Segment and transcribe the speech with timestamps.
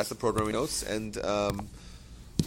[0.00, 0.82] that's the programming notes.
[0.82, 1.68] And um,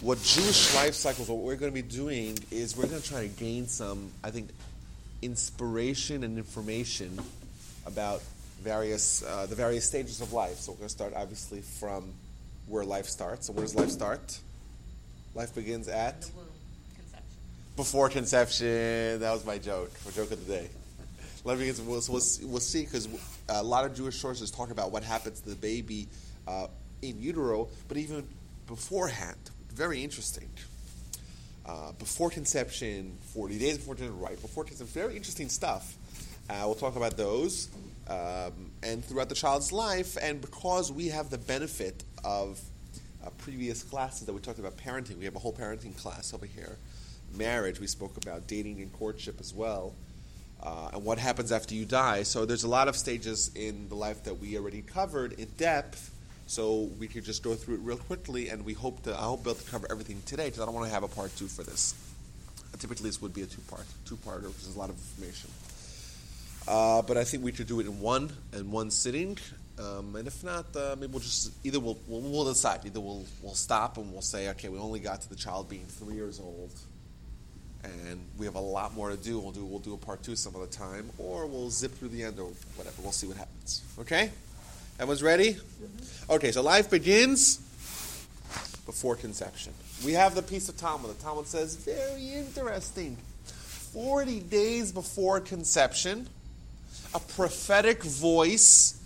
[0.02, 3.22] what Jewish life cycles, what we're going to be doing is we're going to try
[3.22, 4.48] to gain some, I think,
[5.22, 7.16] inspiration and information
[7.86, 8.22] about
[8.60, 10.56] various uh, the various stages of life.
[10.56, 12.12] So we're going to start obviously from
[12.66, 13.46] where life starts.
[13.46, 14.36] So where does life start?
[15.36, 16.46] Life begins at The womb,
[16.96, 17.26] conception.
[17.76, 19.20] before conception.
[19.20, 20.68] That was my joke, my joke of the day.
[21.44, 21.80] Life begins.
[21.80, 23.06] We'll, so we'll, we'll see because
[23.48, 26.08] a lot of Jewish sources talk about what happens to the baby
[26.48, 26.66] uh,
[27.10, 28.26] in utero, but even
[28.66, 29.38] beforehand.
[29.72, 30.48] Very interesting.
[31.66, 35.96] Uh, before conception, 40 days before conception, right before conception, very interesting stuff.
[36.48, 37.68] Uh, we'll talk about those.
[38.06, 42.60] Um, and throughout the child's life, and because we have the benefit of
[43.24, 46.44] uh, previous classes that we talked about parenting, we have a whole parenting class over
[46.44, 46.76] here.
[47.34, 49.94] Marriage, we spoke about dating and courtship as well.
[50.62, 52.22] Uh, and what happens after you die.
[52.22, 56.10] So there's a lot of stages in the life that we already covered in depth.
[56.46, 59.14] So we could just go through it real quickly, and we hope to.
[59.14, 61.34] I hope able to cover everything today because I don't want to have a part
[61.36, 61.94] two for this.
[62.78, 65.48] Typically, this would be a two-part, two-parter because there's a lot of information.
[66.66, 69.38] Uh, but I think we could do it in one in one sitting,
[69.78, 72.84] um, and if not, uh, maybe we'll just either we'll, we'll we'll decide.
[72.84, 75.84] Either we'll we'll stop and we'll say, okay, we only got to the child being
[75.86, 76.72] three years old,
[77.82, 79.38] and we have a lot more to do.
[79.38, 82.22] We'll do we'll do a part two some other time, or we'll zip through the
[82.22, 82.96] end or whatever.
[83.02, 83.82] We'll see what happens.
[83.98, 84.30] Okay,
[84.98, 85.56] everyone's ready?
[86.30, 87.58] Okay, so life begins
[88.86, 89.72] before conception.
[90.04, 91.18] We have the piece of Talmud.
[91.18, 93.16] The Talmud says very interesting.
[93.46, 96.28] Forty days before conception
[97.14, 99.00] a prophetic voice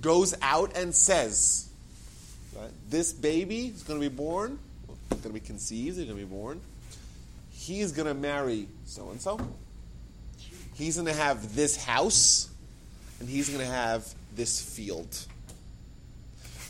[0.00, 1.68] goes out and says,
[2.56, 4.58] right, This baby is going to be born,
[5.10, 6.60] going to be conceived, he's going to be born.
[7.50, 9.40] He's going to marry so and so.
[10.74, 12.50] He's going to have this house,
[13.20, 15.12] and he's going to have this field.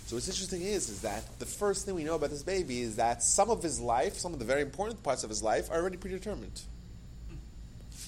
[0.07, 2.97] So what's interesting is, is that the first thing we know about this baby is
[2.97, 5.81] that some of his life, some of the very important parts of his life, are
[5.81, 6.61] already predetermined.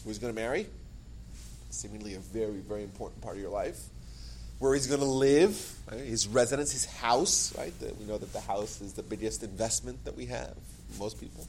[0.02, 0.66] Who he's going to marry,
[1.70, 3.80] seemingly a very, very important part of your life.
[4.58, 6.00] Where he's going to live, right?
[6.00, 7.72] his residence, his house, right?
[7.98, 10.54] We know that the house is the biggest investment that we have,
[10.98, 11.46] most people.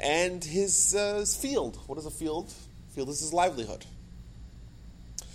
[0.00, 1.78] And his, uh, his field.
[1.86, 2.52] What is a field?
[2.94, 3.84] Field is his livelihood.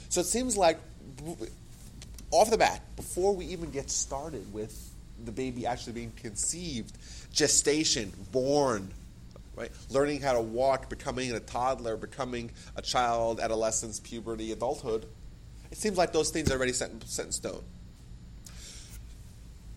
[0.09, 0.79] So it seems like,
[2.41, 4.91] off the bat, before we even get started with
[5.23, 6.97] the baby actually being conceived,
[7.31, 8.91] gestation, born,
[9.55, 9.71] right?
[9.89, 15.05] Learning how to walk, becoming a toddler, becoming a child, adolescence, puberty, adulthood.
[15.71, 17.63] It seems like those things are already set in, set in stone.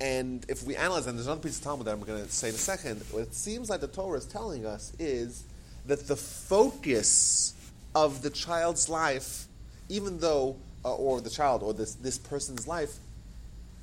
[0.01, 2.49] And if we analyze them, there's another piece of Talmud that I'm going to say
[2.49, 3.03] in a second.
[3.11, 5.45] What it seems like the Torah is telling us is
[5.87, 7.55] that the focus
[7.95, 9.47] of the child's life,
[9.89, 10.57] even though,
[10.89, 12.97] uh, or the child, or this, this person's life,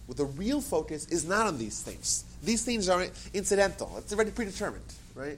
[0.07, 2.25] with the real focus is not on these things.
[2.43, 3.93] These things are incidental.
[3.97, 5.37] It's already predetermined, right?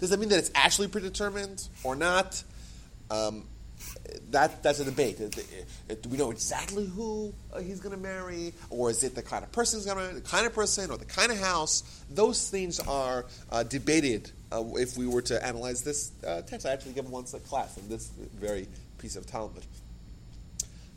[0.00, 2.42] Does that mean that it's actually predetermined or not?
[3.10, 3.44] Um,
[4.30, 5.18] that that's a debate.
[5.18, 9.44] Do we know exactly who uh, he's going to marry, or is it the kind
[9.44, 12.02] of person he's going to, marry, the kind of person, or the kind of house?
[12.10, 14.30] Those things are uh, debated.
[14.50, 17.76] Uh, if we were to analyze this uh, text, I actually give once a class
[17.78, 18.08] in this
[18.40, 18.66] very
[18.98, 19.64] piece of Talmud.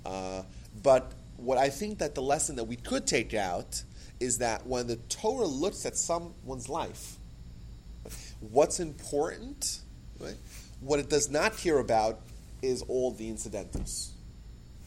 [0.06, 0.44] Uh,
[0.81, 3.84] but what I think that the lesson that we could take out
[4.19, 7.17] is that when the Torah looks at someone's life,
[8.40, 9.79] what's important,
[10.19, 10.35] right?
[10.79, 12.19] What it does not care about
[12.61, 14.11] is all the incidentals.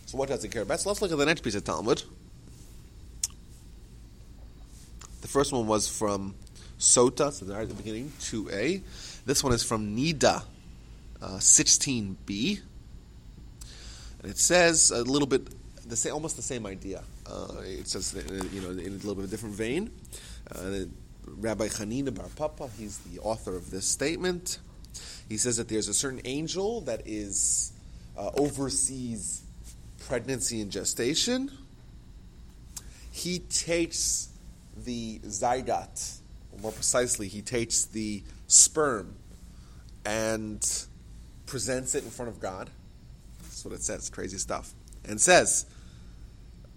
[0.06, 0.80] So what does it care about?
[0.80, 2.02] So let's look at the next piece of Talmud.
[5.20, 6.34] The first one was from
[6.78, 8.82] Sota, so there at the beginning, 2a.
[9.24, 10.42] This one is from Nida,
[11.22, 12.60] uh, 16b.
[14.24, 15.48] It says a little bit,
[15.88, 17.02] the same, almost the same idea.
[17.26, 18.14] Uh, it says,
[18.52, 19.90] you know, in a little bit of a different vein.
[20.50, 20.86] Uh,
[21.26, 24.58] Rabbi Hanina Bar Papa, he's the author of this statement.
[25.28, 27.72] He says that there's a certain angel that is
[28.16, 29.42] uh, oversees
[30.06, 31.50] pregnancy and gestation.
[33.10, 34.28] He takes
[34.76, 36.18] the zygote,
[36.52, 39.16] or more precisely, he takes the sperm
[40.04, 40.86] and
[41.46, 42.70] presents it in front of God.
[43.64, 44.10] What it says.
[44.10, 44.72] Crazy stuff.
[45.04, 45.66] And says,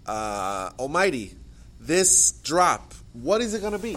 [0.06, 1.34] uh, Almighty,
[1.80, 3.96] this drop, what is it going to be?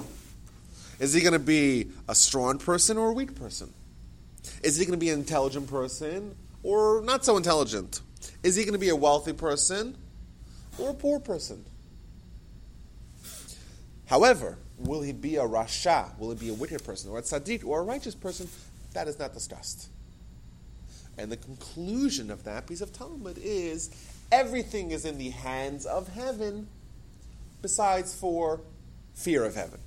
[1.00, 3.74] Is he going to be a strong person or a weak person?
[4.62, 8.02] Is he going to be an intelligent person or not so intelligent?
[8.44, 9.96] Is he going to be a wealthy person
[10.78, 11.66] or a poor person?
[14.06, 16.18] However, will he be a rasha?
[16.20, 18.48] Will he be a wicked person or a tzaddik or a righteous person?
[18.94, 19.88] That is not discussed.
[21.22, 23.92] And the conclusion of that piece of Talmud is
[24.32, 26.68] everything is in the hands of heaven
[27.62, 28.62] besides for
[29.14, 29.80] fear of heaven.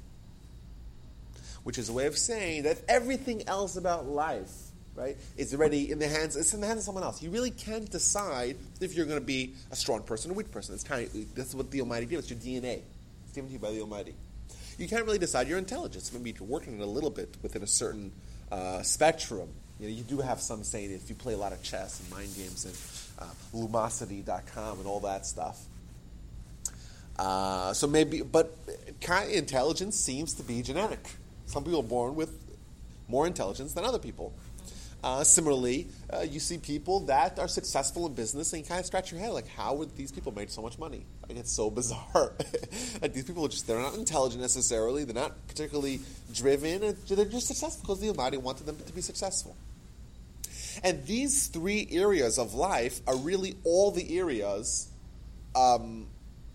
[1.65, 4.53] Which is a way of saying that everything else about life,
[4.95, 6.37] right, is already in the hands.
[6.37, 7.21] It's in the hands of someone else.
[7.21, 10.53] You really can't decide if you're going to be a strong person or a weak
[10.53, 10.75] person.
[10.75, 12.31] It's kind of that's what the Almighty gives.
[12.31, 12.83] It's your DNA.
[13.25, 14.15] It's given to you by the Almighty.
[14.79, 16.13] You can't really decide your intelligence.
[16.13, 18.13] Maybe you're working it a little bit within a certain
[18.53, 19.49] uh, spectrum.
[19.79, 22.11] You know, you do have some saying if you play a lot of chess and
[22.11, 25.61] mind games and uh, lumosity.com and all that stuff.
[27.19, 28.57] Uh, so maybe, but
[29.31, 31.01] intelligence seems to be genetic.
[31.47, 32.37] Some people are born with
[33.09, 34.33] more intelligence than other people.
[35.05, 38.87] Uh, similarly, uh, you see people that are successful in business, and you kind of
[38.87, 41.05] scratch your head, like, how would these people make so much money?
[41.29, 42.33] Like, it's so bizarre.
[43.03, 46.01] like, these people are just, they're not intelligent necessarily, they're not particularly
[46.33, 49.55] driven, they're just successful because the Almighty wanted them to be successful.
[50.83, 54.89] And these three areas of life are really all the areas
[55.55, 56.07] um,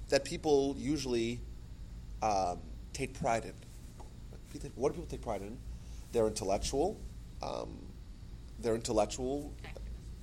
[0.10, 1.40] that people usually
[2.22, 2.60] um,
[2.94, 3.54] take pride in.
[4.76, 5.58] What do people take pride in?
[6.12, 7.00] Their intellectual,
[7.42, 7.70] um,
[8.60, 9.54] their intellectual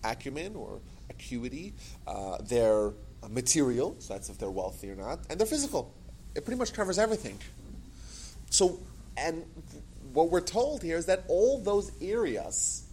[0.04, 1.72] acumen or acuity,
[2.06, 2.92] uh, their
[3.30, 5.92] material, so that's if they're wealthy or not, and their physical.
[6.34, 7.38] It pretty much covers everything.
[8.50, 8.78] So,
[9.16, 9.44] and
[10.12, 12.85] what we're told here is that all those areas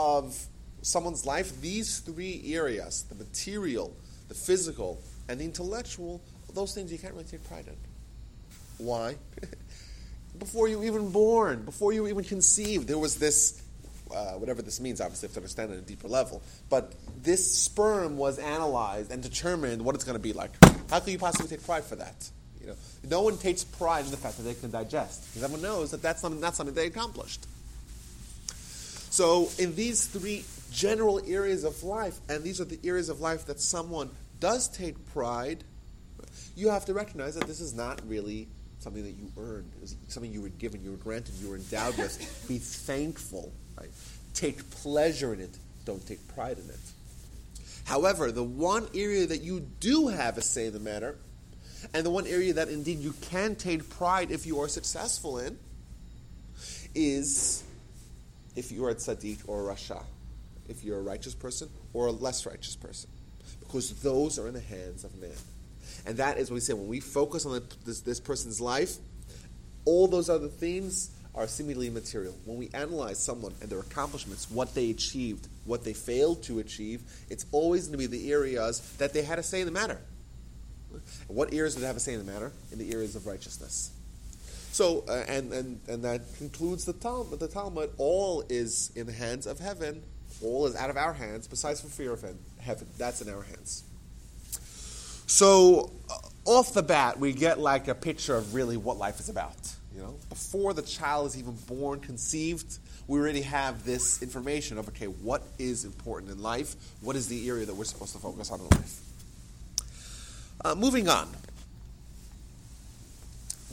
[0.00, 0.46] of
[0.82, 3.94] someone's life, these three areas the material,
[4.28, 6.20] the physical, and the intellectual
[6.54, 7.76] those things you can't really take pride in.
[8.84, 9.16] Why?
[10.38, 13.62] before you even born, before you even conceived, there was this,
[14.14, 16.42] uh, whatever this means, obviously, if to understand it at a deeper level.
[16.68, 20.50] But this sperm was analyzed and determined what it's going to be like.
[20.90, 22.28] How can you possibly take pride for that?
[22.60, 22.74] You know,
[23.08, 26.02] no one takes pride in the fact that they can digest, because everyone knows that
[26.02, 27.46] that's something, that's something they accomplished.
[29.10, 33.46] So, in these three general areas of life, and these are the areas of life
[33.46, 34.08] that someone
[34.38, 35.64] does take pride,
[36.56, 38.46] you have to recognize that this is not really
[38.78, 39.70] something that you earned.
[39.76, 42.44] It was something you were given, you were granted, you were endowed with.
[42.48, 43.52] Be thankful.
[43.78, 43.90] Right?
[44.32, 45.56] Take pleasure in it.
[45.84, 46.80] Don't take pride in it.
[47.84, 51.16] However, the one area that you do have a say in the matter,
[51.92, 55.58] and the one area that indeed you can take pride if you are successful in,
[56.94, 57.64] is
[58.56, 60.02] if you are a tzaddik or a rasha,
[60.68, 63.10] if you're a righteous person or a less righteous person,
[63.60, 65.30] because those are in the hands of man.
[66.06, 68.96] And that is what we say when we focus on the, this, this person's life,
[69.84, 72.34] all those other themes are seemingly material.
[72.44, 77.02] When we analyze someone and their accomplishments, what they achieved, what they failed to achieve,
[77.28, 80.00] it's always going to be the areas that they had a say in the matter.
[81.28, 82.52] What areas did they have a say in the matter?
[82.72, 83.92] In the areas of righteousness.
[84.72, 87.40] So, uh, and, and, and that concludes the Talmud.
[87.40, 90.02] The Talmud, all is in the hands of heaven,
[90.42, 92.24] all is out of our hands, besides for fear of
[92.58, 92.86] heaven.
[92.96, 93.82] That's in our hands.
[95.26, 96.14] So, uh,
[96.44, 99.56] off the bat, we get like a picture of really what life is about.
[99.94, 102.78] You know, before the child is even born, conceived,
[103.08, 106.76] we already have this information of okay, what is important in life?
[107.00, 109.00] What is the area that we're supposed to focus on in life?
[110.64, 111.28] Uh, moving on.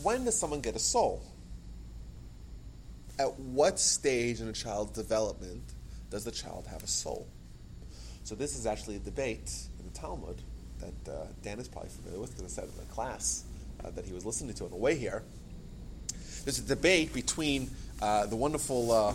[0.04, 1.24] When does someone get a soul?
[3.20, 5.64] At what stage in a child's development
[6.10, 7.28] does the child have a soul?
[8.24, 10.42] So this is actually a debate in the Talmud
[10.80, 13.44] that uh, Dan is probably familiar with because I said in the class
[13.84, 15.24] uh, that he was listening to on the way here.
[16.44, 17.70] There's a debate between
[18.02, 19.14] uh, the wonderful uh,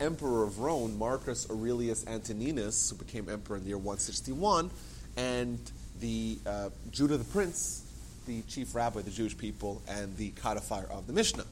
[0.00, 4.70] emperor of Rome, Marcus Aurelius Antoninus, who became emperor in the year 161,
[5.16, 5.58] and
[6.00, 7.83] the uh, Judah the Prince,
[8.26, 11.46] the chief rabbi of the Jewish people, and the codifier of the Mishnah.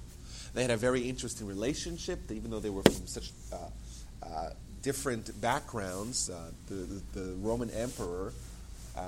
[0.54, 4.50] They had a very interesting relationship, even though they were from such uh,
[4.82, 6.26] different backgrounds.
[6.68, 8.32] The, the, the Roman emperor
[8.96, 9.00] uh,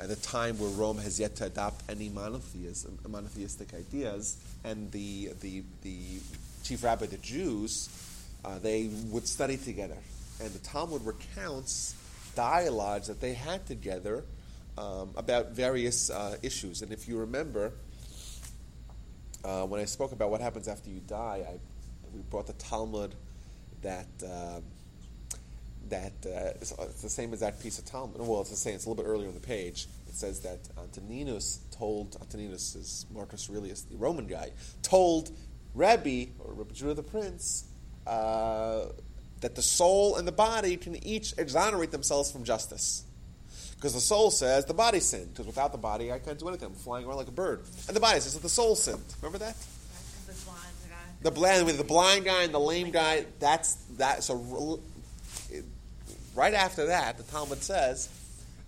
[0.00, 5.30] at a time where Rome has yet to adopt any monotheism, monotheistic ideas, and the,
[5.40, 6.20] the, the
[6.62, 7.88] chief rabbi of the Jews,
[8.44, 9.96] uh, they would study together.
[10.42, 11.94] And the Talmud recounts
[12.34, 14.24] dialogues that they had together
[14.78, 16.82] um, about various uh, issues.
[16.82, 17.72] And if you remember,
[19.44, 21.58] uh, when I spoke about what happens after you die, I,
[22.12, 23.14] we brought the Talmud
[23.82, 24.62] that um,
[25.90, 28.18] that uh, it's, it's, the same as that piece of Talmud.
[28.18, 28.74] Well, it's the same.
[28.74, 29.86] It's a little bit earlier on the page.
[30.08, 34.50] It says that Antoninus told Antoninus is Marcus Aurelius, the Roman guy,
[34.82, 35.30] told
[35.74, 37.64] Rebbe or Rebbe Judah the Prince
[38.06, 38.86] uh,
[39.40, 43.03] that the soul and the body can each exonerate themselves from justice.
[43.84, 45.34] Because the soul says the body sinned.
[45.34, 46.68] Because without the body, I can't do anything.
[46.68, 47.64] I'm flying around like a bird.
[47.86, 49.04] And the body says that the soul sinned.
[49.20, 49.54] Remember that?
[51.20, 53.26] The blind, with the blind guy and the lame guy.
[53.40, 54.24] That's that.
[54.24, 54.80] So
[56.34, 58.08] right after that, the Talmud says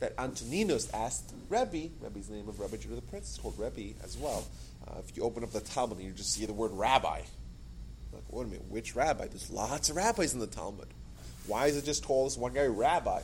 [0.00, 4.18] that Antoninus asked Rebbe, Rebbe's name of Rebbe Judah the Prince is called Rebbe as
[4.18, 4.44] well.
[4.86, 7.22] Uh, if you open up the Talmud you just see the word rabbi,
[8.12, 9.28] like, wait a minute, which rabbi?
[9.28, 10.88] There's lots of rabbis in the Talmud.
[11.46, 13.22] Why is it just called this one guy rabbi?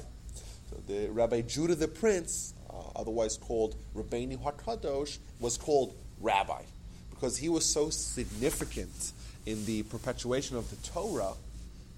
[0.86, 6.62] The Rabbi Judah the Prince, uh, otherwise called Rabbeinu HaKadosh, was called rabbi
[7.10, 9.12] because he was so significant
[9.46, 11.34] in the perpetuation of the Torah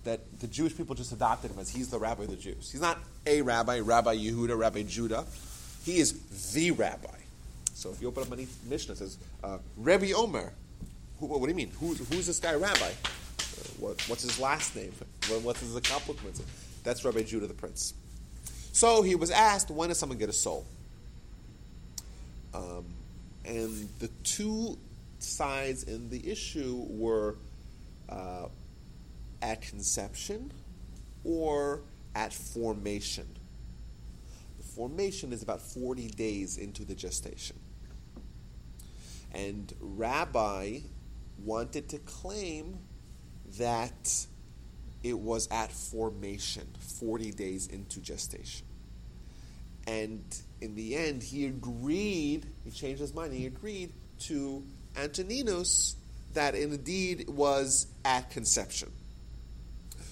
[0.04, 2.70] that the Jewish people just adopted him as he's the rabbi of the Jews.
[2.70, 5.24] He's not a rabbi, Rabbi Yehuda, Rabbi Judah.
[5.84, 7.08] He is the rabbi.
[7.74, 10.52] So if you open up any Mishnah, it says, uh, Rabbi Omer.
[11.20, 11.70] Who, what do you mean?
[11.80, 12.80] Who, who's this guy, rabbi?
[12.84, 12.92] Uh,
[13.78, 14.92] what, what's his last name?
[15.28, 16.42] What, what's his accomplishments?
[16.82, 17.94] That's Rabbi Judah the Prince.
[18.74, 20.66] So he was asked, when does someone get a soul?
[22.52, 22.84] Um,
[23.44, 24.76] and the two
[25.20, 27.36] sides in the issue were
[28.08, 28.46] uh,
[29.40, 30.50] at conception
[31.22, 31.82] or
[32.16, 33.28] at formation.
[34.58, 37.56] The formation is about 40 days into the gestation.
[39.30, 40.80] And Rabbi
[41.44, 42.78] wanted to claim
[43.56, 44.26] that
[45.04, 46.66] it was at formation,
[46.98, 48.66] 40 days into gestation.
[49.86, 50.24] And
[50.62, 54.64] in the end, he agreed, he changed his mind, he agreed to
[54.96, 55.96] Antoninus
[56.32, 58.90] that indeed was at conception.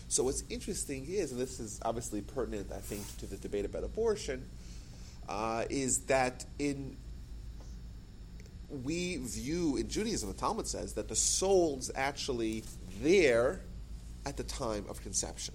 [0.09, 3.83] So what's interesting is, and this is obviously pertinent, I think, to the debate about
[3.83, 4.47] abortion,
[5.27, 6.97] uh, is that in
[8.85, 12.65] we view in Judaism, the Talmud says that the soul's actually
[13.03, 13.61] there
[14.27, 15.55] at the time of conception.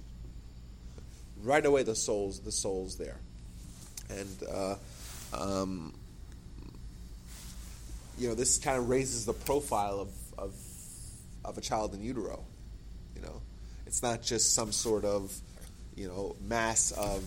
[1.43, 3.17] Right away, the soul's the soul's there,
[4.09, 4.75] and uh,
[5.33, 5.93] um,
[8.17, 10.55] you know this kind of raises the profile of, of
[11.45, 12.43] of a child in utero.
[13.15, 13.41] You know,
[13.85, 15.31] it's not just some sort of
[15.95, 17.23] you know mass of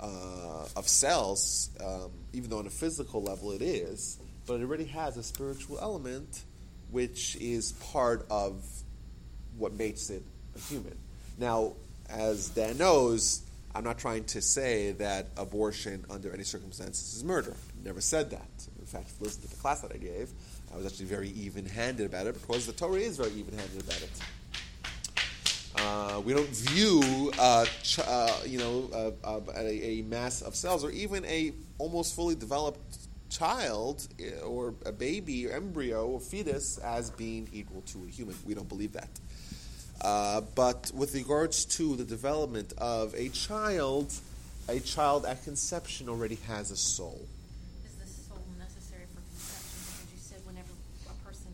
[0.00, 4.84] uh, of cells, um, even though on a physical level it is but it already
[4.84, 6.42] has a spiritual element
[6.90, 8.64] which is part of
[9.56, 10.22] what makes it
[10.56, 10.96] a human.
[11.38, 11.72] Now,
[12.08, 13.42] as Dan knows,
[13.74, 17.54] I'm not trying to say that abortion under any circumstances is murder.
[17.54, 18.48] I Never said that.
[18.78, 20.30] In fact, if you listen to the class that I gave.
[20.72, 24.10] I was actually very even-handed about it because the Torah is very even-handed about it.
[25.74, 30.84] Uh, we don't view, uh, ch- uh, you know, uh, a, a mass of cells
[30.84, 32.98] or even a almost fully developed
[33.30, 38.36] child eh, or a baby or embryo or fetus as being equal to a human.
[38.44, 39.08] We don't believe that.
[40.02, 44.12] Uh, but with regards to the development of a child,
[44.68, 47.20] a child at conception already has a soul.
[47.86, 49.78] Is the soul necessary for conception?
[49.94, 50.72] Because you said whenever
[51.08, 51.52] a person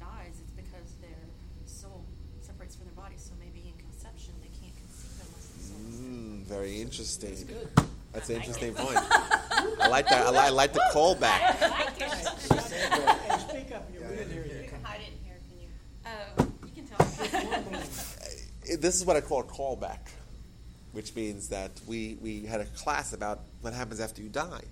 [0.00, 1.22] dies, it's because their
[1.66, 2.02] soul
[2.42, 3.14] separates from their body.
[3.16, 7.30] So maybe in conception they can't conceive unless the soul is Mm, very interesting.
[7.30, 7.68] That's good.
[8.12, 8.98] That's an interesting point.
[8.98, 10.26] I like that.
[10.26, 11.22] I like, I like the callback.
[11.62, 12.10] I like it.
[12.10, 14.46] Hey, speak up, you're being here.
[14.62, 15.68] You can hide it in here, can you?
[16.06, 16.96] Oh, you can tell.
[16.98, 17.02] It-
[18.78, 19.98] This is what I call a callback,
[20.92, 24.62] which means that we, we had a class about what happens after you die.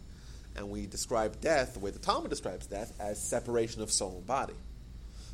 [0.56, 4.26] And we describe death, the way the Talmud describes death, as separation of soul and
[4.26, 4.54] body.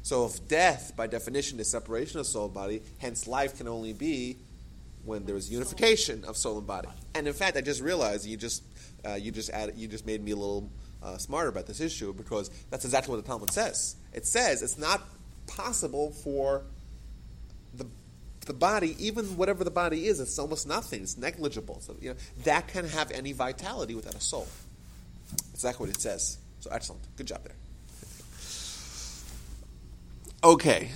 [0.02, 3.92] So if death, by definition, is separation of soul and body, hence life can only
[3.92, 4.36] be
[5.04, 6.88] when there is unification of soul and body.
[7.14, 8.62] And in fact, I just realized you just
[9.04, 10.70] uh, you just added, you just made me a little
[11.02, 13.96] uh, smarter about this issue because that's exactly what the Talmud says.
[14.12, 15.02] It says it's not
[15.46, 16.62] possible for
[17.75, 17.87] the
[18.46, 21.02] the body, even whatever the body is, it's almost nothing.
[21.02, 21.80] It's negligible.
[21.80, 24.48] So you know that can have any vitality without a soul.
[25.52, 26.38] Exactly what it says.
[26.60, 27.54] So excellent, good job there.
[30.42, 30.90] Okay,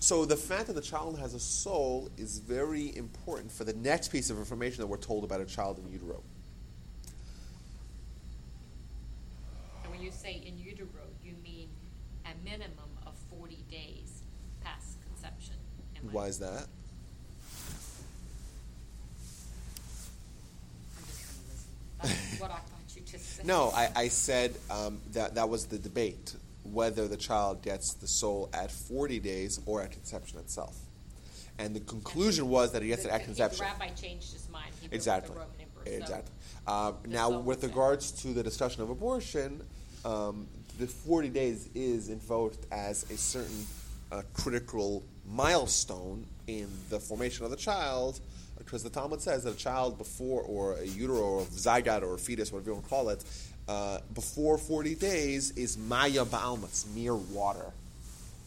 [0.00, 4.08] so the fact that the child has a soul is very important for the next
[4.08, 6.22] piece of information that we're told about a child in utero.
[9.82, 11.68] And when you say in utero, you mean
[12.24, 14.22] a minimum of 40 days
[14.62, 15.56] past conception.
[15.96, 16.66] Am I- Why is that?
[21.00, 21.26] I'm just
[22.00, 22.20] gonna listen.
[22.30, 23.46] That's what I thought you just said.
[23.46, 26.34] No, I, I said um, that that was the debate
[26.64, 30.76] whether the child gets the soul at 40 days or at conception itself.
[31.58, 33.58] And the conclusion was that he gets it at the- conception.
[33.58, 34.72] The rabbi changed his mind.
[34.80, 35.32] He Exactly.
[35.34, 36.32] the Roman emperor, so- Exactly.
[36.66, 39.62] Uh, the now, with regards to the discussion of abortion,
[40.04, 40.46] um,
[40.78, 43.66] the 40 days is invoked as a certain
[44.12, 48.20] uh, critical milestone in the formation of the child,
[48.58, 52.14] because the Talmud says that a child before, or a utero, or a zygote, or
[52.14, 53.24] a fetus, whatever you want to call it,
[53.68, 57.66] uh, before 40 days is maya ba'alma, mere water.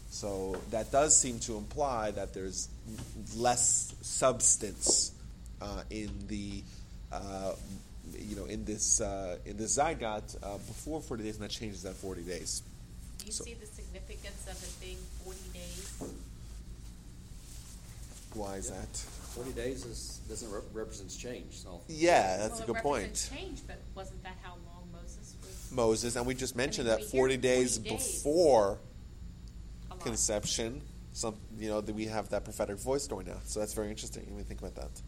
[0.09, 2.67] So that does seem to imply that there's
[3.35, 5.11] less substance
[5.61, 6.63] uh, in the
[7.11, 7.53] uh,
[8.17, 11.85] you know, in this uh, in this zygote uh, before 40 days, and that changes
[11.85, 12.63] at 40 days.
[13.19, 16.11] Do you So- see the significance of it being forty days?
[18.33, 18.97] Why is that?
[19.35, 21.81] Forty days is, doesn't rep- represents change, so.
[21.87, 23.29] Yeah, that's Well, a good it point.
[23.33, 25.71] change, but wasn't that how long Moses was?
[25.71, 27.97] Moses, and we just mentioned mean, that we hear 40 days 40 days.
[28.23, 28.79] before
[29.89, 30.81] a conception,
[31.13, 33.37] some you know that we have that prophetic voice going now.
[33.45, 34.25] So that's very interesting.
[34.27, 35.01] When we think about that,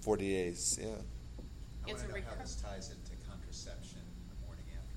[0.00, 0.88] 40 days, yeah.
[0.88, 0.92] I
[1.90, 3.98] It's want a to know how recur- this ties into contraception
[4.30, 4.96] the morning after.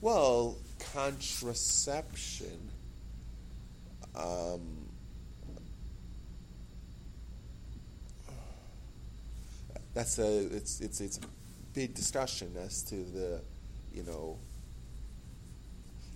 [0.00, 0.58] Well,
[0.92, 2.70] contraception.
[4.14, 4.77] Um,
[9.98, 11.20] that's a it's it's it's a
[11.74, 13.42] big discussion as to the
[13.92, 14.38] you know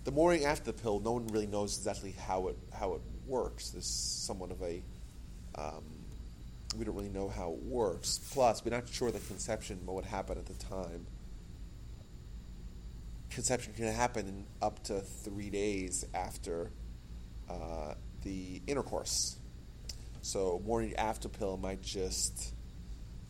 [0.05, 1.01] the morning after the pill.
[1.01, 3.71] No one really knows exactly how it how it works.
[3.71, 4.81] There's somewhat of a
[5.55, 5.83] um,
[6.77, 8.21] we don't really know how it works.
[8.31, 11.05] Plus, we're not sure the conception would happen at the time
[13.29, 16.71] conception can happen up to three days after
[17.49, 19.37] uh, the intercourse.
[20.21, 22.52] So morning after pill might just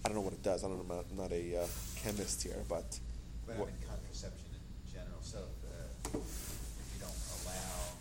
[0.06, 0.64] I don't know what it does.
[0.64, 1.04] I don't know.
[1.10, 3.00] I'm not, a uh, chemist here, but
[3.48, 7.96] But what- I mean contraception in general, so if, uh, if you don't allow,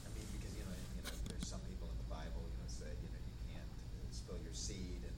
[0.00, 2.68] I mean, because, you know, you know, there's some people in the Bible, you know,
[2.72, 5.16] say, you know, you can't uh, spill your seed and,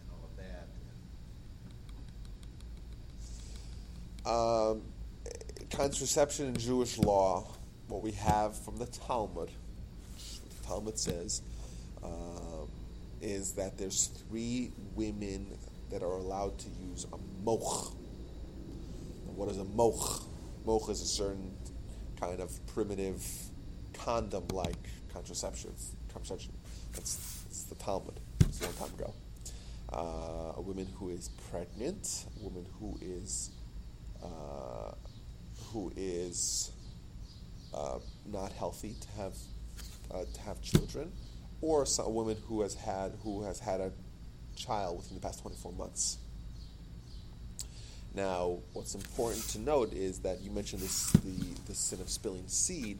[0.00, 0.70] and all of that.
[4.30, 4.82] um,
[5.70, 7.46] contraception in Jewish law,
[7.88, 11.42] what we have from the Talmud, what the Talmud says,
[12.02, 12.55] um,
[13.20, 15.56] is that there's three women
[15.90, 17.92] that are allowed to use a moch.
[19.26, 20.22] And what is a moch?
[20.64, 21.56] Moch is a certain
[22.20, 23.24] kind of primitive
[23.94, 24.76] condom-like
[25.12, 25.72] contraception.
[26.12, 26.52] Contraception.
[26.92, 28.20] That's, that's the Talmud.
[28.40, 29.14] It's a long time ago.
[29.92, 33.50] Uh, a woman who is pregnant, a woman who is
[34.22, 34.92] uh,
[35.72, 36.72] who is
[37.72, 39.36] uh, not healthy to have
[40.10, 41.12] uh, to have children,
[41.60, 43.92] or a woman who has had who has had a
[44.56, 46.18] child within the past 24 months.
[48.14, 52.48] Now, what's important to note is that you mentioned this, the, the sin of spilling
[52.48, 52.98] seed.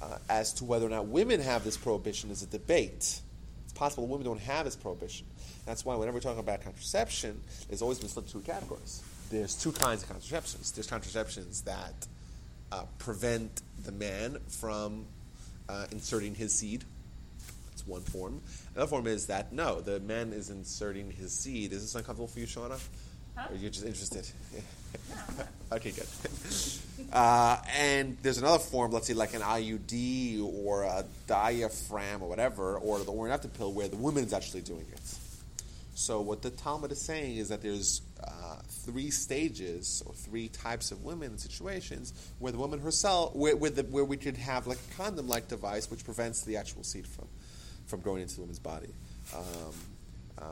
[0.00, 3.20] Uh, as to whether or not women have this prohibition is a debate.
[3.64, 5.26] It's possible women don't have this prohibition.
[5.64, 9.02] That's why whenever we're talking about contraception, there's always been split into two categories.
[9.30, 10.70] There's two kinds of contraceptions.
[10.72, 11.94] There's contraceptions that
[12.72, 15.06] uh, prevent the man from
[15.68, 16.84] uh, inserting his seed.
[17.86, 18.40] One form.
[18.74, 21.72] Another form is that no, the man is inserting his seed.
[21.72, 22.80] Is this uncomfortable for you, Shauna?
[23.36, 23.48] Huh?
[23.50, 24.28] Or you're just interested?
[25.72, 26.06] Okay, good.
[27.12, 32.78] Uh, and there's another form, let's say like an IUD or a diaphragm or whatever,
[32.78, 35.00] or the after pill where the woman's actually doing it.
[35.94, 40.90] So what the Talmud is saying is that there's uh, three stages or three types
[40.90, 44.66] of women in situations where the woman herself, where, where, the, where we could have
[44.66, 47.28] like a condom-like device which prevents the actual seed from,
[47.86, 48.88] from growing into the woman's body.
[49.34, 49.42] Um,
[50.38, 50.44] uh,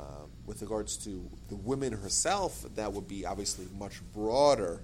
[0.47, 4.81] with regards to the woman herself, that would be obviously much broader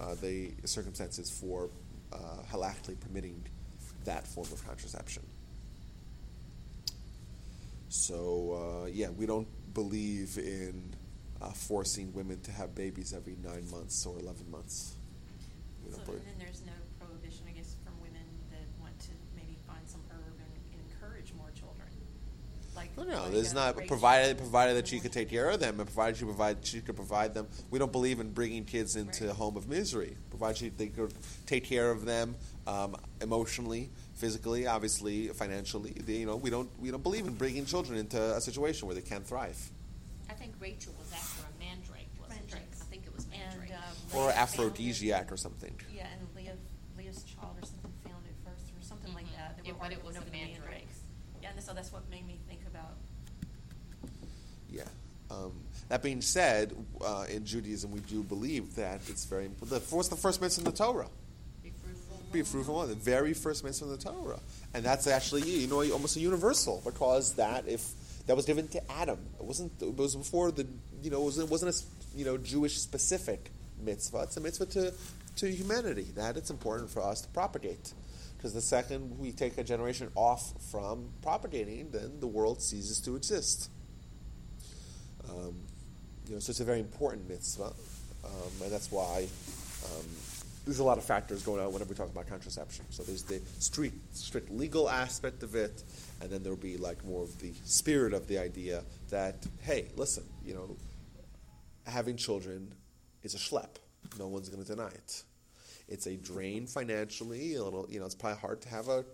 [0.00, 1.68] uh, the circumstances for
[2.12, 2.16] uh,
[2.52, 3.42] halachically permitting
[4.04, 5.22] that form of contraception.
[7.88, 10.94] So, uh, yeah, we don't believe in
[11.40, 14.94] uh, forcing women to have babies every nine months or 11 months.
[15.84, 16.24] We So, don't and believe.
[16.26, 20.36] then there's no prohibition, I guess, from women that want to maybe find some herb
[20.36, 20.52] and
[20.84, 21.88] encourage more children.
[22.78, 25.80] Like, No, no, there's uh, not provided provided that she could take care of them,
[25.80, 27.48] and provided she provide she could provide them.
[27.70, 29.32] We don't believe in bringing kids into Right.
[29.32, 30.16] a home of misery.
[30.30, 31.12] Provided she they could
[31.46, 32.36] take care of them
[32.68, 35.90] um, emotionally, physically, obviously, financially.
[35.90, 38.94] They, you know, we don't we don't believe in bringing children into a situation where
[38.94, 39.58] they can't thrive.
[40.30, 42.54] I think Rachel was after a mandrake, wasn't she?
[42.54, 42.80] Mandrakes.
[42.82, 43.72] I think it was And, mandrake.
[43.76, 43.82] um,
[44.14, 45.74] Or Leah found aphrodisiac or something.
[45.92, 46.54] Yeah, and Leah,
[46.96, 49.36] Leah's child or something found it first, or something like Mhm.
[49.36, 49.56] that.
[49.56, 50.86] There Yeah, but it was a the mandrake.
[51.40, 52.96] Yeah, and so that's what made me think about
[54.68, 54.84] Yeah.
[55.30, 55.52] Um,
[55.88, 59.82] that being said, uh, in Judaism, we do believe that it's very important.
[59.90, 61.08] What's the first mitzvah in the Torah?
[61.62, 62.22] Be fruitful.
[62.32, 64.40] Be fruitful the very first mitzvah in the Torah,
[64.74, 67.90] and that's actually you know almost a universal because that if
[68.26, 70.66] that was given to Adam, it wasn't it was before the
[71.02, 73.50] you know it wasn't, it wasn't a you know Jewish specific
[73.82, 74.22] mitzvah.
[74.24, 74.94] It's a mitzvah to
[75.36, 77.92] to humanity that it's important for us to propagate.
[78.36, 83.16] Because the second we take a generation off from propagating, then the world ceases to
[83.16, 83.70] exist.
[85.30, 85.54] Um,
[86.26, 87.72] you know, so it's a very important mitzvah,
[88.24, 89.26] um, and that's why
[89.84, 90.06] um,
[90.64, 92.84] there's a lot of factors going on whenever we talk about contraception.
[92.90, 95.82] So there's the strict, strict legal aspect of it,
[96.20, 100.24] and then there'll be like more of the spirit of the idea that hey, listen,
[100.44, 100.76] you know,
[101.86, 102.72] having children
[103.22, 103.76] is a schlep.
[104.18, 105.22] No one's going to deny it.
[105.88, 107.54] It's a drain financially.
[107.54, 109.04] A little, you know, it's probably hard to have a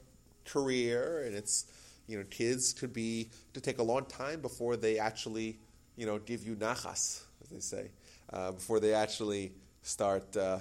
[0.44, 1.66] career, and it's,
[2.06, 5.58] you know, kids could be to take a long time before they actually,
[5.96, 7.90] you know, give you nachas, as they say,
[8.32, 9.52] uh, before they actually
[9.82, 10.58] start, uh,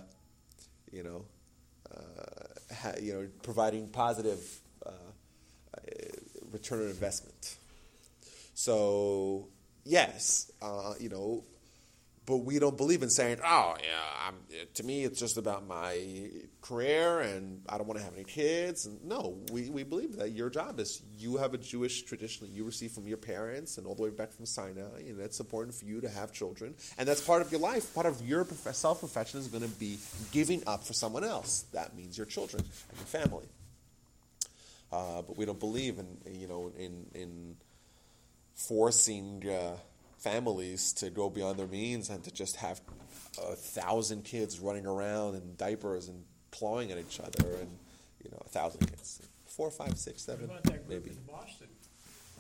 [0.92, 1.26] you know,
[1.92, 4.90] uh, ha- you know, providing positive uh,
[6.52, 7.58] return on investment.
[8.54, 9.48] So
[9.86, 11.44] yes, uh, you know,
[12.26, 14.36] but we don't believe in saying, "Oh, yeah, I'm,
[14.76, 16.30] to me, it's just about my
[16.62, 20.32] career, and I don't want to have any kids." And no, we, we believe that
[20.32, 23.86] your job is you have a Jewish tradition that you receive from your parents and
[23.86, 27.08] all the way back from Sinai, and it's important for you to have children, and
[27.08, 27.94] that's part of your life.
[27.94, 29.98] Part of your self profession is going to be
[30.32, 31.66] giving up for someone else.
[31.74, 33.46] That means your children and your family.
[34.92, 37.56] Uh, but we don't believe in you know in in
[38.56, 39.44] forcing.
[39.50, 39.76] Uh,
[40.24, 42.80] families to go beyond their means and to just have
[43.52, 47.70] a thousand kids running around in diapers and clawing at each other and
[48.24, 51.24] you know a thousand kids four five six seven What about that group maybe in
[51.28, 51.68] Boston?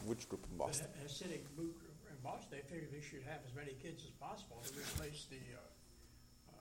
[0.06, 1.78] which group in boston Ha- Hasidic group
[2.10, 5.38] in Boston, they figured they should have as many kids as possible to replace the
[5.56, 5.60] uh,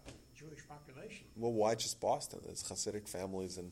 [0.08, 1.24] uh, Jewish population.
[1.36, 3.70] well why just boston there's hasidic families in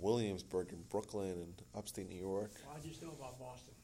[0.00, 3.74] williamsburg and brooklyn and upstate new york Well, I just know about Boston.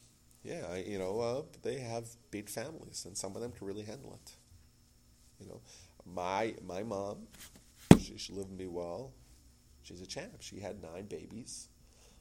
[0.45, 4.19] Yeah you know uh, they have big families and some of them can really handle
[4.23, 4.33] it.
[5.41, 5.61] You know
[6.07, 7.27] my my mom
[7.99, 9.13] she should live and be well
[9.83, 10.35] she's a champ.
[10.41, 11.69] She had nine babies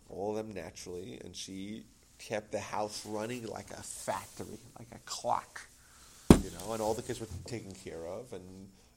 [0.10, 1.86] all of them naturally and she
[2.20, 5.62] kept the house running like a factory like a clock
[6.44, 8.44] you know and all the kids were taken care of and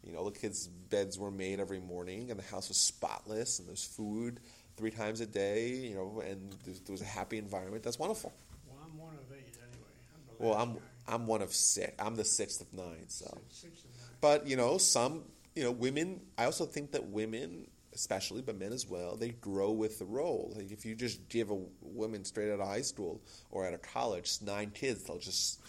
[0.04, 3.68] you know the kids beds were made every morning and the house was spotless and
[3.68, 4.40] there's food
[4.76, 7.82] three times a day you know and there was a happy environment.
[7.82, 8.32] That's wonderful
[8.68, 9.94] Well, I'm one of eight anyway.
[10.14, 10.76] I'm the well, I'm.
[11.08, 11.92] I'm one of six.
[12.00, 13.04] I'm the sixth of nine.
[13.08, 14.10] So, Six, six and nine.
[14.20, 15.22] but you know, some
[15.54, 16.20] you know women.
[16.36, 20.52] I also think that women, especially, but men as well, they grow with the role.
[20.56, 23.20] Like if you just give a woman straight out of high school
[23.52, 25.60] or out of college nine kids, they'll just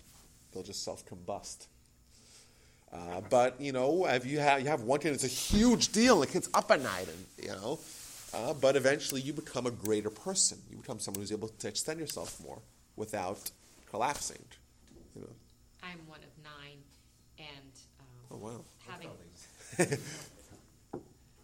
[0.51, 1.67] they'll just self combust.
[2.91, 6.19] Uh, but you know, if you have you have one kid, it's a huge deal.
[6.21, 7.79] The kid's up at night, and you know.
[8.33, 10.57] Uh, but eventually, you become a greater person.
[10.69, 12.59] You become someone who's able to extend yourself more
[12.95, 13.51] without
[13.89, 14.43] collapsing.
[15.15, 15.35] You know.
[15.83, 16.79] I'm one of nine,
[17.39, 17.71] and
[18.31, 18.65] Oh um, wow.
[18.87, 19.09] having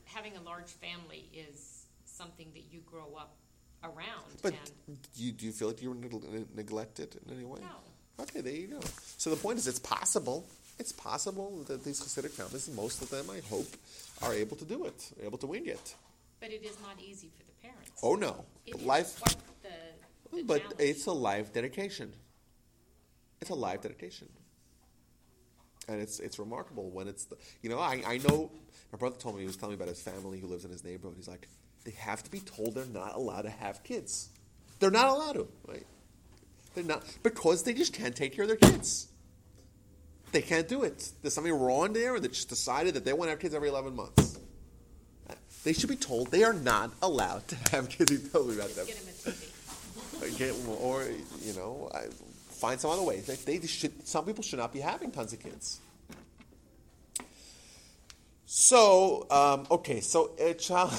[0.05, 3.35] having a large family is something that you grow up
[3.83, 4.25] around.
[4.41, 4.53] But
[4.87, 7.59] and do you, do you feel like you were neg- neglected in any way?
[7.61, 8.79] no, Okay, there you go.
[9.17, 10.45] So the point is, it's possible.
[10.79, 13.67] It's possible that these Hasidic families, most of them, I hope,
[14.21, 15.95] are able to do it, able to wing it.
[16.39, 17.99] but it is not easy for the parents.
[18.03, 19.19] Oh no, It is life.
[19.19, 19.69] quite the,
[20.37, 20.79] the But challenge.
[20.79, 22.13] it's a life dedication.
[23.43, 24.29] It's a live dedication,
[25.89, 28.49] and it's it's remarkable when it's the, you know I, I know
[28.93, 30.81] my brother told me he was telling me about his family who lives in his
[30.85, 31.17] neighborhood.
[31.17, 31.49] He's like
[31.83, 34.29] they have to be told they're not allowed to have kids.
[34.79, 35.47] They're not allowed to.
[35.67, 35.85] Right?
[36.73, 39.09] They're not because they just can't take care of their kids.
[40.31, 41.11] They can't do it.
[41.21, 43.67] There's something wrong there, and they just decided that they want to have kids every
[43.67, 44.39] 11 months.
[45.65, 48.09] They should be told they are not allowed to have kids.
[48.09, 49.33] He told me about that get them
[50.21, 50.37] a TV.
[50.37, 51.03] get or
[51.41, 52.05] you know I,
[52.63, 53.19] find some other way.
[53.19, 54.07] They, they should.
[54.07, 55.81] Some people should not be having tons of kids.
[58.45, 60.93] So um, okay, so a child,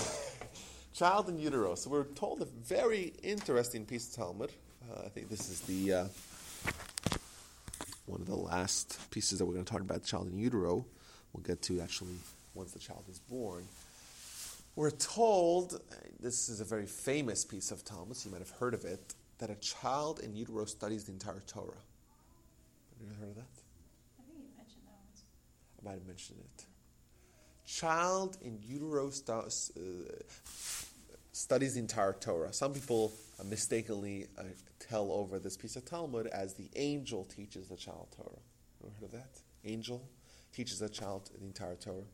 [0.93, 1.75] child in utero.
[1.75, 4.51] So we're told a very interesting piece of Talmud.
[4.91, 6.05] Uh, I think this is the uh,
[8.05, 10.05] one of the last pieces that we're going to talk about.
[10.05, 10.85] Child in utero.
[11.33, 12.17] We'll get to actually
[12.53, 13.65] once the child is born.
[14.77, 15.81] We're told,
[16.21, 19.15] this is a very famous piece of Talmud, so you might have heard of it,
[19.39, 21.67] that a child in utero studies the entire Torah.
[21.67, 23.43] Have you ever heard of that?
[24.19, 25.23] I think you mentioned that once.
[25.81, 26.65] I might have mentioned it.
[27.67, 29.43] Child in utero stu- uh,
[31.33, 32.53] studies the entire Torah.
[32.53, 34.45] Some people uh, mistakenly uh,
[34.79, 38.41] tell over this piece of Talmud as the angel teaches the child Torah.
[38.83, 39.41] Ever heard of that?
[39.65, 40.03] Angel
[40.53, 42.05] teaches a child the entire Torah.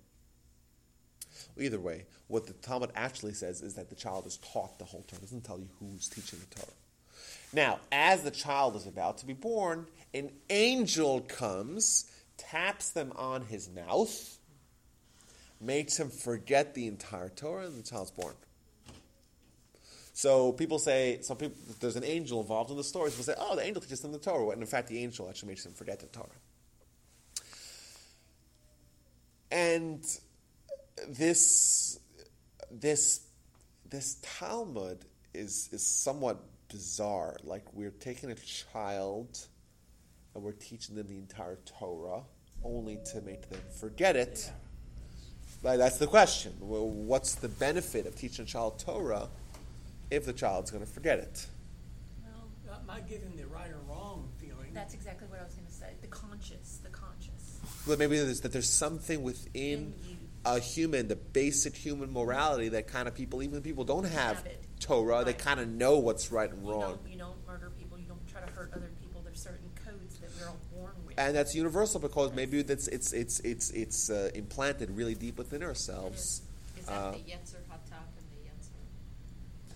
[1.54, 4.84] Well, either way, what the Talmud actually says is that the child is taught the
[4.84, 5.18] whole Torah.
[5.18, 6.72] It doesn't tell you who's teaching the Torah.
[7.52, 13.42] Now, as the child is about to be born, an angel comes, taps them on
[13.42, 14.38] his mouth,
[15.60, 18.34] makes him forget the entire Torah, and the child's born.
[20.12, 23.10] So people say, some people, there's an angel involved in the story.
[23.10, 24.50] People say, oh, the angel teaches them the Torah.
[24.50, 26.28] And in fact, the angel actually makes them forget the Torah.
[29.50, 30.04] And
[31.08, 31.98] this
[32.70, 33.22] this
[33.88, 37.36] this Talmud is is somewhat bizarre.
[37.42, 39.38] Like we're taking a child
[40.34, 42.22] and we're teaching them the entire Torah,
[42.64, 44.50] only to make them forget it.
[45.62, 46.54] Like, that's the question.
[46.60, 49.28] Well, what's the benefit of teaching a child Torah
[50.10, 51.46] if the child's going to forget it?
[52.24, 54.72] Well, that might give him the right or wrong feeling.
[54.72, 57.58] That's exactly what I was gonna say, the conscious, the conscious.
[57.86, 59.94] Well, maybe there's, that there's something within
[60.44, 64.46] a human, the basic human morality that kind of people, even people don't have, Have
[64.80, 66.80] Torah, they kind of know what's right and You wrong.
[66.80, 70.18] don't, you don't murder people, you don't try to hurt other people, there's certain codes
[70.18, 71.18] that we're all born with.
[71.18, 75.62] and that's universal because maybe that's it's it's it's it's uh, implanted really deep within
[75.62, 76.42] ourselves.
[76.78, 79.74] Is Uh, that the Yetzer Hatov and the Yetzer?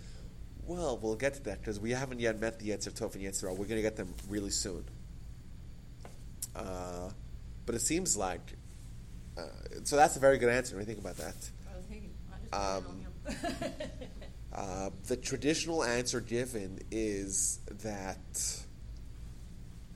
[0.66, 3.44] Well, we'll get to that because we haven't yet met the Yetzer Tov and Yetzer.
[3.50, 4.84] We're going to get them really soon.
[6.56, 7.10] Uh,
[7.66, 8.54] but it seems like
[9.36, 9.42] uh,
[9.84, 9.96] so.
[9.96, 10.76] That's a very good answer.
[10.76, 11.34] When you think about that.
[11.72, 13.06] I was thinking, I just Um,
[14.54, 14.58] it.
[14.58, 18.64] Uh, the traditional answer given is that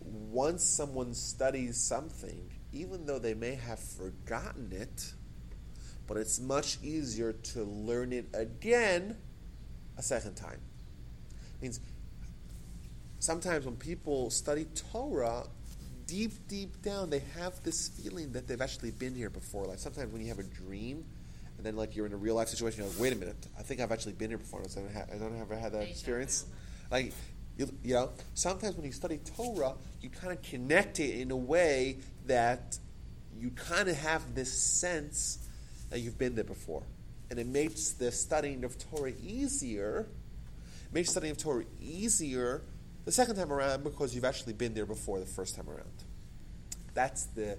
[0.01, 5.12] once someone studies something, even though they may have forgotten it,
[6.07, 9.16] but it's much easier to learn it again
[9.97, 10.61] a second time.
[11.61, 11.81] means
[13.18, 15.44] sometimes when people study Torah,
[16.07, 19.66] deep, deep down, they have this feeling that they've actually been here before.
[19.66, 21.05] Like sometimes when you have a dream,
[21.59, 23.62] and then like you're in a real life situation, you're like, wait a minute, I
[23.62, 24.61] think I've actually been here before.
[24.61, 26.47] I don't, have, I don't ever had that experience.
[26.90, 27.12] Like,
[27.57, 31.37] you, you know, sometimes when you study Torah, you kind of connect it in a
[31.37, 32.79] way that
[33.37, 35.49] you kind of have this sense
[35.90, 36.85] that you've been there before.
[37.31, 40.09] And it makes the studying of Torah easier.
[40.87, 42.62] It makes studying of Torah easier
[43.05, 45.90] the second time around because you've actually been there before the first time around.
[46.94, 47.59] That's the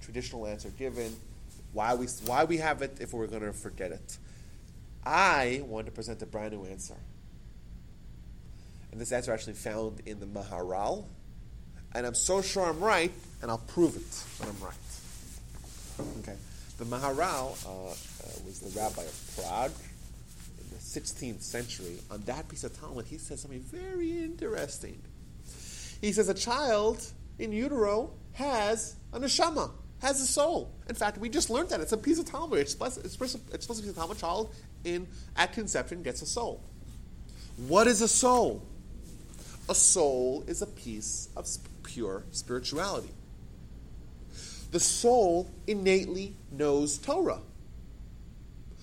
[0.00, 1.14] traditional answer given.
[1.72, 4.18] Why we why we have it if we're going to forget it.
[5.04, 6.96] I want to present a brand new answer.
[8.92, 11.04] And this answer actually found in the Maharal.
[11.94, 14.74] And I'm so sure I'm right, and I'll prove it that I'm right.
[16.20, 16.36] Okay.
[16.78, 17.94] The Maharal uh, uh,
[18.46, 19.72] was the rabbi of Prague
[20.58, 21.98] in the 16th century.
[22.10, 25.02] On that piece of Talmud, he says something very interesting.
[26.00, 27.04] He says a child
[27.38, 30.70] in utero has a neshama, has a soul.
[30.88, 31.80] In fact, we just learned that.
[31.80, 32.58] It's a piece of Talmud.
[32.58, 36.62] It's supposed, to be a Talmud child in at conception gets a soul.
[37.68, 38.62] What is a soul?
[39.68, 41.46] A soul is a piece of
[41.82, 43.10] pure spirituality.
[44.70, 47.40] The soul innately knows Torah.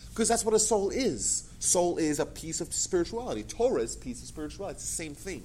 [0.09, 1.49] Because that's what a soul is.
[1.59, 3.43] Soul is a piece of spirituality.
[3.43, 4.75] Torah is a piece of spirituality.
[4.75, 5.43] It's the same thing.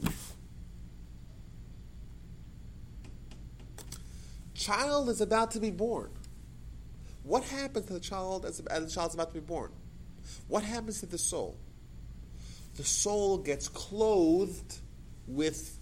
[4.62, 6.08] Child is about to be born.
[7.24, 9.72] What happens to the child as, as the child's about to be born?
[10.46, 11.56] What happens to the soul?
[12.76, 14.78] The soul gets clothed
[15.26, 15.76] with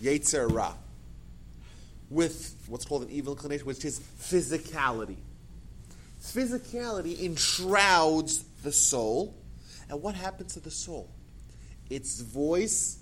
[0.00, 0.74] Yetzer Ra,
[2.08, 5.16] with what's called an evil inclination, which is physicality.
[6.22, 9.34] Physicality enshrouds the soul,
[9.88, 11.10] and what happens to the soul?
[11.90, 12.98] Its voice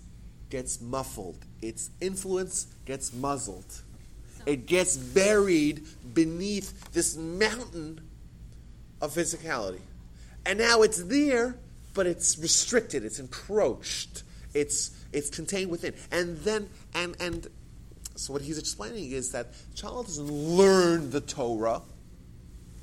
[0.48, 3.82] gets muffled, its influence gets muzzled.
[4.48, 5.84] It gets buried
[6.14, 8.00] beneath this mountain
[8.98, 9.82] of physicality.
[10.46, 11.56] And now it's there,
[11.92, 14.22] but it's restricted, it's encroached,
[14.54, 15.92] it's it's contained within.
[16.10, 17.46] And then and and
[18.16, 21.82] so what he's explaining is that child doesn't learn the Torah.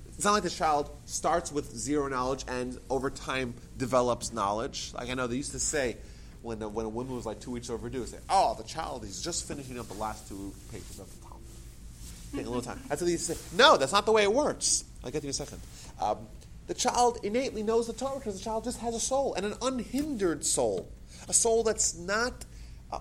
[0.10, 4.91] It's not like the child starts with zero knowledge and over time develops knowledge.
[4.93, 5.97] Like I know they used to say
[6.43, 9.19] when a, when a woman was like two weeks overdue, say, "Oh, the child is
[9.23, 11.24] just finishing up the last two pages of the
[12.35, 12.81] Talmud." A little time.
[12.87, 13.35] That's what they say.
[13.55, 14.83] No, that's not the way it works.
[15.03, 15.59] I'll get to you in a second.
[15.99, 16.17] Um,
[16.67, 19.53] the child innately knows the Torah because the child just has a soul and an
[19.61, 20.89] unhindered soul,
[21.27, 22.45] a soul that's not
[22.91, 22.99] uh,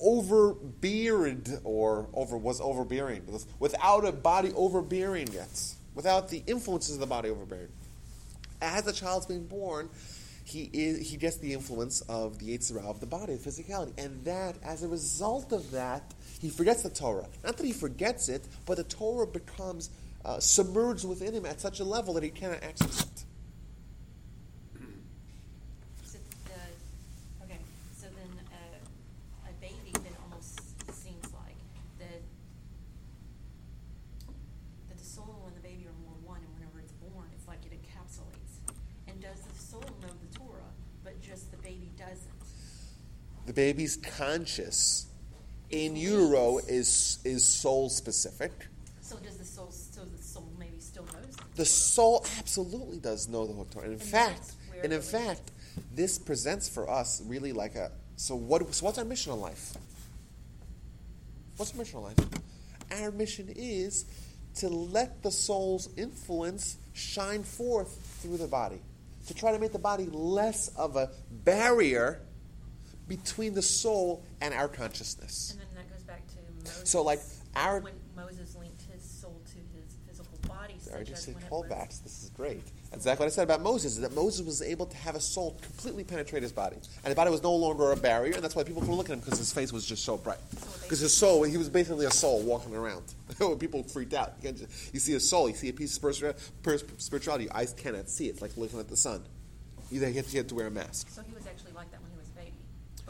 [0.00, 3.22] overbeared or over was overbearing
[3.58, 7.68] without a body overbearing it, without the influences of the body overbearing.
[8.60, 9.88] As the child's being born,
[10.44, 13.92] he is he gets the influence of the Yetzer Ra of the body, the physicality,
[13.98, 17.26] and that as a result of that, he forgets the Torah.
[17.44, 19.90] Not that he forgets it, but the Torah becomes
[20.24, 23.24] uh, submerged within him at such a level that he cannot access it.
[26.04, 27.58] So the, okay,
[27.96, 30.60] so then uh, a baby then almost
[30.92, 31.56] seems like
[31.98, 32.22] that
[34.96, 37.72] the soul and the baby are more one, and whenever it's born, it's like it
[37.72, 38.74] encapsulates.
[39.08, 40.70] And does the soul know the Torah,
[41.02, 42.30] but just the baby doesn't?
[43.46, 45.07] The baby's conscious
[45.70, 48.52] in utero is is soul specific.
[49.00, 51.36] So does the soul, so the soul maybe still knows?
[51.56, 54.52] The soul absolutely does know the whole And in And fact,
[54.82, 55.50] and in fact,
[55.94, 59.74] this presents for us really like a so what so what's our mission in life?
[61.56, 62.18] What's our mission in life?
[63.00, 64.04] Our mission is
[64.56, 68.80] to let the soul's influence shine forth through the body.
[69.28, 72.20] To try to make the body less of a barrier
[73.08, 75.52] between the soul and our consciousness.
[75.52, 76.90] And then that goes back to Moses.
[76.90, 77.20] So, like,
[77.56, 81.48] our- When Moses linked his soul to his physical body, I just said when it
[81.48, 82.62] hold was- This is great.
[82.90, 85.20] That's exactly what I said about Moses, is that Moses was able to have a
[85.20, 86.76] soul completely penetrate his body.
[86.76, 89.12] And his body was no longer a barrier, and that's why people could look at
[89.14, 90.38] him because his face was just so bright.
[90.82, 93.02] Because his soul, he was basically a soul walking around.
[93.58, 94.34] people freaked out.
[94.38, 96.34] You, can't just- you see a soul, you see a piece of
[96.98, 98.30] spirituality, your eyes cannot see it.
[98.30, 99.22] It's like looking at the sun.
[99.90, 101.08] You had, you had to wear a mask.
[101.10, 102.52] So he was actually like that when he was a baby,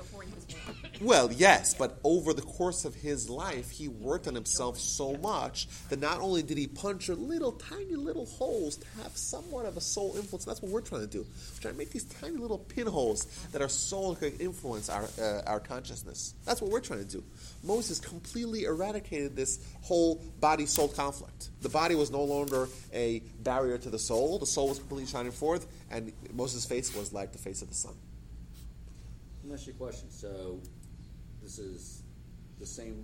[0.09, 0.77] before he was born.
[1.01, 5.69] Well, yes, but over the course of his life, he worked on himself so much
[5.91, 9.81] that not only did he puncture little, tiny little holes to have somewhat of a
[9.81, 11.21] soul influence, that's what we're trying to do.
[11.21, 15.43] We're trying to make these tiny little pinholes that our soul could influence our, uh,
[15.47, 16.35] our consciousness.
[16.45, 17.23] That's what we're trying to do.
[17.63, 21.51] Moses completely eradicated this whole body soul conflict.
[21.61, 25.33] The body was no longer a barrier to the soul, the soul was completely shining
[25.33, 27.95] forth, and Moses' face was like the face of the sun.
[29.49, 30.11] Let me ask you a question.
[30.11, 30.61] So,
[31.43, 32.03] this is
[32.61, 33.03] the same.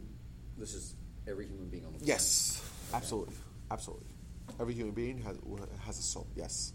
[0.59, 0.95] This is
[1.27, 2.07] every human being on the planet.
[2.07, 3.35] Yes, absolutely,
[3.71, 4.09] absolutely.
[4.61, 5.39] Every human being has
[5.87, 6.27] has a soul.
[6.37, 6.75] Yes,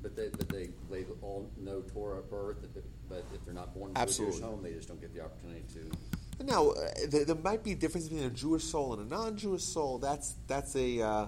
[0.00, 2.66] But they, but they, they all know Torah at birth.
[3.10, 5.64] But, if they're not born into a Jewish home, they just don't get the opportunity
[5.74, 6.44] to.
[6.46, 9.62] now uh, there, there might be a difference between a Jewish soul and a non-Jewish
[9.62, 9.98] soul.
[9.98, 11.26] That's that's a uh,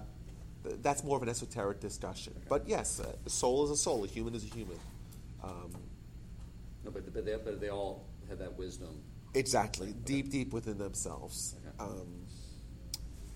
[0.80, 2.32] that's more of an esoteric discussion.
[2.48, 4.04] But yes, uh, a soul is a soul.
[4.04, 4.78] A human is a human.
[5.42, 5.83] Um,
[6.84, 9.00] No, but, but, they, but they all have that wisdom.
[9.34, 11.54] exactly, deep deep within themselves.
[11.60, 11.74] Okay.
[11.78, 12.06] Um,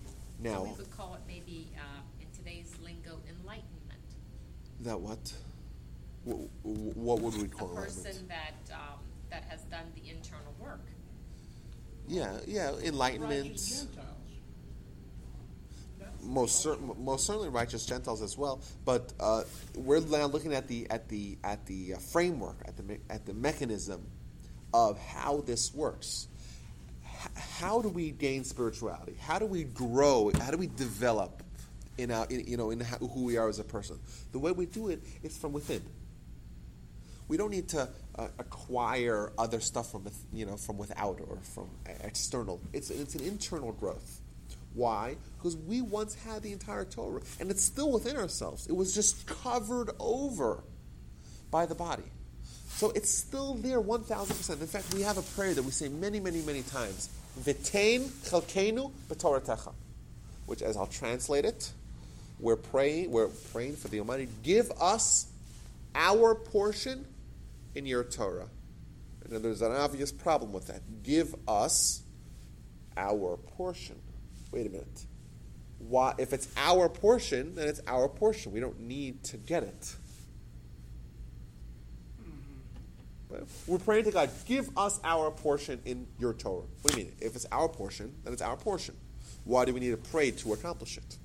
[0.05, 3.65] So now we would call it maybe, uh, in today's lingo, enlightenment.
[4.81, 5.33] that what?
[6.25, 8.29] Wh- wh- What would we A call person enlightenment?
[8.67, 10.81] that, um, that has done the internal work.
[12.07, 13.43] Yeah, yeah, enlightenment.
[13.47, 13.95] Righteous Gentiles.
[13.95, 14.18] That's-
[16.23, 18.61] most certain, most certainly righteous Gentiles as well.
[18.85, 19.43] But uh,
[19.75, 23.33] we're now looking at the at the at the uh, framework, at the at the
[23.33, 24.05] mechanism
[24.73, 26.27] of how this works.
[27.03, 29.15] H- how do we gain spirituality?
[29.19, 30.31] How do we grow?
[30.41, 31.43] How do we develop
[31.97, 33.99] in our in, you know in how, who we are as a person?
[34.31, 35.81] The way we do it is from within.
[37.27, 41.69] We don't need to uh, acquire other stuff from you know from without or from
[42.03, 42.59] external.
[42.73, 44.21] It's it's an internal growth.
[44.73, 45.15] Why?
[45.37, 48.67] Because we once had the entire Torah, and it's still within ourselves.
[48.67, 50.63] It was just covered over
[51.51, 52.03] by the body.
[52.69, 54.61] So it's still there 1,000%.
[54.61, 57.09] In fact, we have a prayer that we say many, many, many times.
[57.41, 59.73] V'tein chalkenu b'toratecha.
[60.45, 61.71] Which, as I'll translate it,
[62.39, 64.29] we're praying, we're praying for the Almighty.
[64.43, 65.27] Give us
[65.93, 67.05] our portion
[67.75, 68.47] in your Torah.
[69.25, 71.03] And there's an obvious problem with that.
[71.03, 72.01] Give us
[72.95, 73.95] our portion.
[74.51, 75.05] Wait a minute.
[75.79, 78.51] Why, if it's our portion, then it's our portion.
[78.51, 79.95] We don't need to get it.
[83.67, 86.63] We're praying to God, give us our portion in your Torah.
[86.81, 87.15] What do you mean?
[87.21, 88.95] If it's our portion, then it's our portion.
[89.43, 91.17] Why do we need to pray to accomplish it?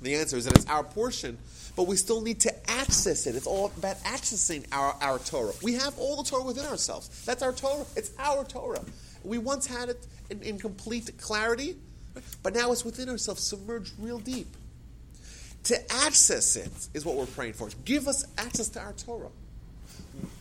[0.00, 1.38] The answer is that it's our portion,
[1.74, 3.34] but we still need to access it.
[3.34, 5.52] It's all about accessing our, our Torah.
[5.62, 7.24] We have all the Torah within ourselves.
[7.24, 7.84] That's our Torah.
[7.96, 8.84] It's our Torah.
[9.22, 11.76] We once had it in, in complete clarity,
[12.42, 14.56] but now it's within ourselves, submerged real deep.
[15.64, 17.68] To access it is what we're praying for.
[17.84, 19.30] Give us access to our Torah.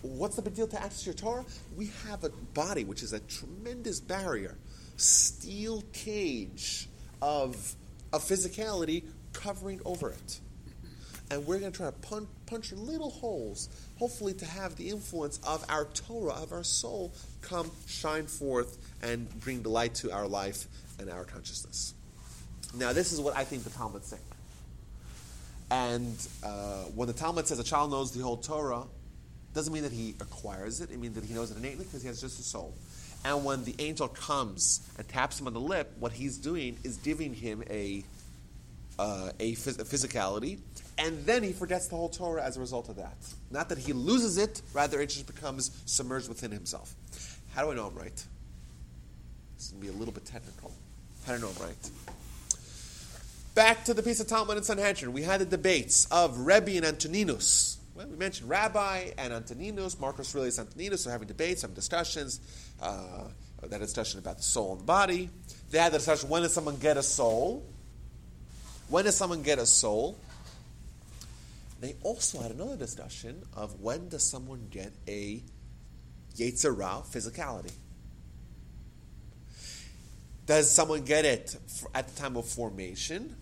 [0.03, 1.45] What's the big deal to access your Torah?
[1.75, 4.55] We have a body which is a tremendous barrier,
[4.97, 6.87] steel cage
[7.21, 7.75] of,
[8.13, 10.39] of physicality covering over it.
[11.31, 15.39] And we're going to try to punch, punch little holes, hopefully to have the influence
[15.39, 20.67] of our Torah, of our soul, come shine forth and bring delight to our life
[20.99, 21.93] and our consciousness.
[22.73, 24.21] Now, this is what I think the Talmud saying.
[25.71, 28.83] And uh, when the Talmud says a child knows the whole Torah,
[29.53, 30.91] doesn't mean that he acquires it.
[30.91, 32.73] It means that he knows it innately because he has just a soul.
[33.23, 36.97] And when the angel comes and taps him on the lip, what he's doing is
[36.97, 38.03] giving him a
[38.97, 40.59] uh, a, phys- a physicality,
[40.97, 43.17] and then he forgets the whole Torah as a result of that.
[43.51, 46.95] Not that he loses it, rather it just becomes submerged within himself.
[47.53, 48.15] How do I know I'm right?
[48.15, 50.71] This is going to be a little bit technical.
[51.27, 51.75] Know right?
[53.55, 55.11] Back to the piece of Talmud and Sanhedrin.
[55.11, 57.77] We had the debates of Rebbe and Antoninus.
[57.95, 62.39] Well, we mentioned Rabbi and Antoninus, Marcus Aurelius Antoninus are having debates, having discussions.
[62.81, 63.29] Uh,
[63.69, 65.29] that discussion about the soul and the body.
[65.71, 67.65] They had the discussion when does someone get a soul?
[68.89, 70.17] When does someone get a soul?
[71.81, 75.41] They also had another discussion of when does someone get a
[76.35, 77.71] Yetzer Hara physicality.
[80.45, 81.57] Does someone get it
[81.95, 83.35] at the time of formation,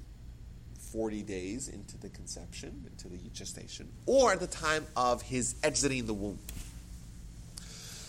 [0.91, 6.05] 40 days into the conception, into the gestation, or at the time of his exiting
[6.05, 6.39] the womb?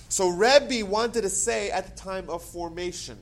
[0.08, 3.18] So Rebbe wanted to say at the time of formation.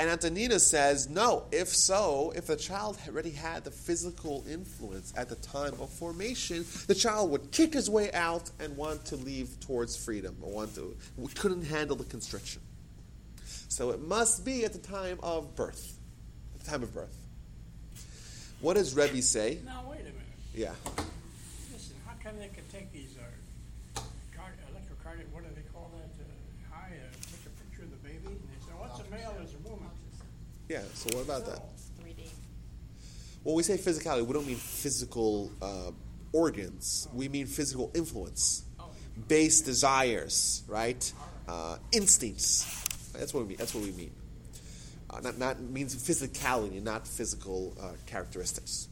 [0.00, 5.28] And Antoninus says, no, if so, if the child already had the physical influence at
[5.28, 9.60] the time of formation, the child would kick his way out and want to leave
[9.60, 10.96] towards freedom, or want to,
[11.36, 12.62] couldn't handle the constriction.
[13.68, 15.98] So it must be at the time of birth.
[16.54, 17.16] At the time of birth.
[18.60, 19.58] What does Rebbe say?
[19.64, 20.16] Now, wait a minute.
[20.54, 20.72] Yeah.
[21.72, 24.02] Listen, how come they can take these, uh,
[24.36, 27.96] card, electrocardiograph, what do they call that, uh, high, uh, take a picture of the
[28.06, 29.88] baby, and they say, what's a male, is a woman?
[30.68, 31.62] Yeah, so what about that?
[32.00, 32.24] Three D.
[33.42, 35.92] When we say physicality, we don't mean physical uh,
[36.32, 37.08] organs.
[37.14, 38.64] We mean physical influence,
[39.26, 41.12] base desires, right?
[41.48, 42.66] Uh, instincts.
[43.18, 43.58] That's what we mean.
[43.58, 44.12] That's what we mean.
[45.08, 48.88] Uh, not not means physicality, not physical uh, characteristics.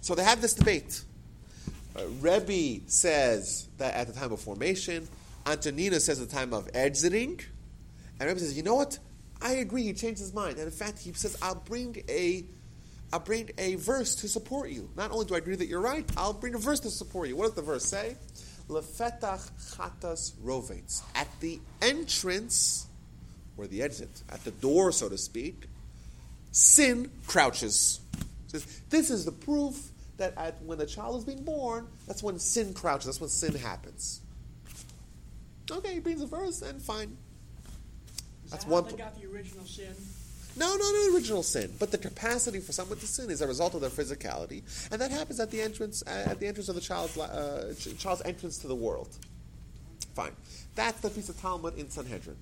[0.00, 1.02] So they have this debate.
[1.96, 5.08] Uh, Rebbe says that at the time of formation,
[5.46, 7.40] Antoninus says at the time of exiting,
[8.20, 8.98] and Rebbe says, you know what?
[9.40, 9.84] I agree.
[9.84, 12.44] He changed his mind, and in fact, he says, "I'll bring a,
[13.12, 14.90] I'll bring a verse to support you.
[14.96, 17.36] Not only do I agree that you're right, I'll bring a verse to support you.
[17.36, 18.16] What does the verse say?
[18.68, 22.86] Lefetach chatas rovates at the entrance
[23.56, 25.64] or the exit, at the door, so to speak.
[26.52, 28.00] Sin crouches.
[28.90, 32.74] This is the proof that at, when the child is being born, that's when sin
[32.74, 33.06] crouches.
[33.06, 34.20] That's when sin happens.
[35.70, 37.16] Okay, he brings a verse, and fine.
[38.44, 39.94] Is That's that one they got the original sin?
[40.58, 43.74] No, not an original sin, but the capacity for someone to sin is a result
[43.74, 47.16] of their physicality, and that happens at the entrance at the entrance of the child's
[47.16, 49.08] uh, child's entrance to the world.
[50.14, 50.32] Fine,
[50.74, 52.36] that's the piece of Talmud in Sanhedrin.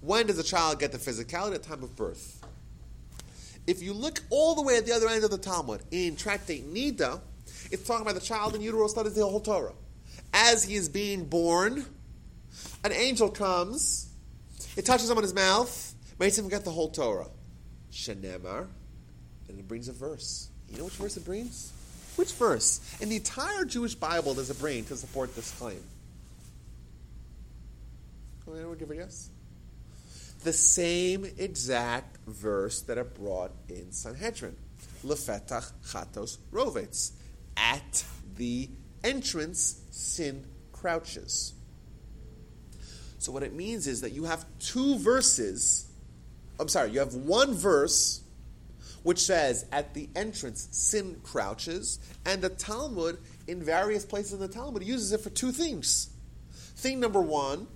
[0.00, 1.56] When does a child get the physicality?
[1.56, 2.42] At time of birth.
[3.66, 6.72] If you look all the way at the other end of the Talmud in Tractate
[6.72, 7.20] Nida,
[7.70, 9.74] it's talking about the child in utero studies the whole Torah.
[10.32, 11.84] As he is being born,
[12.84, 14.08] an angel comes,
[14.78, 17.26] it touches him on his mouth, makes him get the whole Torah.
[17.92, 18.66] Shenemar,
[19.48, 20.48] and it brings a verse.
[20.68, 21.72] You know which verse it brings?
[22.16, 22.80] Which verse?
[23.00, 25.82] In the entire Jewish Bible does it bring to support this claim?
[28.48, 29.30] Anyone give a guess?
[30.42, 34.56] The same exact verse that it brought in Sanhedrin.
[35.04, 37.12] Lefetach chatos rovets.
[37.56, 38.04] At
[38.36, 38.68] the
[39.04, 41.52] entrance, sin crouches.
[43.18, 45.89] So what it means is that you have two verses.
[46.60, 48.20] I'm sorry, you have one verse
[49.02, 54.48] which says at the entrance sin crouches, and the Talmud in various places in the
[54.48, 56.10] Talmud uses it for two things.
[56.52, 57.66] Thing number one,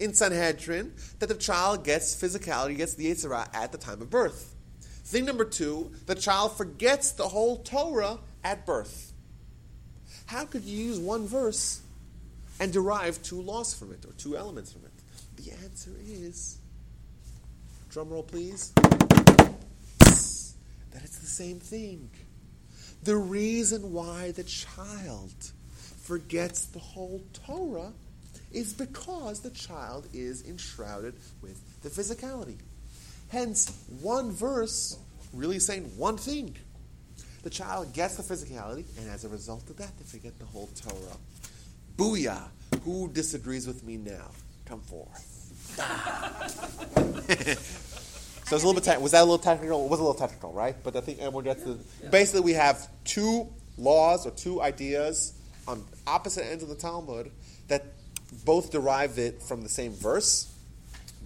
[0.00, 4.10] in Sanhedrin, that the child gets physicality, gets the Yetzer Hara at the time of
[4.10, 4.54] birth.
[4.80, 9.12] Thing number two, the child forgets the whole Torah at birth.
[10.26, 11.80] How could you use one verse
[12.60, 14.92] and derive two laws from it or two elements from it?
[15.36, 16.58] The answer is,
[17.88, 19.54] drum roll please, that
[21.02, 22.10] it's the same thing.
[23.02, 25.32] The reason why the child
[26.02, 27.92] forgets the whole Torah
[28.52, 32.58] is because the child is enshrouded with the physicality.
[33.28, 34.98] Hence, one verse
[35.32, 36.56] really saying one thing.
[37.42, 40.68] The child gets the physicality, and as a result of that, they forget the whole
[40.74, 41.16] Torah.
[41.96, 42.48] Booyah!
[42.82, 44.30] Who disagrees with me now?
[44.64, 45.37] Come forth.
[45.76, 45.84] so
[47.28, 48.84] it's a little bit.
[48.84, 49.84] Te- was that a little technical?
[49.84, 50.76] It was a little technical, right?
[50.82, 51.78] But I think everyone gets the.
[52.10, 55.34] Basically, we have two laws or two ideas
[55.66, 57.30] on opposite ends of the Talmud
[57.68, 57.84] that
[58.44, 60.52] both derive it from the same verse.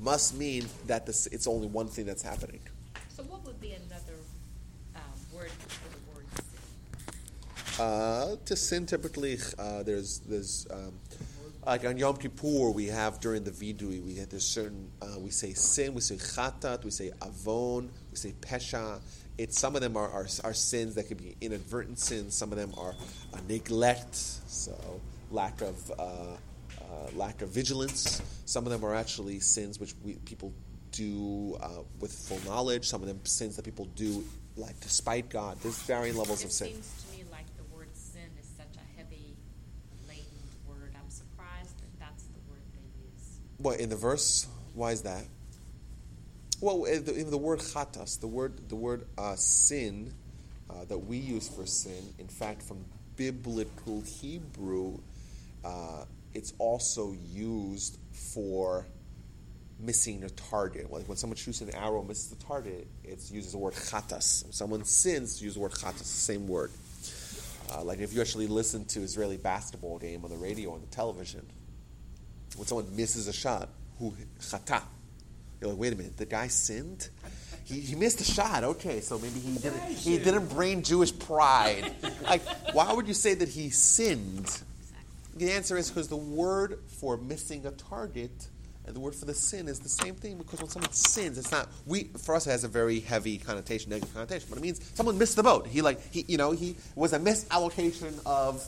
[0.01, 2.61] Must mean that this, it's only one thing that's happening.
[3.09, 4.19] So what would be another
[4.97, 6.27] um, word for the word
[7.77, 7.85] sin?
[7.85, 10.93] Uh, to sin, typically, uh, there's there's um,
[11.67, 15.31] like on Yom Kippur we have during the vidui we have there's certain uh, we
[15.31, 19.01] say sin, we say chatat, we say avon, we say pesha.
[19.39, 22.35] It's some of them are, are, are sins that could be inadvertent sins.
[22.35, 22.95] Some of them are
[23.49, 25.01] neglect, so
[25.31, 28.21] lack of uh, uh, lack of vigilance.
[28.45, 30.53] Some of them are actually sins which we, people
[30.93, 31.69] do uh,
[32.01, 32.87] with full knowledge.
[32.87, 34.25] Some of them sins that people do
[34.57, 35.59] like despite God.
[35.63, 36.69] There's varying levels of sin.
[36.69, 39.35] seems to me like the word sin is such a heavy
[40.07, 40.27] laden
[40.69, 40.93] word.
[40.95, 43.41] I'm surprised that that's the word they use.
[43.63, 44.47] What in the verse?
[44.75, 45.25] Why is that?
[46.61, 50.13] Well, in the, the word chatas, the word the word uh, sin
[50.69, 52.85] uh, that we use for sin, in fact, from
[53.17, 54.99] biblical Hebrew,
[55.65, 56.05] uh,
[56.35, 58.87] it's also used for
[59.79, 60.91] missing a target.
[60.91, 64.45] Like when someone shoots an arrow, and misses the target, it's uses the word chatas.
[64.45, 66.71] When someone sins, use the word chatas, the same word.
[67.73, 70.81] Uh, like if you actually listen to Israeli basketball game on the radio or on
[70.81, 71.47] the television,
[72.57, 74.83] when someone misses a shot, who chata,
[75.61, 77.09] you're like, wait a minute, the guy sinned.
[77.65, 78.65] He, he missed a shot.
[78.65, 79.83] Okay, so maybe he didn't.
[79.85, 81.95] He didn't bring Jewish pride.
[82.23, 82.43] Like,
[82.75, 84.61] why would you say that he sinned?
[85.37, 88.49] The answer is because the word for missing a target
[88.85, 91.53] and the word for the sin is the same thing because when someone sins, it's
[91.53, 94.81] not we for us it has a very heavy connotation, negative connotation, but it means
[94.95, 95.67] someone missed the boat.
[95.67, 98.67] He like he you know he was a misallocation of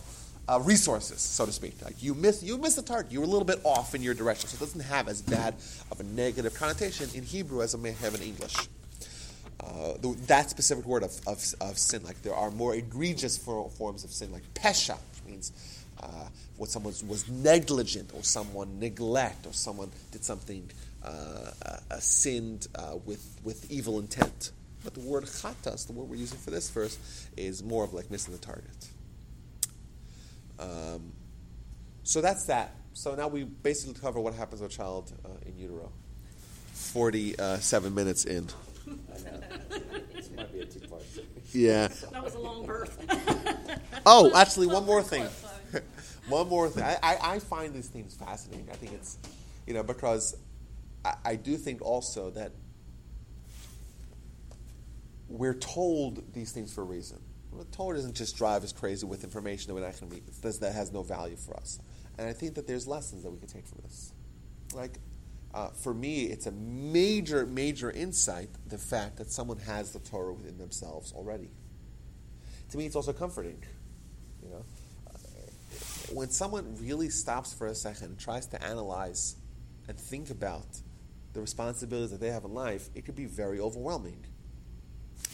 [0.48, 1.74] uh, resources, so to speak.
[1.82, 3.12] Like you miss you missed the target.
[3.12, 5.54] You were a little bit off in your direction, so it doesn't have as bad
[5.90, 8.56] of a negative connotation in Hebrew as it may have in English.
[9.60, 13.70] Uh, the, that specific word of, of, of sin, like there are more egregious for,
[13.70, 15.52] forms of sin, like pesha, which means
[16.02, 16.28] uh,
[16.58, 20.68] when someone was negligent or someone neglect or someone did something
[21.02, 24.50] uh, uh, sinned uh, with with evil intent.
[24.82, 26.98] But the word chatas, the word we're using for this verse,
[27.36, 28.88] is more of like missing the target.
[30.58, 31.12] Um,
[32.02, 32.74] so that's that.
[32.92, 35.92] So now we basically cover what happens to a child uh, in utero.
[36.72, 38.48] Forty-seven minutes in.
[38.86, 39.40] I know.
[40.14, 41.02] this might be a two-part.
[41.52, 41.88] Yeah.
[42.12, 42.98] That was a long birth.
[44.06, 45.26] Oh, actually, one more thing.
[46.28, 46.82] one more thing.
[46.84, 48.68] I, I, I find these things fascinating.
[48.70, 49.18] I think it's,
[49.66, 50.36] you know, because
[51.04, 52.52] I, I do think also that
[55.28, 57.18] we're told these things for a reason.
[57.54, 60.60] We're told doesn't just drive us crazy with information that we're not going to that
[60.60, 61.78] that has no value for us.
[62.18, 64.12] And I think that there's lessons that we can take from this.
[64.74, 64.98] Like,
[65.52, 70.32] uh, for me, it's a major, major insight the fact that someone has the Torah
[70.32, 71.50] within themselves already.
[72.70, 73.62] To me, it's also comforting.
[74.42, 74.64] You know,
[75.08, 75.18] uh,
[76.12, 79.36] when someone really stops for a second and tries to analyze
[79.86, 80.66] and think about
[81.34, 84.24] the responsibilities that they have in life, it could be very overwhelming.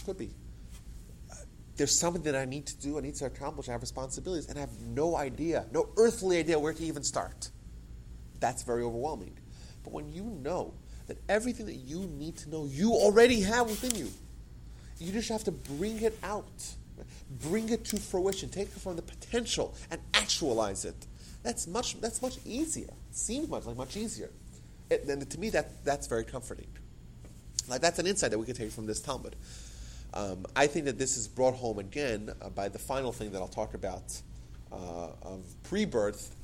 [0.04, 0.30] Could be.
[1.80, 4.58] There's something that I need to do, I need to accomplish, I have responsibilities, and
[4.58, 7.48] I have no idea, no earthly idea where to even start.
[8.38, 9.38] That's very overwhelming.
[9.82, 10.74] But when you know
[11.06, 14.10] that everything that you need to know, you already have within you,
[14.98, 16.44] you just have to bring it out,
[17.48, 21.06] bring it to fruition, take it from the potential and actualize it.
[21.42, 21.98] That's much.
[22.02, 22.88] That's much easier.
[22.88, 24.28] It seems much like much easier.
[24.90, 26.68] It, and to me, that that's very comforting.
[27.68, 29.34] Like that's an insight that we can take from this Talmud.
[30.12, 33.38] Um, I think that this is brought home again uh, by the final thing that
[33.38, 34.20] I'll talk about
[34.72, 36.34] uh, of pre-birth.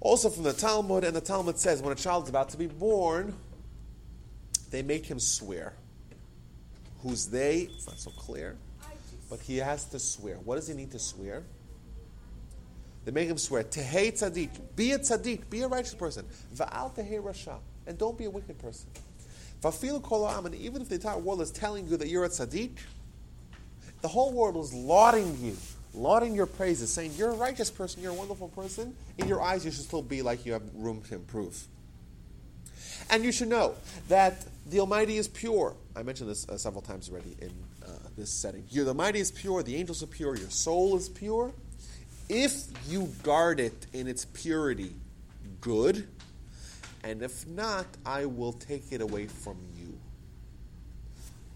[0.00, 2.66] Also from the Talmud, and the Talmud says when a child is about to be
[2.66, 3.34] born,
[4.70, 5.74] they make him swear.
[7.02, 7.68] Who's they?
[7.74, 8.56] It's not so clear.
[9.28, 10.36] But he has to swear.
[10.36, 11.42] What does he need to swear?
[13.04, 16.24] They make him swear, Tehei tzaddik, be a tzaddik, be a righteous person.
[16.54, 18.88] Va'al tehei rasha, and don't be a wicked person.
[19.62, 22.78] Va'fil kol and even if the entire world is telling you that you're a tzaddik,
[24.00, 25.56] the whole world is lauding you,
[25.94, 28.94] lauding your praises, saying you're a righteous person, you're a wonderful person.
[29.18, 31.64] In your eyes, you should still be like you have room to improve.
[33.10, 33.74] And you should know
[34.08, 35.76] that the Almighty is pure.
[35.94, 37.52] I mentioned this uh, several times already in
[37.84, 38.64] uh, this setting.
[38.70, 41.52] You're, the Almighty is pure, the angels are pure, your soul is pure.
[42.28, 44.94] If you guard it in its purity,
[45.60, 46.08] good.
[47.04, 49.98] And if not, I will take it away from you.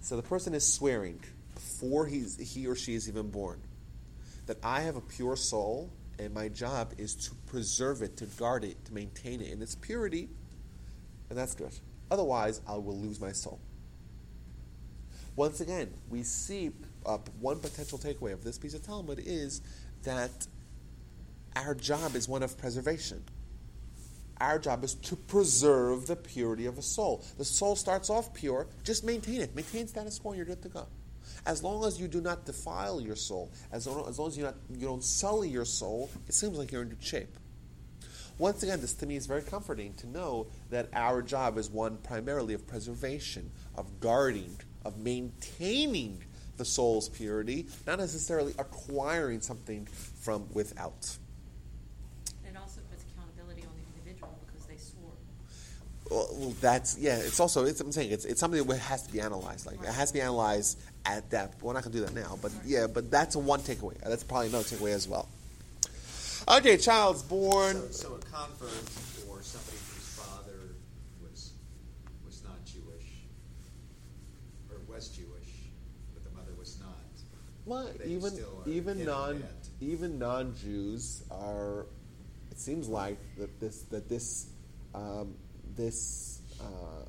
[0.00, 1.20] So the person is swearing
[1.54, 3.60] before he's, he or she is even born
[4.46, 8.64] that I have a pure soul and my job is to preserve it, to guard
[8.64, 10.28] it, to maintain it in its purity,
[11.28, 11.72] and that's good.
[12.10, 13.60] Otherwise, I will lose my soul.
[15.34, 16.70] Once again, we see
[17.04, 19.60] uh, one potential takeaway of this piece of Talmud is
[20.04, 20.30] that
[21.54, 23.22] our job is one of preservation.
[24.40, 27.24] Our job is to preserve the purity of a soul.
[27.38, 29.54] The soul starts off pure, just maintain it.
[29.54, 30.86] Maintain status quo, and you're good to go.
[31.46, 34.44] As long as you do not defile your soul, as long as, long as you,
[34.44, 37.36] not, you don't sully your soul, it seems like you're in good shape.
[38.38, 41.96] Once again, this to me is very comforting to know that our job is one
[41.98, 46.22] primarily of preservation, of guarding, of maintaining
[46.58, 51.16] the soul's purity, not necessarily acquiring something from without.
[52.44, 55.12] It also puts accountability on the individual because they swore.
[56.10, 57.16] Well, that's yeah.
[57.16, 59.66] It's also it's, I'm saying it's, it's something that has to be analyzed.
[59.66, 61.62] Like it has to be analyzed at depth.
[61.62, 62.86] We're not going to do that now, but yeah.
[62.86, 63.98] But that's one takeaway.
[64.00, 65.28] That's probably another takeaway as well.
[66.48, 67.76] Okay, child's born.
[67.90, 68.70] So, so a convert
[69.28, 70.76] or somebody whose father
[71.20, 71.52] was
[72.24, 73.24] was not Jewish,
[74.70, 75.50] or was Jewish,
[76.14, 76.88] but the mother was not.
[77.64, 78.32] Well, even
[78.66, 79.42] even non
[79.80, 81.86] even non Jews are.
[82.52, 84.46] It seems like that this that this
[84.94, 85.34] um,
[85.76, 87.04] this uh,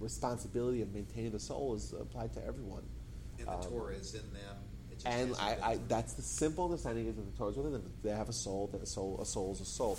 [0.00, 2.82] responsibility of maintaining the soul is applied to everyone.
[3.38, 4.56] And the Um, Torah is in them.
[5.06, 7.92] And I, I that's the simple understanding is that the Torah is within them.
[8.02, 8.68] They have a soul.
[8.72, 9.98] That a soul a soul is a soul.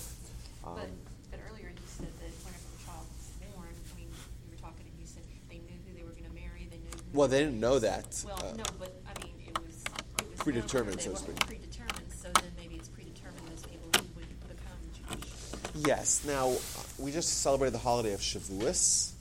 [0.64, 0.90] Um, But,
[1.32, 4.08] but earlier you said that whenever the child was born, I mean,
[4.46, 6.90] you were talking and you said they knew who they were gonna marry, they knew.
[6.90, 8.24] who well, they didn't know that.
[8.26, 9.84] Well, uh, no, but, I mean, it was,
[10.20, 10.40] it was.
[10.40, 11.36] Predetermined, so to speak.
[11.46, 15.86] Predetermined, so then maybe it's predetermined as people who would become Jewish.
[15.86, 16.24] Yes.
[16.26, 16.56] Now
[16.98, 19.12] we just celebrated the holiday of Shavuos,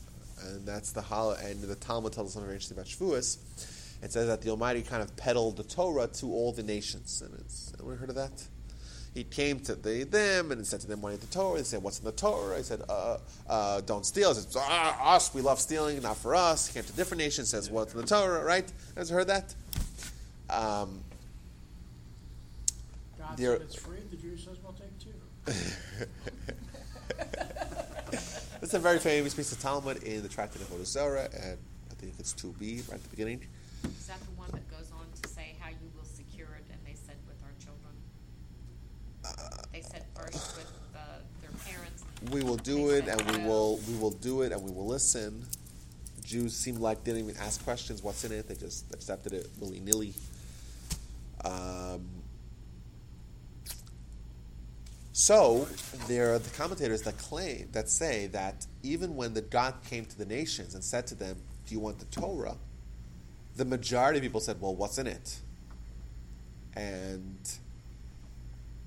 [0.43, 3.39] and that's the hol- and the Talmud tells us something very interesting about Shavuos.
[4.03, 7.35] It says that the Almighty kind of peddled the Torah to all the nations, and
[7.41, 8.47] it's anyone heard of that?
[9.15, 11.83] He came to the, them and said to them, "What is the Torah?" They said,
[11.83, 13.19] "What's in the Torah?" He said, uh,
[13.49, 16.85] uh, "Don't steal." He said, ah, "Us, we love stealing, not for us." He came
[16.85, 18.71] to different nations, says, "What's in the Torah?" Right?
[18.97, 19.55] Has heard that?
[20.51, 21.01] Um,
[23.19, 25.11] God said it's free, the Jew says we'll take two.
[28.65, 31.59] It's a very famous piece of Talmud in the Tractate Avodah Zarah, and
[31.91, 33.43] I think it's 2b right at the beginning.
[33.85, 36.81] Is that the one that goes on to say how you will secure it, and
[36.87, 37.93] they said with our children?
[39.71, 40.99] They said first with uh,
[41.43, 42.05] their parents.
[42.33, 45.45] We will do it, and we will we will do it, and we will listen.
[46.25, 48.03] Jews seemed like they didn't even ask questions.
[48.03, 48.49] What's in it?
[48.49, 50.15] They just accepted it willy nilly.
[51.45, 52.07] Um,
[55.15, 55.67] so
[56.09, 60.19] there are the commentators that claim that say that even when the God came to
[60.19, 61.37] the nations and said to them,
[61.67, 62.57] "Do you want the Torah?"
[63.57, 65.41] the majority of people said, "Well, what's in it?"
[66.75, 67.39] And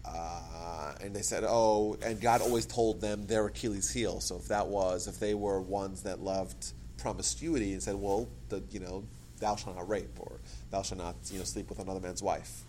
[0.06, 4.20] uh, and they said, "Oh," and God always told them their Achilles' heel.
[4.20, 8.62] So if that was, if they were ones that loved promiscuity and said, "Well, the,
[8.70, 9.06] you know,
[9.40, 10.40] thou shalt not rape," or
[10.72, 12.64] "Thou shalt not, you know, sleep with another man's wife,"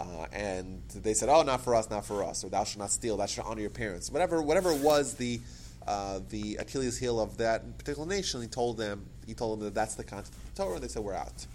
[0.00, 2.90] uh, and they said, "Oh, not for us, not for us," or "Thou shalt not
[2.90, 5.40] steal," "Thou shalt honor your parents," whatever, whatever was the
[5.86, 8.40] uh, the Achilles' heel of that particular nation.
[8.40, 10.74] He told them, he told them that that's the content of the Torah.
[10.74, 11.46] and They said, "We're out."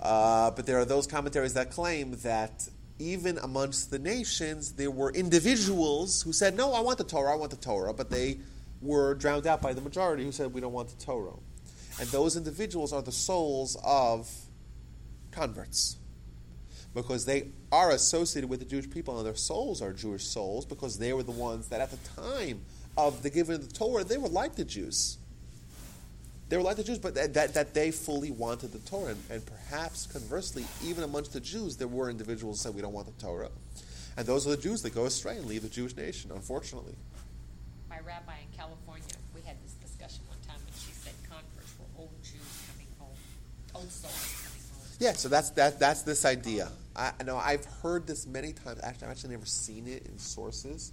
[0.00, 2.68] Uh, but there are those commentaries that claim that
[2.98, 7.36] even amongst the nations, there were individuals who said, No, I want the Torah, I
[7.36, 8.38] want the Torah, but they
[8.80, 11.34] were drowned out by the majority who said, We don't want the Torah.
[11.98, 14.30] And those individuals are the souls of
[15.32, 15.96] converts.
[16.94, 20.98] Because they are associated with the Jewish people, and their souls are Jewish souls, because
[20.98, 22.62] they were the ones that at the time
[22.96, 25.18] of the giving of the Torah, they were like the Jews.
[26.50, 29.10] They were like the Jews, but that, that, that they fully wanted the Torah.
[29.10, 32.92] And, and perhaps conversely, even amongst the Jews, there were individuals who said, We don't
[32.92, 33.50] want the Torah.
[34.16, 36.96] And those are the Jews that go astray and leave the Jewish nation, unfortunately.
[37.88, 41.86] My rabbi in California, we had this discussion one time, and she said converts were
[41.96, 43.16] old Jews coming home,
[43.72, 44.96] old souls coming home.
[44.98, 45.78] Yeah, so that's that.
[45.78, 46.68] That's this idea.
[46.96, 48.80] I know I've heard this many times.
[48.82, 50.92] Actually, I've actually never seen it in sources,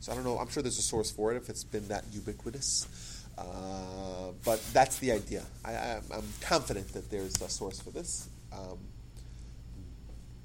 [0.00, 0.38] so I don't know.
[0.38, 3.24] I'm sure there's a source for it if it's been that ubiquitous.
[3.36, 5.42] Uh, but that's the idea.
[5.64, 8.78] I, I'm confident that there's a source for this, um,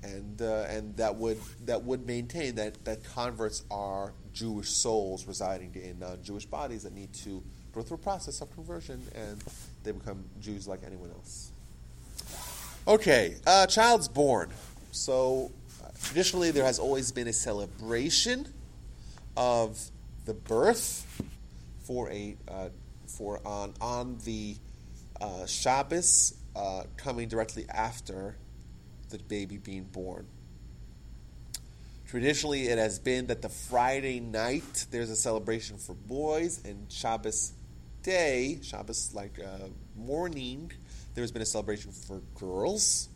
[0.03, 5.75] and uh, and that would that would maintain that that converts are Jewish souls residing
[5.75, 7.43] in uh, Jewish bodies that need to
[7.73, 9.43] go through a process of conversion, and
[9.83, 11.51] they become Jews like anyone else.
[12.87, 14.49] Okay, uh, child's born.
[14.91, 15.51] So
[16.03, 18.47] traditionally, there has always been a celebration
[19.37, 19.79] of
[20.25, 21.23] the birth
[21.83, 22.69] for a uh,
[23.07, 24.55] for on on the
[25.21, 28.35] uh, Shabbos uh, coming directly after
[29.09, 30.27] the baby being born.
[32.07, 37.53] Traditionally, it has been that the Friday night there's a celebration for boys, and Shabbos
[38.01, 40.71] day, Shabbos like uh, morning,
[41.13, 43.09] there's been a celebration for girls.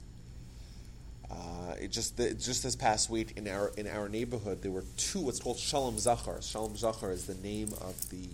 [1.34, 4.84] Uh, it just the, just this past week in our in our neighborhood there were
[4.98, 6.42] two what's called Shalom Zachar.
[6.42, 8.28] Shalom Zachar is the name of the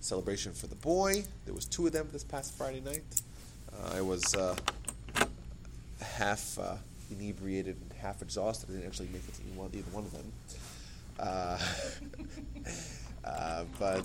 [0.00, 1.22] celebration for the boy.
[1.44, 3.04] There was two of them this past Friday night.
[3.72, 4.56] Uh, I was uh,
[6.00, 6.76] half uh,
[7.10, 8.70] inebriated and half exhausted.
[8.70, 10.32] I didn't actually make it to either one, either one of them.
[11.20, 11.58] Uh,
[13.78, 14.04] but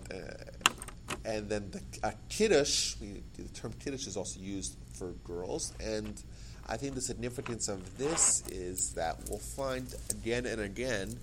[1.23, 6.21] and then the uh, kiddush, the term kiddush is also used for girls, and
[6.67, 11.19] I think the significance of this is that we'll find again and again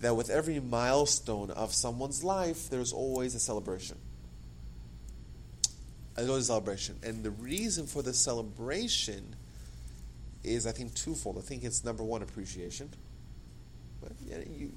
[0.00, 3.98] that with every milestone of someone's life, there's always a celebration.
[6.16, 9.36] There's always a celebration, and the reason for the celebration
[10.42, 11.38] is, I think, twofold.
[11.38, 12.90] I think it's number one, appreciation.
[14.00, 14.12] But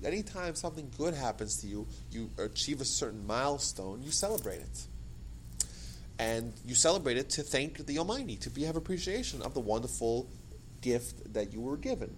[0.04, 4.88] anytime something good happens to you, you achieve a certain milestone, you celebrate it.
[6.22, 10.28] And you celebrate it to thank the Almighty, to be, have appreciation of the wonderful
[10.82, 12.16] gift that you were given.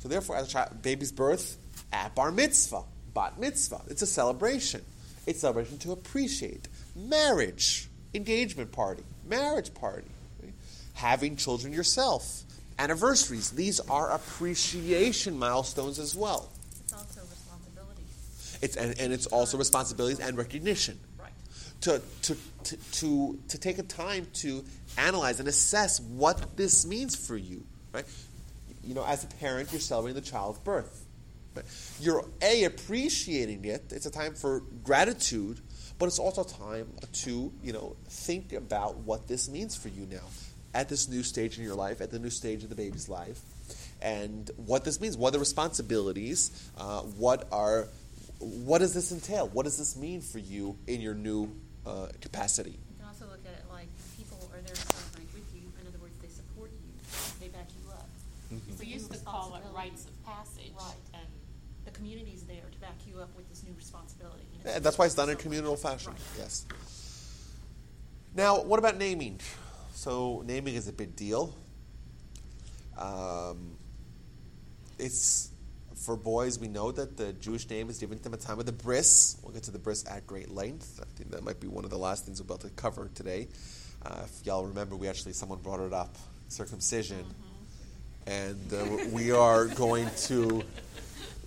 [0.00, 1.56] So therefore, at a child, baby's birth,
[1.92, 2.82] at bar mitzvah,
[3.14, 4.82] bat mitzvah, it's a celebration.
[5.24, 6.66] It's a celebration to appreciate.
[6.96, 10.10] Marriage, engagement party, marriage party,
[10.42, 10.52] right?
[10.94, 12.42] having children yourself,
[12.80, 13.52] anniversaries.
[13.52, 16.50] These are appreciation milestones as well.
[16.80, 18.02] It's also responsibility.
[18.60, 20.98] It's, and, and it's also responsibilities and recognition.
[21.82, 22.36] To, to,
[22.92, 24.64] to, to, take a time to
[24.96, 27.64] analyze and assess what this means for you.
[27.92, 28.04] Right?
[28.84, 31.04] You know, as a parent, you're celebrating the child's birth.
[31.56, 31.64] Right?
[32.00, 33.92] You're A, appreciating it.
[33.92, 35.60] It's a time for gratitude,
[35.98, 36.88] but it's also a time
[37.24, 40.26] to, you know, think about what this means for you now
[40.74, 43.40] at this new stage in your life, at the new stage of the baby's life,
[44.00, 45.16] and what this means.
[45.16, 46.70] What are the responsibilities?
[46.78, 47.88] Uh, what are
[48.38, 49.48] what does this entail?
[49.48, 51.54] What does this mean for you in your new
[51.86, 52.78] uh, capacity?
[52.78, 55.62] You can also look at it like people are there to celebrate with you.
[55.80, 56.90] In other words, they support you.
[57.40, 58.08] They back you up.
[58.68, 60.72] It's We a used new to call it rites of passage.
[60.76, 61.02] Right.
[61.14, 61.26] And
[61.84, 64.44] The community is there to back you up with this new responsibility.
[64.52, 66.12] You know, Yeah, that's why it's done in so- communal fashion.
[66.12, 66.20] Right.
[66.38, 66.66] Yes.
[68.34, 69.40] Now, what about naming?
[69.94, 71.54] So, naming is a big deal.
[72.96, 73.76] Um,
[74.98, 75.50] it's
[76.02, 76.58] for boys.
[76.58, 78.72] We know that the Jewish name is given to them at the time of the
[78.72, 79.36] bris.
[79.42, 81.00] We'll get to the bris at great length.
[81.00, 83.48] I think that might be one of the last things we're about to cover today.
[84.04, 86.16] Uh, if y'all remember, we actually someone brought it up,
[86.48, 87.24] circumcision,
[88.26, 90.64] and uh, we are going to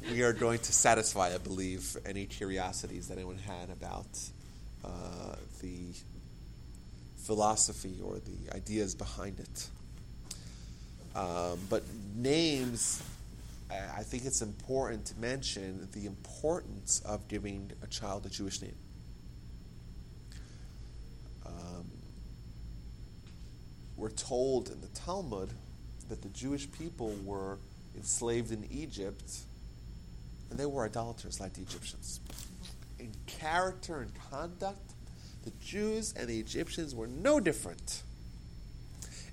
[0.10, 4.08] we are going to satisfy, I believe, any curiosities that anyone had about
[4.86, 5.94] uh, the
[7.18, 9.68] philosophy or the ideas behind it.
[11.16, 11.84] Um, but
[12.16, 13.02] names,
[13.96, 18.76] I think it's important to mention the importance of giving a child a Jewish name.
[21.46, 21.86] Um,
[23.98, 25.50] we're told in the Talmud
[26.10, 27.58] that the Jewish people were
[27.96, 29.40] enslaved in Egypt
[30.50, 32.20] and they were idolaters like the Egyptians.
[33.00, 34.94] In character and conduct,
[35.44, 38.04] the Jews and the Egyptians were no different.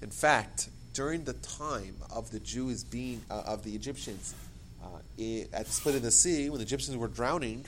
[0.01, 4.35] In fact, during the time of the Jews being uh, of the Egyptians
[4.83, 4.87] uh,
[5.19, 7.65] i- at the split of the sea, when the Egyptians were drowning,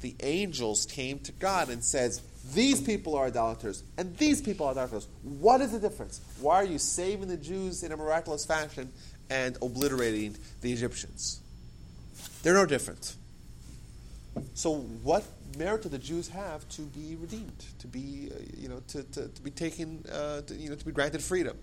[0.00, 2.20] the angels came to God and says,
[2.54, 5.06] "These people are idolaters, and these people are idolaters.
[5.22, 6.20] What is the difference?
[6.40, 8.90] Why are you saving the Jews in a miraculous fashion
[9.30, 11.40] and obliterating the Egyptians?
[12.42, 13.14] They're no different."
[14.54, 15.24] So, what
[15.56, 19.28] merit do the Jews have to be redeemed, to be, uh, you know, to, to,
[19.28, 21.56] to be taken, uh, to, you know, to be granted freedom?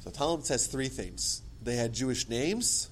[0.00, 1.42] So Talmud says three things.
[1.62, 2.88] They had Jewish names,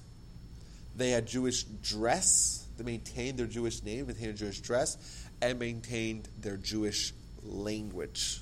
[0.95, 4.97] they had Jewish dress, they maintained their Jewish name, maintained Jewish dress,
[5.41, 8.41] and maintained their Jewish language.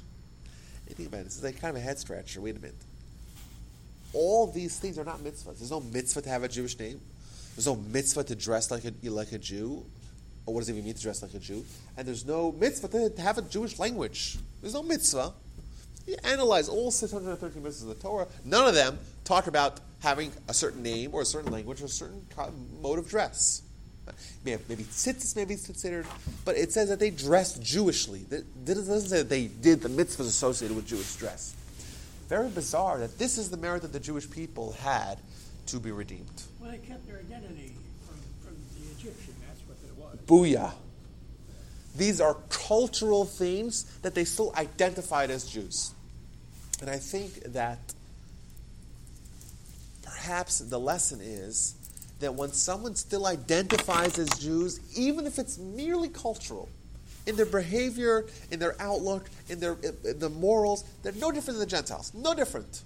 [0.88, 2.42] You think about it, this is like kind of a head scratcher.
[2.42, 2.76] Wait a minute.
[4.14, 5.60] All these things are not mitzvahs.
[5.60, 7.00] There's no mitzvah to have a Jewish name.
[7.56, 9.86] There's no mitzvah to dress like a, like a Jew.
[10.46, 11.64] Or what does it even mean to dress like a Jew?
[11.96, 14.38] And there's no mitzvah to have a Jewish language.
[14.62, 15.34] There's no mitzvah.
[16.10, 18.26] You analyze all 613 verses of the Torah.
[18.44, 21.88] None of them talk about having a certain name or a certain language or a
[21.88, 22.26] certain
[22.82, 23.62] mode of dress.
[24.44, 26.08] Maybe, maybe tzitzis may be considered,
[26.46, 28.28] but it says that they dressed Jewishly.
[28.30, 31.54] That doesn't say that they did the mitzvahs associated with Jewish dress.
[32.28, 35.20] Very bizarre that this is the merit that the Jewish people had
[35.68, 36.42] to be redeemed.
[36.60, 37.74] Well, they kept their identity
[38.08, 40.18] from, from the Egyptian, that's what it was.
[40.26, 40.74] Booyah.
[41.96, 45.94] These are cultural things that they still identified as Jews.
[46.82, 47.80] And I think that
[50.02, 51.76] perhaps the lesson is
[52.20, 56.70] that when someone still identifies as Jews, even if it's merely cultural,
[57.26, 61.68] in their behavior, in their outlook, in their in the morals, they're no different than
[61.68, 62.12] the Gentiles.
[62.14, 62.82] No different.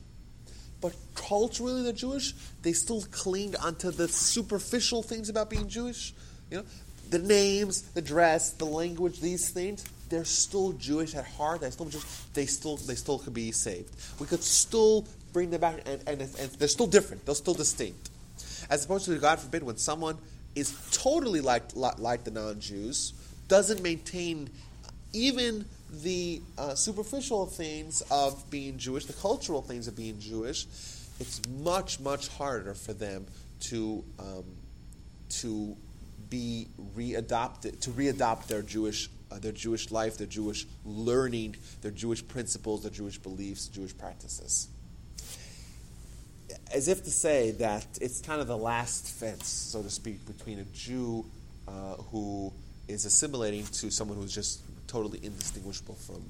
[0.81, 2.33] But culturally, they're Jewish.
[2.61, 6.13] They still cling onto the superficial things about being Jewish.
[6.51, 6.63] You know,
[7.09, 9.85] the names, the dress, the language, these things.
[10.13, 11.61] They're still Jewish at heart.
[11.61, 12.03] they're still Jewish.
[12.35, 13.89] They still they still could be saved.
[14.19, 17.25] We could still bring them back, and, and, and they're still different.
[17.25, 18.11] They're still distinct.
[18.69, 20.19] As opposed to, God forbid, when someone
[20.53, 23.13] is totally like like, the non-Jews,
[23.47, 24.51] doesn't maintain
[25.13, 30.67] even the uh, superficial things of being Jewish, the cultural things of being Jewish,
[31.19, 33.25] it's much much harder for them
[33.61, 34.45] to um,
[35.41, 35.75] to
[36.29, 42.25] be readopted to readopt their Jewish uh, their Jewish life, their Jewish learning, their Jewish
[42.27, 44.67] principles, their Jewish beliefs, Jewish practices.
[46.73, 50.59] As if to say that it's kind of the last fence, so to speak, between
[50.59, 51.25] a Jew
[51.67, 52.53] uh, who
[52.87, 56.23] is assimilating to someone who's just totally indistinguishable from,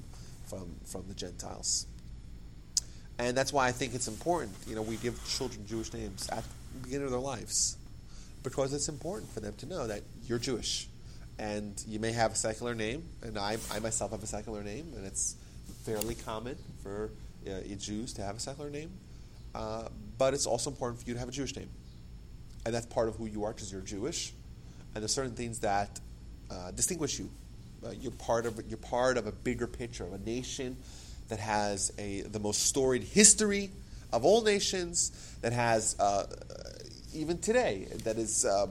[0.46, 1.86] from, from the Gentiles.
[3.18, 4.52] And that's why I think it's important.
[4.66, 7.76] You know, we give children Jewish names at the beginning of their lives
[8.42, 10.88] because it's important for them to know that you're Jewish.
[11.38, 14.92] And you may have a secular name, and I, I myself have a secular name,
[14.96, 15.34] and it's
[15.84, 17.10] fairly common for
[17.46, 18.90] uh, Jews to have a secular name.
[19.54, 21.68] Uh, but it's also important for you to have a Jewish name.
[22.64, 24.32] And that's part of who you are because you're Jewish.
[24.94, 26.00] And there's certain things that
[26.50, 27.30] uh, distinguish you.
[27.84, 30.76] Uh, you're part of you're part of a bigger picture of a nation
[31.28, 33.70] that has a the most storied history
[34.12, 35.10] of all nations
[35.42, 36.24] that has uh,
[37.12, 38.66] even today that is uh,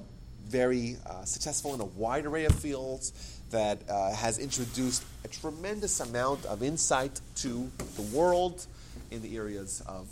[0.47, 5.99] very uh, successful in a wide array of fields that uh, has introduced a tremendous
[5.99, 8.65] amount of insight to the world
[9.11, 10.07] in the areas of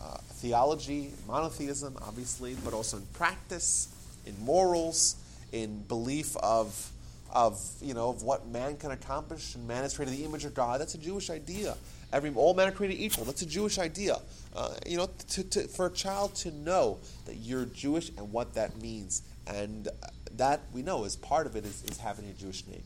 [0.00, 3.88] uh, theology, monotheism, obviously, but also in practice,
[4.26, 5.16] in morals,
[5.52, 6.92] in belief of
[7.30, 10.44] of you know of what man can accomplish and man is created in the image
[10.44, 10.80] of God.
[10.80, 11.76] That's a Jewish idea.
[12.12, 13.24] Every all men are created equal.
[13.24, 14.16] That's a Jewish idea.
[14.56, 18.54] Uh, you know, to, to, for a child to know that you're Jewish and what
[18.54, 19.88] that means, and
[20.36, 22.82] that we know is part of it is, is having a Jewish name.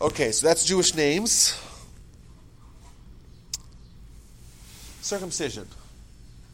[0.00, 1.60] Okay, so that's Jewish names.
[5.00, 5.66] Circumcision.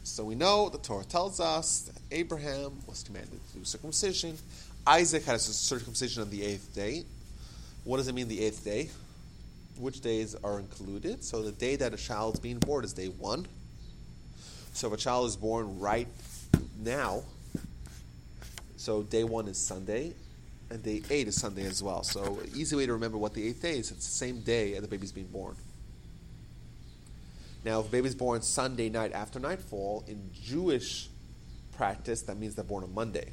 [0.03, 4.37] So we know the Torah tells us that Abraham was commanded to do circumcision.
[4.85, 7.03] Isaac had a circumcision on the eighth day.
[7.83, 8.89] What does it mean, the eighth day?
[9.77, 11.23] Which days are included?
[11.23, 13.45] So the day that a child is being born is day one.
[14.73, 16.07] So if a child is born right
[16.79, 17.23] now,
[18.77, 20.13] so day one is Sunday,
[20.69, 22.03] and day eight is Sunday as well.
[22.03, 23.91] So easy way to remember what the eighth day is.
[23.91, 25.55] It's the same day as the baby's being born.
[27.65, 31.09] Now, if a baby's born Sunday night after nightfall, in Jewish
[31.75, 33.29] practice, that means they're born on Monday.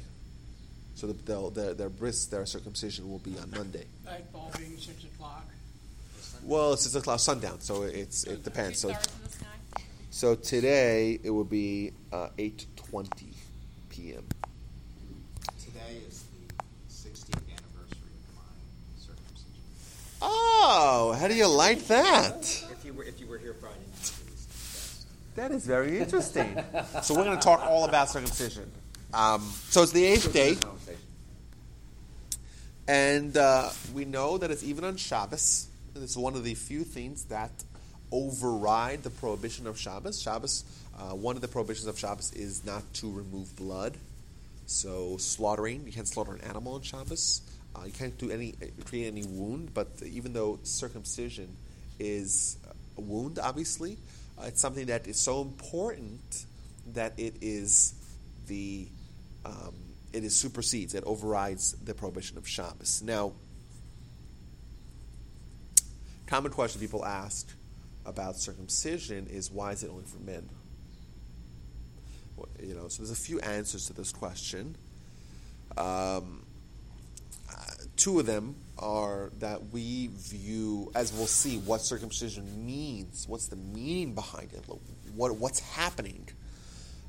[0.95, 3.85] So the, their, their bris, their circumcision will be on Monday.
[4.03, 5.45] Nightfall being six o'clock.
[6.43, 8.79] Well, it's six o'clock sundown, so it's it depends.
[8.79, 9.83] So, Stars in the sky?
[10.09, 13.33] so today it will be uh, eight twenty
[13.89, 14.23] p.m.
[15.59, 16.53] Today is the
[16.93, 18.41] 60th anniversary of my
[18.97, 19.63] circumcision.
[20.27, 22.39] Oh, how do you like that?
[22.71, 25.35] If you were, if you were here Friday night, it was the best.
[25.35, 26.57] That is very interesting.
[27.03, 28.71] so we're going to talk all about circumcision.
[29.13, 30.57] Um, so it's the eighth day,
[32.87, 35.67] and uh, we know that it's even on Shabbos.
[35.95, 37.51] It's one of the few things that
[38.11, 40.21] override the prohibition of Shabbos.
[40.21, 40.65] Shabbos,
[40.97, 43.95] uh, one of the prohibitions of Shabbos is not to remove blood.
[44.65, 47.41] So slaughtering, you can't slaughter an animal on Shabbos.
[47.75, 48.53] Uh, you can't do any
[48.85, 49.73] create any wound.
[49.73, 51.55] But even though circumcision
[51.99, 52.57] is
[52.97, 53.97] a wound, obviously,
[54.37, 56.45] uh, it's something that is so important
[56.93, 57.93] that it is
[58.47, 58.87] the
[59.45, 59.75] um,
[60.13, 63.01] it is supersedes, it overrides the prohibition of Shabbos.
[63.03, 63.33] Now,
[66.25, 67.47] common question people ask
[68.05, 70.47] about circumcision is why is it only for men?
[72.37, 74.75] Well, You know, so there's a few answers to this question.
[75.77, 76.44] Um,
[77.95, 83.25] two of them are that we view, as we'll see, what circumcision means.
[83.27, 84.63] What's the meaning behind it?
[85.15, 86.27] What what's happening?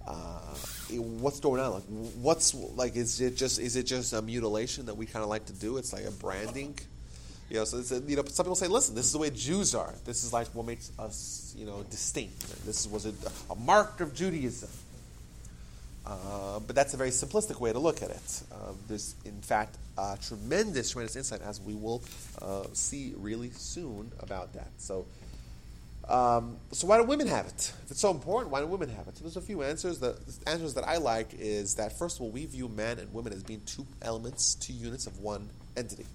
[0.06, 0.54] Uh,
[0.90, 1.72] what's going on?
[1.72, 1.82] Like,
[2.20, 2.94] what's like?
[2.96, 5.78] Is it just is it just a mutilation that we kind of like to do?
[5.78, 6.78] It's like a branding.
[7.50, 9.30] You know, so it's a, you know, some people say, "Listen, this is the way
[9.30, 9.94] Jews are.
[10.04, 12.64] This is like what makes us, you know, distinct.
[12.64, 13.12] This was a,
[13.50, 14.68] a mark of Judaism."
[16.06, 18.42] Uh, but that's a very simplistic way to look at it.
[18.52, 22.02] Uh, there's, in fact, uh, tremendous, tremendous insight, as we will
[22.40, 24.68] uh, see really soon about that.
[24.78, 25.04] So,
[26.08, 27.72] um, so why do women have it?
[27.84, 29.16] If it's so important, why do women have it?
[29.16, 29.98] So there's a few answers.
[29.98, 33.32] The answers that I like is that first of all, we view men and women
[33.32, 36.06] as being two elements, two units of one entity.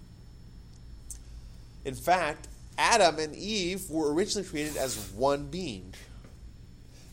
[1.83, 5.93] In fact, Adam and Eve were originally created as one being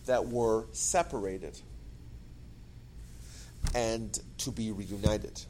[0.06, 1.58] that were separated
[3.74, 5.40] and to be reunited.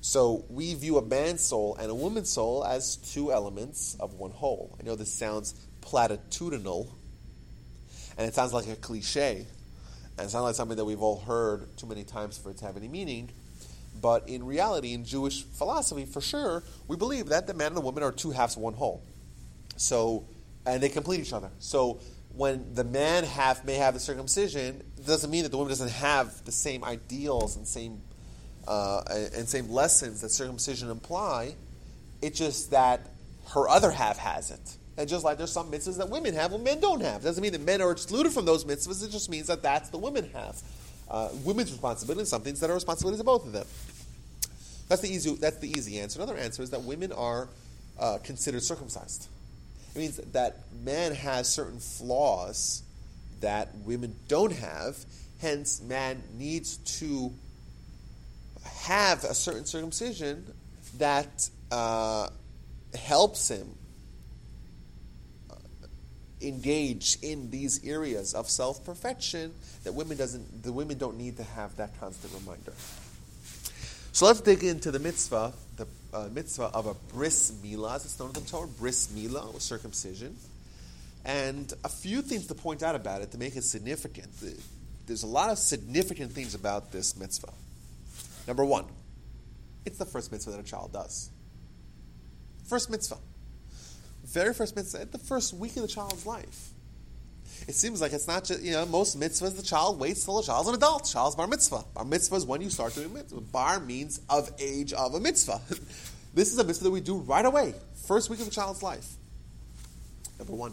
[0.00, 4.32] So we view a man's soul and a woman's soul as two elements of one
[4.32, 4.76] whole.
[4.78, 6.90] I know this sounds platitudinal,
[8.18, 9.46] and it sounds like a cliche,
[10.18, 12.66] and it sounds like something that we've all heard too many times for it to
[12.66, 13.30] have any meaning.
[14.00, 17.80] But in reality, in Jewish philosophy, for sure, we believe that the man and the
[17.80, 19.02] woman are two halves of one whole.
[19.76, 20.26] So,
[20.66, 21.50] and they complete each other.
[21.58, 22.00] So,
[22.34, 26.44] when the man half may have the circumcision, doesn't mean that the woman doesn't have
[26.44, 28.00] the same ideals and same
[28.66, 29.02] uh,
[29.34, 31.54] and same lessons that circumcision imply.
[32.22, 33.00] It's just that
[33.50, 34.76] her other half has it.
[34.96, 37.22] And just like there's some mitzvahs that women have, and men don't have.
[37.22, 39.04] It doesn't mean that men are excluded from those mitzvahs.
[39.04, 40.62] It just means that that's the women have.
[41.10, 43.66] Uh, women's responsibility and some things that are responsibilities of both of them.
[44.88, 45.34] That's the easy.
[45.34, 46.20] That's the easy answer.
[46.20, 47.48] Another answer is that women are
[47.98, 49.28] uh, considered circumcised.
[49.94, 52.83] It means that man has certain flaws
[53.44, 54.96] that women don't have.
[55.40, 57.30] Hence, man needs to
[58.86, 60.50] have a certain circumcision
[60.96, 62.30] that uh,
[62.94, 63.68] helps him
[66.40, 69.52] engage in these areas of self perfection
[69.84, 70.62] that women doesn't.
[70.62, 72.72] The women don't need to have that constant reminder.
[74.12, 78.18] So let's dig into the mitzvah, the uh, mitzvah of a bris milah, as it's
[78.18, 80.36] known in the Torah, bris milah, circumcision.
[81.24, 84.30] And a few things to point out about it to make it significant.
[85.06, 87.52] There's a lot of significant things about this mitzvah.
[88.46, 88.84] Number one,
[89.86, 91.30] it's the first mitzvah that a child does.
[92.66, 93.18] First mitzvah.
[94.24, 96.70] Very first mitzvah, the first week of the child's life.
[97.68, 100.42] It seems like it's not just, you know, most mitzvahs, the child waits till the
[100.42, 101.04] child's an adult.
[101.10, 101.84] Child's bar mitzvah.
[101.94, 103.40] Bar mitzvah is when you start doing mitzvah.
[103.40, 105.60] Bar means of age of a mitzvah.
[106.34, 107.74] this is a mitzvah that we do right away,
[108.06, 109.08] first week of a child's life.
[110.38, 110.72] Number one.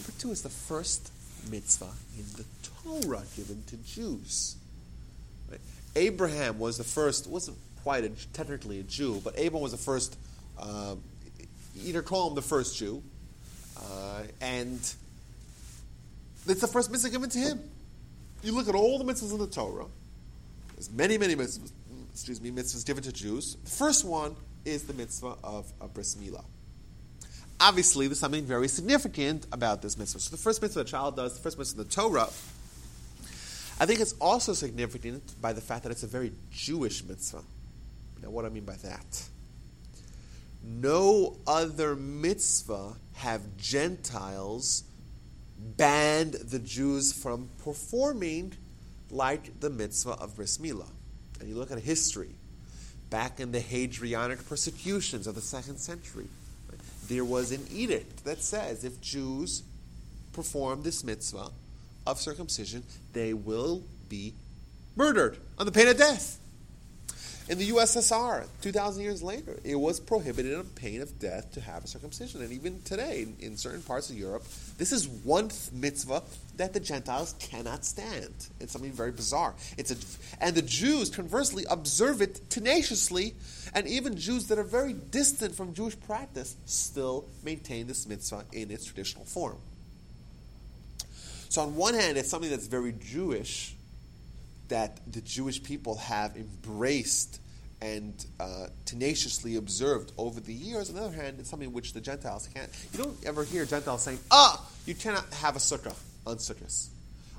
[0.00, 1.12] Number two is the first
[1.50, 4.56] mitzvah in the Torah given to Jews.
[5.50, 5.60] Right?
[5.94, 10.16] Abraham was the first, wasn't quite a, technically a Jew, but Abraham was the first,
[10.58, 10.94] uh,
[11.84, 13.02] either call him the first Jew,
[13.76, 14.78] uh, and
[16.46, 17.60] it's the first mitzvah given to him.
[18.42, 19.84] You look at all the mitzvahs in the Torah.
[20.76, 21.72] There's many, many mitzvahs,
[22.10, 23.58] excuse me, mitzvahs given to Jews.
[23.64, 24.34] The first one
[24.64, 26.44] is the mitzvah of a bris milah.
[27.60, 30.18] Obviously, there's something very significant about this mitzvah.
[30.18, 32.28] So the first mitzvah a child does, the first mitzvah in the Torah,
[33.78, 37.42] I think it's also significant by the fact that it's a very Jewish mitzvah.
[38.22, 39.24] Now, what do I mean by that?
[40.62, 44.84] No other mitzvah have Gentiles
[45.58, 48.54] banned the Jews from performing
[49.10, 50.88] like the mitzvah of Bris Milah.
[51.40, 52.34] And you look at history,
[53.08, 56.28] back in the Hadrianic persecutions of the second century,
[57.10, 59.64] there was an edict that says if Jews
[60.32, 61.50] perform this mitzvah
[62.06, 64.32] of circumcision, they will be
[64.94, 66.38] murdered on the pain of death.
[67.48, 71.82] In the USSR, 2,000 years later, it was prohibited on pain of death to have
[71.82, 72.42] a circumcision.
[72.42, 74.44] And even today, in, in certain parts of Europe,
[74.78, 76.22] this is one mitzvah
[76.60, 78.34] that the Gentiles cannot stand.
[78.60, 79.54] It's something very bizarre.
[79.78, 79.96] It's a,
[80.44, 83.34] and the Jews, conversely, observe it tenaciously,
[83.74, 88.70] and even Jews that are very distant from Jewish practice still maintain this mitzvah in
[88.70, 89.56] its traditional form.
[91.48, 93.74] So, on one hand, it's something that's very Jewish
[94.68, 97.40] that the Jewish people have embraced
[97.80, 100.90] and uh, tenaciously observed over the years.
[100.90, 102.68] On the other hand, it's something which the Gentiles can't.
[102.92, 105.96] You don't ever hear Gentiles saying, ah, you cannot have a sukkah
[106.26, 106.88] on Sukkos.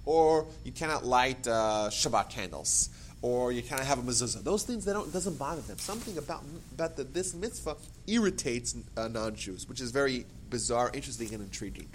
[0.05, 2.89] Or you cannot light uh, Shabbat candles.
[3.21, 4.43] Or you cannot have a mezuzah.
[4.43, 5.77] Those things they don't doesn't bother them.
[5.77, 7.75] Something about, about the, this mitzvah
[8.07, 11.87] irritates uh, non-Jews, which is very bizarre, interesting, and intriguing.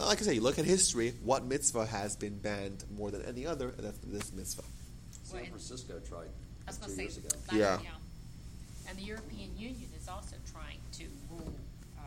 [0.00, 3.22] Uh, like I say, you look at history, what mitzvah has been banned more than
[3.26, 4.62] any other, and that's this mitzvah.
[5.22, 6.28] San Francisco tried
[6.66, 7.28] I was two gonna say, years ago.
[7.48, 7.78] that- Yeah.
[8.88, 11.52] And the European Union is also trying to rule,
[11.98, 12.02] uh,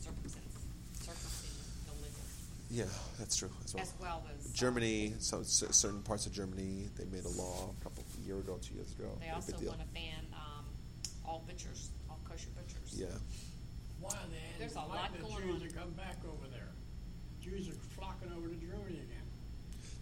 [0.00, 0.42] circumcision,
[1.00, 2.24] circumcision illegal,
[2.70, 2.84] Yeah,
[3.18, 3.82] that's true as well.
[3.82, 4.46] as well as.
[4.46, 8.26] uh, Germany, so c- certain parts of Germany, they made a law a couple a
[8.26, 9.08] year ago, two years ago.
[9.20, 9.70] They Big also deal.
[9.70, 10.64] wanna ban, um,
[11.24, 12.92] all butchers, all kosher butchers.
[12.92, 13.06] Yeah,
[14.00, 15.68] Why they There's a like lot the going Jews on.
[15.68, 16.68] to come back over there.
[17.40, 19.26] Jews are flocking over to Germany again.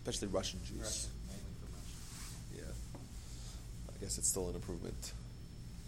[0.03, 0.83] especially Russian Jews.
[0.83, 2.67] Russia, mainly for Russia.
[2.67, 5.12] Yeah, I guess it's still an improvement.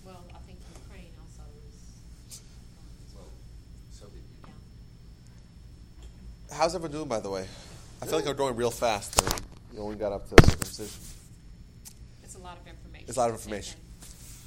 [0.07, 2.41] Well, I think Ukraine also is,
[3.15, 3.27] Well,
[3.91, 4.47] Soviet yeah.
[4.47, 4.63] Union.
[6.51, 7.47] How's everyone doing, by the way?
[8.01, 9.21] I feel like I'm going real fast.
[9.21, 9.43] And
[9.75, 11.01] you only got up to circumcision.
[12.25, 13.05] It's a lot of information.
[13.09, 13.79] It's a lot of information.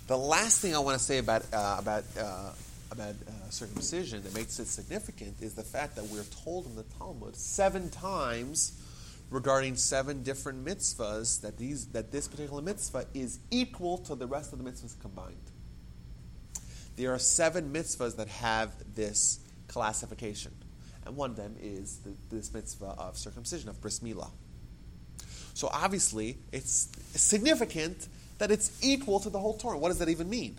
[0.07, 2.51] The last thing I want to say about uh, about uh,
[2.91, 6.83] about uh, circumcision that makes it significant is the fact that we're told in the
[6.97, 8.73] Talmud seven times
[9.29, 14.53] regarding seven different mitzvahs that these that this particular mitzvah is equal to the rest
[14.53, 15.35] of the mitzvahs combined.
[16.97, 20.51] There are seven mitzvahs that have this classification,
[21.05, 24.29] and one of them is the, this mitzvah of circumcision of bris milah.
[25.53, 29.77] So obviously, it's significant that it's equal to the whole Torah.
[29.77, 30.57] What does that even mean?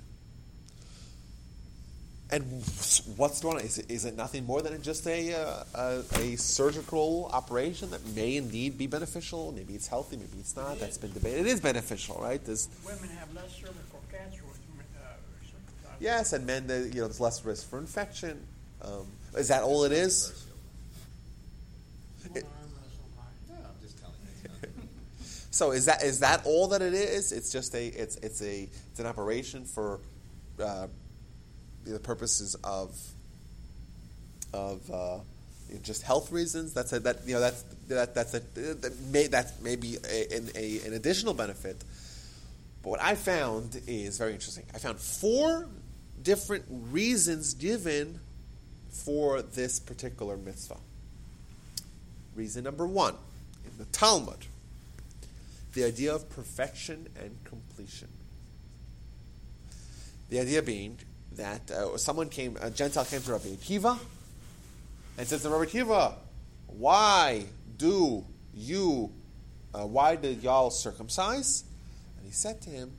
[2.31, 2.45] And
[3.17, 3.63] what's going on?
[3.63, 8.07] Is it, is it nothing more than just a, uh, a, a surgical operation that
[8.15, 9.53] may indeed be beneficial?
[9.53, 10.81] Maybe it's healthy, maybe it's not.
[10.81, 11.41] That's been debated.
[11.41, 12.43] It is beneficial, right?
[12.43, 14.61] There's, Women have less cervical cancer with,
[14.97, 18.41] uh, yes, and men, you know, there's less risk for infection.
[18.81, 19.07] Um,
[19.37, 20.47] is that all it is?
[22.35, 23.25] It- arm wrestle high.
[23.49, 24.51] No, I'm just telling you.
[24.63, 25.55] it's not.
[25.55, 27.33] So is that is that all that it is?
[27.33, 30.01] It's just a it's it's a it's an operation for
[30.63, 30.87] uh,
[31.85, 32.99] the purposes of
[34.53, 35.19] of uh,
[35.83, 36.73] just health reasons.
[36.73, 40.51] That's a, that you know that's that that's a that may that's maybe a, an,
[40.55, 41.83] a, an additional benefit.
[42.83, 44.65] But what I found is very interesting.
[44.75, 45.69] I found four
[46.23, 48.19] different reasons given
[48.93, 50.77] for this particular mitzvah.
[52.37, 53.15] Reason number one
[53.65, 54.47] in the Talmud,
[55.75, 58.09] the idea of perfection and completion.
[60.31, 60.99] The idea being
[61.37, 63.99] that uh, someone came, a Gentile came to Rabbi Akiva
[65.19, 66.15] and says to Rabbi Akiva,
[66.67, 67.45] Why
[67.77, 68.25] do
[68.55, 69.11] you,
[69.75, 71.65] uh, why did y'all circumcise?
[72.19, 72.93] And he said to him,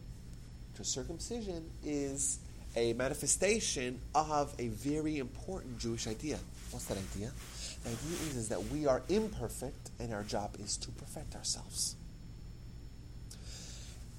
[0.76, 2.40] To circumcision is
[2.76, 6.40] a manifestation of a very important Jewish idea.
[6.72, 7.32] What's that idea?
[7.84, 11.96] The idea is, is that we are imperfect and our job is to perfect ourselves.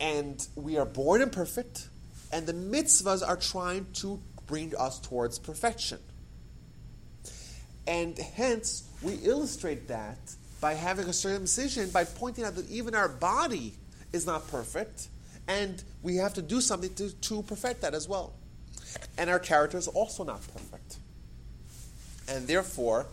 [0.01, 1.89] And we are born imperfect,
[2.33, 5.99] and the mitzvahs are trying to bring us towards perfection.
[7.87, 10.19] And hence, we illustrate that
[10.61, 13.75] by having a circumcision, by pointing out that even our body
[14.13, 15.09] is not perfect,
[15.47, 18.33] and we have to do something to, to perfect that as well.
[19.17, 20.97] And our character is also not perfect.
[22.29, 23.07] And therefore,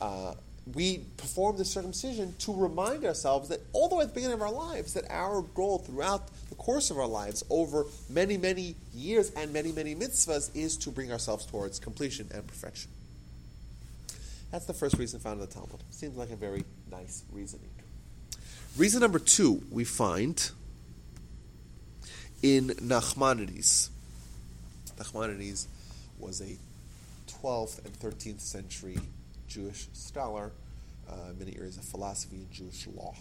[0.00, 0.34] uh,
[0.74, 4.42] we perform the circumcision to remind ourselves that all the way at the beginning of
[4.42, 9.30] our lives, that our goal throughout the course of our lives, over many, many years
[9.36, 12.90] and many, many mitzvahs, is to bring ourselves towards completion and perfection.
[14.50, 15.82] That's the first reason found in the Talmud.
[15.90, 17.70] Seems like a very nice reasoning.
[18.76, 20.50] Reason number two we find
[22.42, 23.90] in Nachmanides.
[24.98, 25.66] Nachmanides
[26.18, 26.56] was a
[27.28, 28.98] 12th and 13th century
[29.46, 30.52] Jewish scholar,
[31.08, 33.14] uh, many areas of philosophy and Jewish law.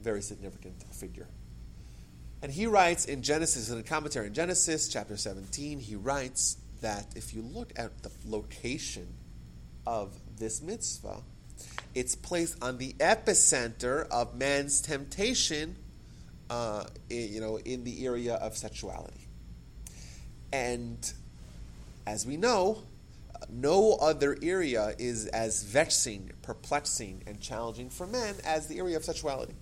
[0.00, 1.26] Very significant figure.
[2.40, 7.06] And he writes in Genesis, in a commentary in Genesis, chapter 17, he writes that
[7.16, 9.08] if you look at the location
[9.86, 11.22] of this mitzvah,
[11.94, 15.74] it's placed on the epicenter of man's temptation,
[16.48, 19.27] uh, in, you know, in the area of sexuality.
[20.52, 21.12] And
[22.06, 22.82] as we know,
[23.48, 29.04] no other area is as vexing, perplexing, and challenging for men as the area of
[29.04, 29.54] sexuality.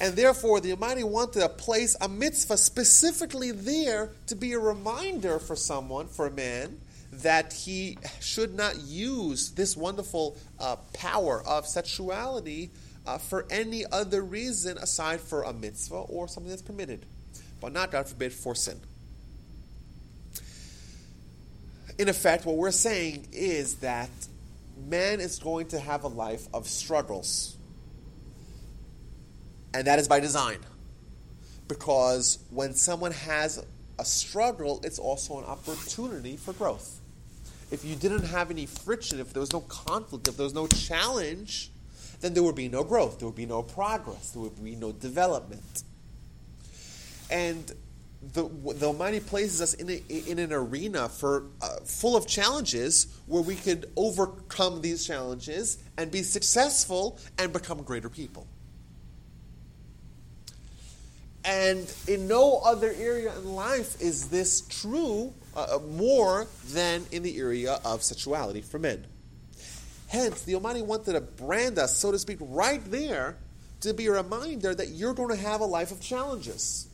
[0.00, 5.38] And therefore, the Almighty wanted to place a mitzvah specifically there to be a reminder
[5.38, 6.80] for someone, for a man,
[7.12, 12.70] that he should not use this wonderful uh, power of sexuality
[13.06, 17.06] uh, for any other reason aside for a mitzvah or something that's permitted,
[17.60, 18.80] but not, God forbid, for sin
[21.98, 24.10] in effect, what we're saying is that
[24.88, 27.56] man is going to have a life of struggles.
[29.72, 30.58] And that is by design.
[31.68, 33.64] Because when someone has
[33.98, 37.00] a struggle, it's also an opportunity for growth.
[37.70, 40.66] If you didn't have any friction, if there was no conflict, if there was no
[40.66, 41.70] challenge,
[42.20, 44.92] then there would be no growth, there would be no progress, there would be no
[44.92, 45.82] development.
[47.30, 47.72] And
[48.32, 53.06] the, the Almighty places us in, a, in an arena for uh, full of challenges
[53.26, 58.46] where we could overcome these challenges and be successful and become greater people.
[61.44, 67.22] And in no other area in life is this true uh, uh more than in
[67.22, 69.06] the area of sexuality for men.
[70.08, 73.36] Hence, the Almighty wanted to brand us, so to speak, right there
[73.80, 76.88] to be a reminder that you're going to have a life of challenges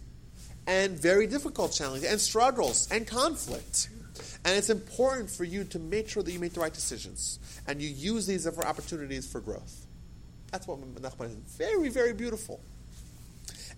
[0.66, 3.89] and very difficult challenges and struggles and conflict.
[4.45, 7.81] And it's important for you to make sure that you make the right decisions and
[7.81, 9.87] you use these for opportunities for growth.
[10.51, 11.57] That's what Nachmanides.
[11.57, 12.61] Very, very beautiful.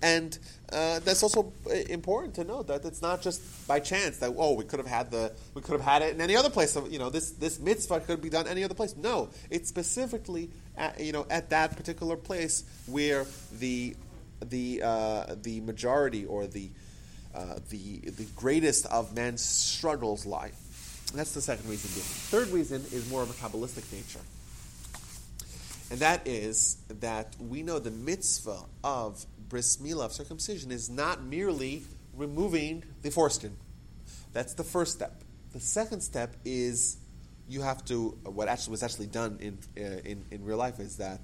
[0.03, 0.37] And
[0.73, 4.55] uh, that's also uh, important to know that it's not just by chance that oh
[4.55, 6.77] we could have had the we could have had it in any other place.
[6.91, 8.97] You know this this mitzvah could be done any other place.
[8.97, 13.27] No, it's specifically at, you know at that particular place where
[13.61, 13.95] the
[14.45, 16.71] the uh, the majority or the
[17.35, 20.53] uh, the the greatest of man's struggles lie.
[21.15, 21.91] That's the second reason.
[21.91, 24.21] Third reason is more of a kabbalistic nature,
[25.91, 31.23] and that is that we know the mitzvah of bris milah of circumcision is not
[31.23, 31.83] merely
[32.15, 33.57] removing the foreskin.
[34.33, 35.23] That's the first step.
[35.53, 36.97] The second step is
[37.49, 38.17] you have to.
[38.25, 41.21] What actually was actually done in uh, in, in real life is that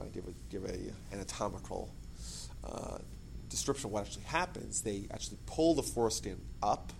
[0.00, 1.90] I give a give a anatomical
[2.68, 2.98] uh,
[3.48, 6.92] description of what actually happens, they actually pull the foreskin up.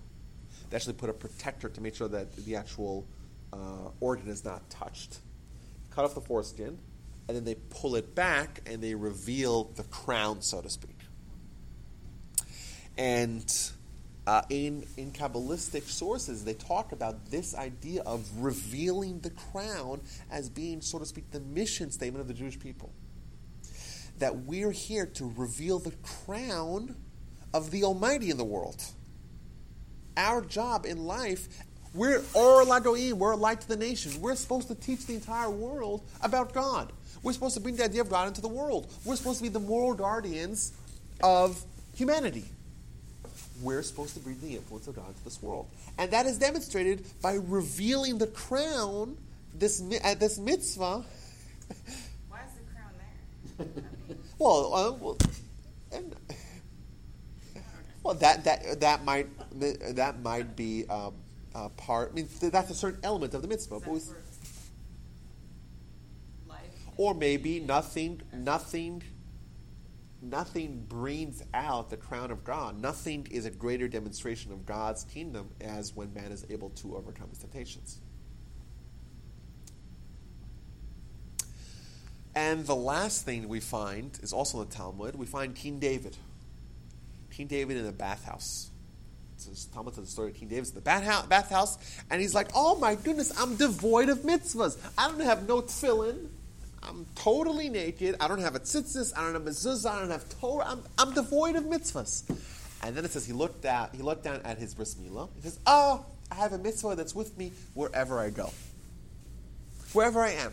[0.70, 3.06] They actually put a protector to make sure that the actual
[3.52, 5.18] uh, organ is not touched.
[5.90, 6.78] Cut off the foreskin,
[7.26, 10.98] and then they pull it back and they reveal the crown, so to speak.
[12.96, 13.52] And
[14.26, 20.00] uh, in, in Kabbalistic sources, they talk about this idea of revealing the crown
[20.30, 22.92] as being, so to speak, the mission statement of the Jewish people.
[24.18, 25.92] That we're here to reveal the
[26.24, 26.96] crown
[27.54, 28.82] of the Almighty in the world.
[30.16, 31.48] Our job in life,
[31.94, 34.16] we're Or we're a light to the nations.
[34.16, 36.92] We're supposed to teach the entire world about God.
[37.22, 38.92] We're supposed to bring the idea of God into the world.
[39.04, 40.72] We're supposed to be the moral guardians
[41.22, 41.62] of
[41.94, 42.44] humanity
[43.62, 45.68] we're supposed to bring the influence of God to this world.
[45.96, 49.16] And that is demonstrated by revealing the crown,
[49.54, 51.04] this, uh, this mitzvah.
[52.28, 53.06] Why is the crown there?
[53.08, 53.47] I mean,
[54.38, 55.18] Well, uh, well,
[55.90, 56.14] and,
[58.04, 59.26] well, that, that, that, might,
[59.96, 61.14] that might be um,
[61.54, 63.80] a part, I mean, that's a certain element of the mitzvah.
[63.80, 64.00] but we-
[66.96, 69.02] or maybe nothing, nothing,
[70.20, 72.80] nothing brings out the crown of God.
[72.80, 77.28] Nothing is a greater demonstration of God's kingdom as when man is able to overcome
[77.30, 78.00] his temptations.
[82.38, 85.16] And the last thing we find is also in the Talmud.
[85.16, 86.16] We find King David.
[87.32, 88.70] King David in a bathhouse.
[89.44, 91.78] This Talmud tells the story of King David in the bathhouse,
[92.08, 94.76] and he's like, "Oh my goodness, I'm devoid of mitzvahs.
[94.96, 96.28] I don't have no tefillin.
[96.80, 98.14] I'm totally naked.
[98.20, 99.12] I don't have a tzitzis.
[99.16, 99.90] I don't have a mezuzah.
[99.90, 100.66] I don't have Torah.
[100.68, 102.22] I'm, I'm devoid of mitzvahs."
[102.84, 103.96] And then it says he looked out.
[103.96, 105.28] He looked down at his bris milah.
[105.34, 108.52] He says, "Oh, I have a mitzvah that's with me wherever I go,
[109.92, 110.52] wherever I am,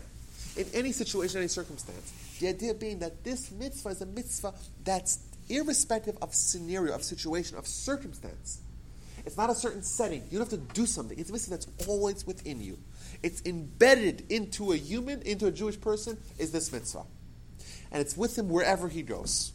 [0.56, 4.54] in any situation, any circumstance." The idea being that this mitzvah is a mitzvah
[4.84, 5.18] that's
[5.48, 8.58] irrespective of scenario, of situation, of circumstance.
[9.24, 10.22] It's not a certain setting.
[10.30, 11.18] You don't have to do something.
[11.18, 12.78] It's a mitzvah that's always within you.
[13.22, 17.04] It's embedded into a human, into a Jewish person, is this mitzvah.
[17.90, 19.52] And it's with him wherever he goes.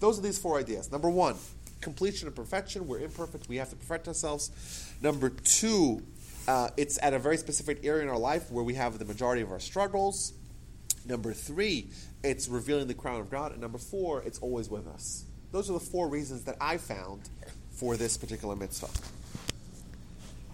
[0.00, 0.90] Those are these four ideas.
[0.92, 1.36] Number one,
[1.80, 2.86] completion and perfection.
[2.86, 3.48] We're imperfect.
[3.48, 4.50] We have to perfect ourselves.
[5.00, 6.02] Number two,
[6.48, 9.42] uh, it's at a very specific area in our life where we have the majority
[9.42, 10.32] of our struggles.
[11.04, 11.88] Number three,
[12.22, 13.52] it's revealing the crown of God.
[13.52, 15.24] And number four, it's always with us.
[15.50, 17.28] Those are the four reasons that I found
[17.70, 18.88] for this particular mitzvah.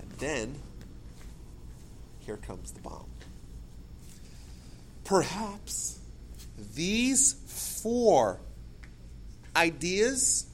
[0.00, 0.54] And then,
[2.20, 3.06] here comes the bomb.
[5.04, 5.98] Perhaps
[6.74, 7.32] these
[7.82, 8.40] four
[9.56, 10.46] ideas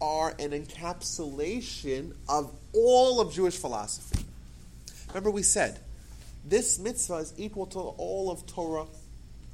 [0.00, 4.21] are an encapsulation of all of Jewish philosophy.
[5.12, 5.78] Remember, we said
[6.44, 8.86] this mitzvah is equal to all of Torah,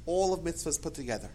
[0.05, 1.29] all of mitzvahs put together.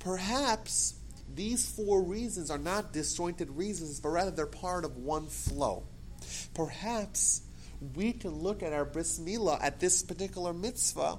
[0.00, 0.94] Perhaps
[1.34, 5.84] these four reasons are not disjointed reasons, but rather they're part of one flow.
[6.54, 7.42] Perhaps
[7.94, 11.18] we can look at our bris milah at this particular mitzvah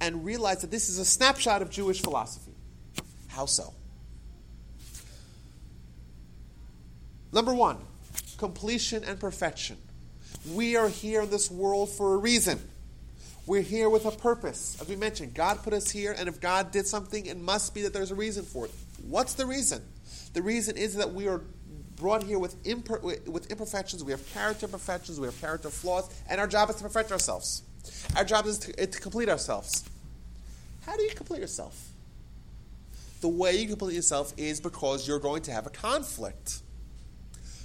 [0.00, 2.52] and realize that this is a snapshot of Jewish philosophy.
[3.28, 3.74] How so?
[7.32, 7.78] Number one,
[8.38, 9.76] completion and perfection.
[10.52, 12.60] We are here in this world for a reason.
[13.46, 14.76] We're here with a purpose.
[14.80, 17.82] As we mentioned, God put us here, and if God did something, it must be
[17.82, 18.72] that there's a reason for it.
[19.08, 19.82] What's the reason?
[20.34, 21.42] The reason is that we are
[21.96, 24.04] brought here with, imper- with imperfections.
[24.04, 25.18] We have character imperfections.
[25.18, 27.62] We have character flaws, and our job is to perfect ourselves.
[28.16, 29.84] Our job is to, to complete ourselves.
[30.84, 31.90] How do you complete yourself?
[33.20, 36.60] The way you complete yourself is because you're going to have a conflict.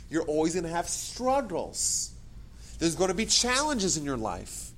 [0.09, 2.10] You're always going to have struggles.
[2.81, 4.71] There's going to be challenges in your life.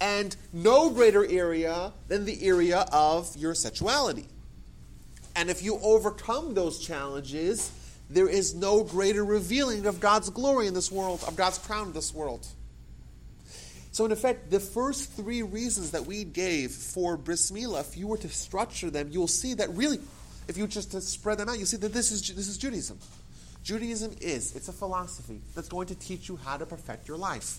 [0.00, 4.26] And no greater area than the area of your sexuality.
[5.34, 7.72] And if you overcome those challenges,
[8.08, 11.92] there is no greater revealing of God's glory in this world, of God's crown in
[11.94, 12.46] this world.
[13.90, 18.06] So, in effect, the first three reasons that we gave for bris milah, if you
[18.06, 19.98] were to structure them, you'll see that really,
[20.46, 23.00] if you just to spread them out, you'll see that this is this is Judaism.
[23.66, 27.58] Judaism is it's a philosophy that's going to teach you how to perfect your life.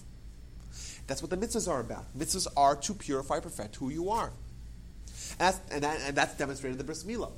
[1.05, 2.05] That's what the mitzvahs are about.
[2.17, 4.31] Mitzvahs are to purify, perfect who you are.
[5.31, 7.33] And that's, and that, and that's demonstrated in the bris milah.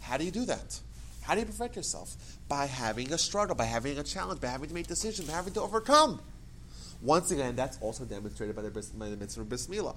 [0.00, 0.78] How do you do that?
[1.22, 2.14] How do you perfect yourself?
[2.48, 5.54] By having a struggle, by having a challenge, by having to make decisions, by having
[5.54, 6.20] to overcome.
[7.02, 9.96] Once again, that's also demonstrated by the, by the mitzvah of bris milah.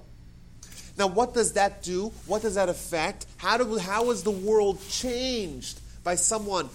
[0.98, 2.12] Now, what does that do?
[2.26, 3.26] What does that affect?
[3.36, 6.68] How, do, how is the world changed by someone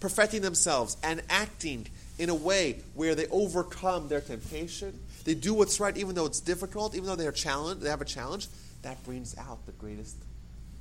[0.00, 1.86] perfecting themselves and acting
[2.18, 4.98] in a way where they overcome their temptation?
[5.24, 7.82] They do what's right, even though it's difficult, even though they are challenged.
[7.82, 8.48] They have a challenge.
[8.82, 10.16] That brings out the greatest,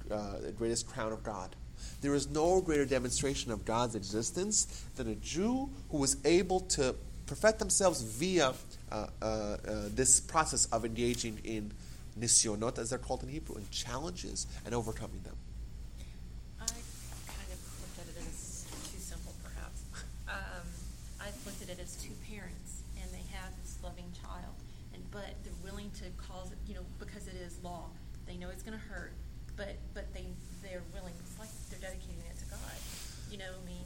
[0.10, 1.56] uh, the greatest crown of God.
[2.02, 4.66] There is no greater demonstration of God's existence
[4.96, 6.96] than a Jew who was able to
[7.28, 8.54] perfect themselves via
[8.90, 9.58] uh, uh, uh,
[9.94, 11.72] this process of engaging in
[12.18, 15.36] nisyonot, as they're called in Hebrew, and challenges and overcoming them.
[16.60, 19.84] I kind of looked at it as too simple, perhaps.
[20.28, 20.66] Um,
[21.22, 24.56] I looked at it as two parents, and they have this loving child,
[24.96, 27.92] and but they're willing to cause it, you know, because it is law.
[28.26, 29.14] They know it's going to hurt,
[29.58, 30.26] but but they
[30.64, 31.14] they're willing.
[31.20, 32.78] It's like they're dedicating it to God.
[33.30, 33.86] You know, I mean.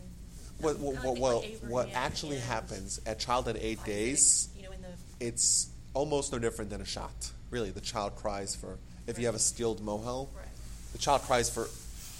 [0.62, 4.88] Well, well, what actually happens at child at eight days, You know, in the
[5.20, 7.32] it's almost no different than a shot.
[7.50, 8.78] Really, the child cries for,
[9.08, 10.46] if you have a skilled mohel, right.
[10.94, 11.68] the child cries for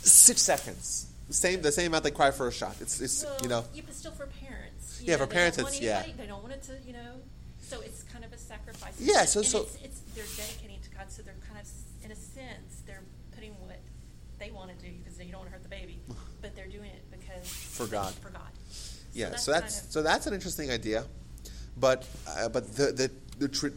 [0.04, 1.08] six seconds.
[1.28, 2.76] The same, the same amount they cry for a shot.
[2.82, 5.00] It's, it's you know, yeah, but still for parents.
[5.02, 6.04] you Yeah, for parents it's- yeah.
[6.18, 7.22] They don't want it to, you know.
[7.62, 9.00] So it's kind of a sacrifice.
[9.00, 11.68] Yeah, so- it's, so- it's they're dedicating to God, so they're kind of,
[12.04, 13.04] in a sense, they're
[13.34, 13.80] putting what
[14.40, 16.02] they want to do because they don't want to hurt the baby,
[17.86, 18.14] For God.
[18.16, 18.42] For God.
[19.14, 19.30] yeah.
[19.30, 21.06] that's So that's kind of- so that's an interesting idea,
[21.78, 23.72] but uh, but the the the tra-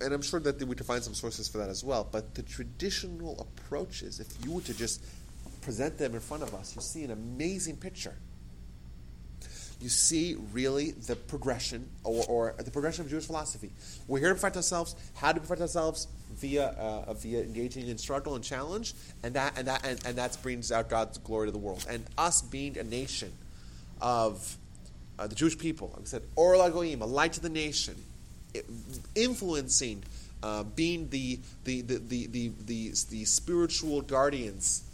[0.00, 2.06] and I'm sure that we could find some sources for that as well.
[2.10, 5.02] But the traditional approaches, if you were to just
[5.62, 8.14] present them in front of us, you see an amazing picture.
[9.80, 13.70] You see really the progression or, or the progression of Jewish philosophy.
[14.08, 14.96] We're here to protect ourselves.
[15.14, 16.08] How do we protect ourselves?
[16.36, 20.36] Via uh, via engaging in struggle and challenge, and that and that and, and that
[20.42, 21.86] brings out God's glory to the world.
[21.88, 23.32] And us being a nation
[24.00, 24.56] of
[25.18, 27.96] uh, the Jewish people, I said, Or Lagoim, a light to the nation,
[29.14, 30.02] influencing,
[30.42, 34.84] uh, being the the, the, the, the, the the spiritual guardians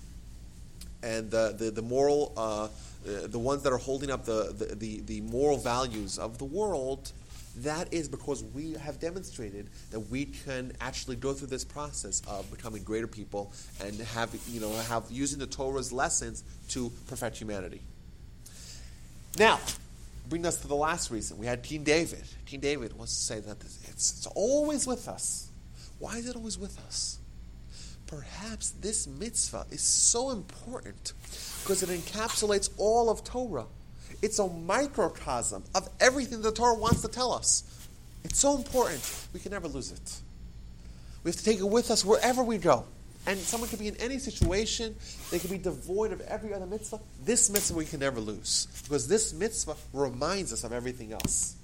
[1.02, 4.74] and the the, the moral uh, uh, the ones that are holding up the, the,
[4.76, 7.10] the, the moral values of the world
[7.58, 12.50] that is because we have demonstrated that we can actually go through this process of
[12.50, 17.82] becoming greater people and have you know have using the Torah's lessons to perfect humanity.
[19.38, 19.60] Now,
[20.28, 21.38] bring us to the last reason.
[21.38, 22.24] We had King David.
[22.46, 25.48] King David wants to say that it's, it's always with us.
[25.98, 27.18] Why is it always with us?
[28.06, 31.14] Perhaps this mitzvah is so important
[31.62, 33.64] because it encapsulates all of Torah.
[34.20, 37.64] It's a microcosm of everything the Torah wants to tell us.
[38.24, 40.20] It's so important, we can never lose it.
[41.24, 42.84] We have to take it with us wherever we go.
[43.26, 44.96] And someone could be in any situation,
[45.30, 46.98] they could be devoid of every other mitzvah.
[47.24, 48.66] This mitzvah we can never lose.
[48.82, 51.54] Because this mitzvah reminds us of everything else.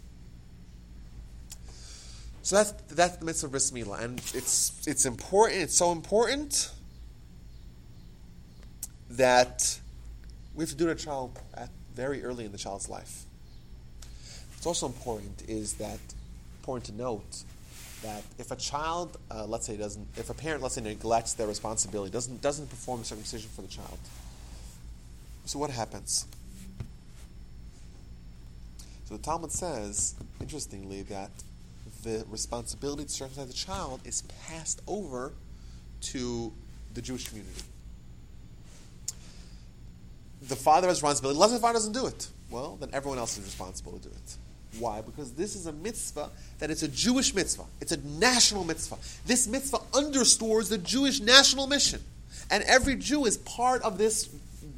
[2.42, 5.60] So that's that's the mitzvah of bris milah, and it's it's important.
[5.62, 6.70] It's so important
[9.10, 9.78] that
[10.54, 13.24] we have to do it a child at very early in the child's life.
[14.54, 15.98] What's also important is that
[16.60, 17.42] important to note
[18.02, 21.46] that if a child, uh, let's say, doesn't, if a parent, let's say, neglects their
[21.46, 23.98] responsibility, doesn't doesn't perform circumcision for the child,
[25.44, 26.26] so what happens?
[29.06, 31.30] So the Talmud says, interestingly, that
[32.02, 35.32] the responsibility to circumcise the child is passed over
[36.00, 36.52] to
[36.92, 37.62] the Jewish community.
[40.42, 41.36] The father has responsibility.
[41.36, 44.36] Unless the father doesn't do it, well, then everyone else is responsible to do it.
[44.78, 45.00] Why?
[45.00, 47.64] Because this is a mitzvah that it's a Jewish mitzvah.
[47.80, 48.96] It's a national mitzvah.
[49.26, 52.00] This mitzvah underscores the Jewish national mission.
[52.50, 54.26] And every Jew is part of this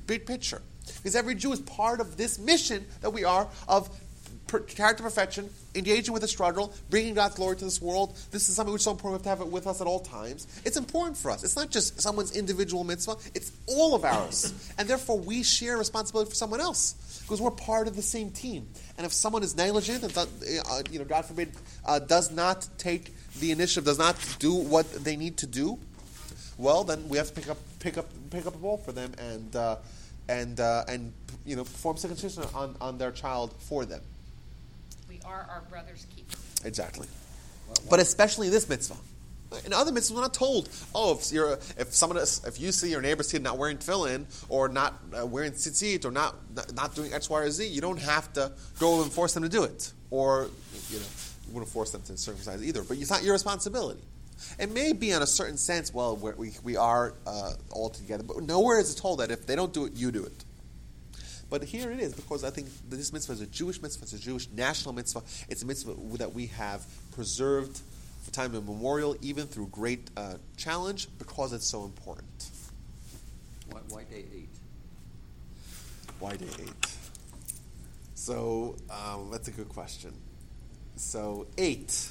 [0.07, 0.63] big picture.
[0.87, 3.91] Because every Jew is part of this mission that we are of
[4.51, 8.19] per- character perfection, engaging with the struggle, bringing God's glory to this world.
[8.33, 9.23] This is something which is so important.
[9.23, 10.47] We have to have it with us at all times.
[10.65, 11.45] It's important for us.
[11.45, 14.53] It's not just someone's individual mitzvah, it's all of ours.
[14.79, 18.67] and therefore, we share responsibility for someone else because we're part of the same team.
[18.99, 20.25] And if someone is negligent and, uh,
[20.91, 21.53] you know, God forbid,
[21.87, 25.79] uh, does not take the initiative, does not do what they need to do,
[26.59, 29.13] well, then we have to pick up, pick up, pick up a ball for them
[29.19, 29.77] and uh,
[30.29, 31.13] and uh, and
[31.47, 34.01] you know perform circumcision on, on their child for them.
[35.25, 36.37] We are our brother's keeper.
[36.65, 37.07] Exactly.
[37.89, 38.97] But especially this mitzvah.
[39.67, 43.01] In other mitzvahs, we're not told, oh, if you're if someone if you see your
[43.01, 47.13] neighbor's kid not wearing tefillin or not uh, wearing tzitzit or not, not not doing
[47.13, 49.93] X, Y, or Z, you don't have to go and force them to do it,
[50.11, 50.49] or
[50.89, 51.05] you know,
[51.49, 52.85] you wouldn't force them to circumcise either.
[52.85, 54.03] But it's not your responsibility.
[54.59, 58.23] It may be in a certain sense, well, we're, we we are uh, all together,
[58.23, 60.45] but nowhere is it told that if they don't do it, you do it.
[61.51, 64.05] But here it is because I think this mitzvah is a Jewish mitzvah.
[64.05, 65.23] It's a Jewish national mitzvah.
[65.49, 67.81] It's a mitzvah that we have preserved
[68.23, 72.51] for time immemorial, even through great uh, challenge, because it's so important.
[73.71, 74.49] Why, why day eight?
[76.21, 76.87] Why day eight?
[78.15, 80.13] So um, that's a good question.
[80.97, 82.11] So eight,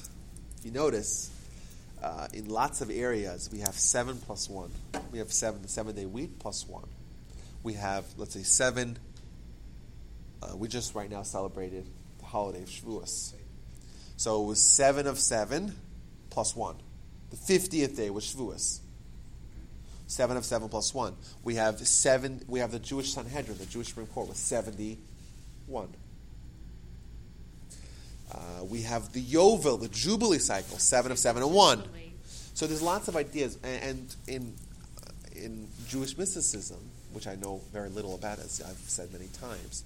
[0.64, 1.30] you notice
[2.02, 4.70] uh, in lots of areas we have seven plus one.
[5.12, 6.88] We have seven, the seven day week plus one.
[7.62, 8.98] We have, let's say, seven.
[10.42, 11.86] Uh, we just right now celebrated
[12.18, 13.34] the holiday of Shavuos.
[14.16, 15.74] So it was seven of seven
[16.30, 16.76] plus one.
[17.30, 18.80] The 50th day was Shavuos.
[20.06, 21.14] Seven of seven plus one.
[21.44, 22.42] We have seven.
[22.48, 25.88] We have the Jewish Sanhedrin, the Jewish Supreme Court, with seventy-one.
[28.32, 31.84] Uh, we have the Yovel, the Jubilee cycle, seven of seven and one.
[32.54, 34.54] So there's lots of ideas, and, and in
[35.36, 36.78] in Jewish mysticism,
[37.12, 39.84] which I know very little about, as I've said many times,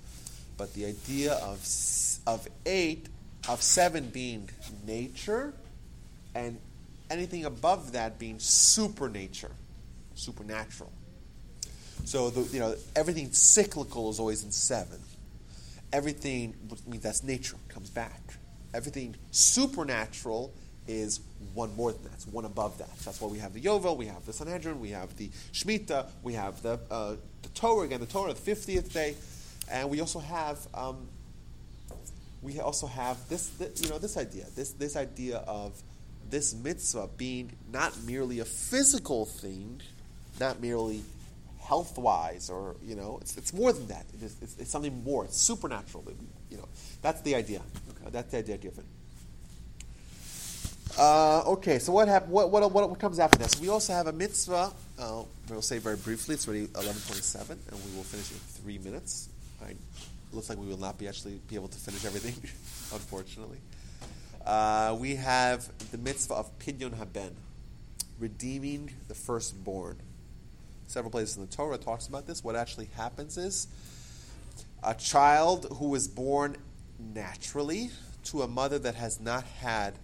[0.57, 1.59] but the idea of
[2.27, 3.09] of eight
[3.49, 4.49] of seven being
[4.87, 5.53] nature,
[6.35, 6.59] and
[7.11, 9.51] anything above that being supernature,
[10.15, 10.93] supernatural.
[12.05, 15.01] So the, you know everything cyclical is always in seven.
[15.93, 18.21] Everything which means that's nature comes back.
[18.73, 20.53] Everything supernatural
[20.89, 21.21] is
[21.55, 22.15] one more than that.
[22.15, 22.91] It's one above that.
[23.05, 26.35] That's why we have the Yovel, we have the Sanhedrin, we have the Shemitah, we
[26.35, 29.15] have the uh, the Torah again, the Torah, the fiftieth day,
[29.71, 31.09] and we also have um,
[32.43, 35.73] we also have this, th- you know this idea this this idea of
[36.31, 39.81] this mitzvah being not merely a physical thing,
[40.41, 41.03] not merely
[41.63, 44.05] health wise or you know it's, it's more than that.
[44.15, 45.25] It is, it's, it's something more.
[45.25, 46.05] It's supernatural.
[46.51, 46.69] You know
[47.03, 47.61] that's the idea.
[48.05, 48.75] Uh, that's the idea it.
[50.97, 53.61] Uh, okay, so what, hap- what, what, what, what comes after this?
[53.61, 54.71] We also have a mitzvah.
[54.97, 56.37] Uh, we'll say very briefly.
[56.37, 59.29] It's already eleven twenty-seven, and we will finish in three minutes.
[59.65, 59.75] I,
[60.33, 62.35] looks like we will not be actually be able to finish everything,
[62.93, 63.59] unfortunately.
[64.45, 67.35] Uh, we have the mitzvah of pidyon haben,
[68.19, 69.97] redeeming the firstborn.
[70.87, 72.45] Several places in the Torah talks about this.
[72.45, 73.67] What actually happens is
[74.83, 76.57] a child who is born
[76.99, 77.91] naturally
[78.25, 79.95] to a mother that has not had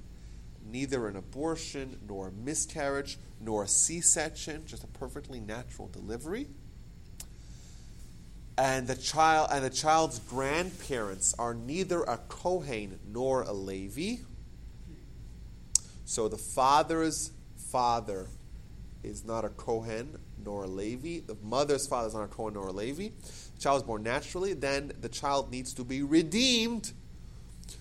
[0.71, 6.47] neither an abortion nor a miscarriage nor a C-section, just a perfectly natural delivery.
[8.61, 14.17] And the child and the child's grandparents are neither a Kohen nor a Levi.
[16.05, 18.27] So the father's father
[19.03, 21.21] is not a Kohen nor a Levi.
[21.27, 23.09] The mother's father is not a Kohen nor a Levi.
[23.55, 24.53] The child is born naturally.
[24.53, 26.93] Then the child needs to be redeemed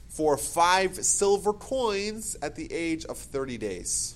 [0.08, 4.16] for five silver coins at the age of 30 days.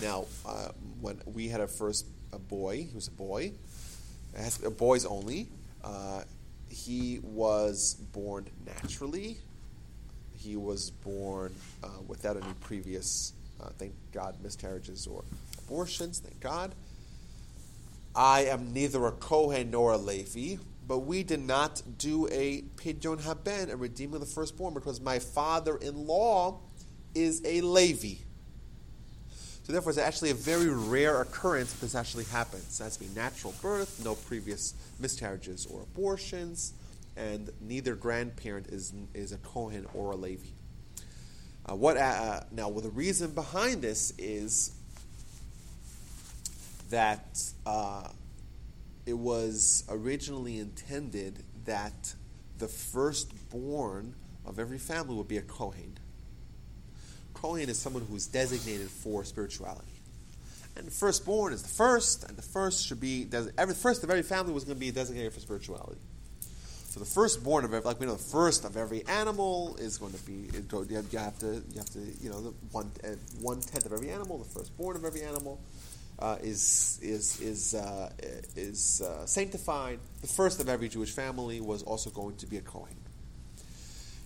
[0.00, 0.68] Now, uh,
[1.02, 3.52] when we had our first a boy, he was a boy,
[4.78, 5.48] boys only.
[5.84, 6.22] Uh,
[6.68, 9.38] he was born naturally.
[10.36, 11.54] He was born
[11.84, 15.22] uh, without any previous, uh, thank God, miscarriages or
[15.58, 16.18] abortions.
[16.18, 16.74] Thank God.
[18.14, 20.56] I am neither a Kohen nor a Levi,
[20.86, 25.18] but we did not do a pidyon haben, a redeeming of the firstborn, because my
[25.18, 26.58] father-in-law
[27.14, 28.16] is a Levi.
[29.64, 32.80] So therefore, it's actually a very rare occurrence that this actually happens.
[32.80, 36.72] It has to be natural birth, no previous miscarriages or abortions,
[37.16, 40.48] and neither grandparent is is a Kohen or a Levi.
[41.64, 42.68] Uh, what uh, now?
[42.68, 44.72] Well, the reason behind this is
[46.90, 48.08] that uh,
[49.06, 52.14] it was originally intended that
[52.58, 54.14] the firstborn
[54.44, 55.98] of every family would be a Kohen.
[57.34, 59.92] Kohen is someone who's designated for spirituality.
[60.76, 63.28] And the firstborn is the first, and the first should be
[63.58, 66.00] every first The very family was going to be designated for spirituality.
[66.92, 70.12] So the firstborn of every, like we know, the first of every animal is going
[70.12, 70.50] to be.
[70.52, 73.08] You have you have to, you have to, you know, the one uh,
[73.40, 75.58] one tenth of every animal, the firstborn of every animal,
[76.18, 78.10] uh, is is is uh,
[78.56, 80.00] is uh, sanctified.
[80.20, 83.01] The first of every Jewish family was also going to be a Kohen.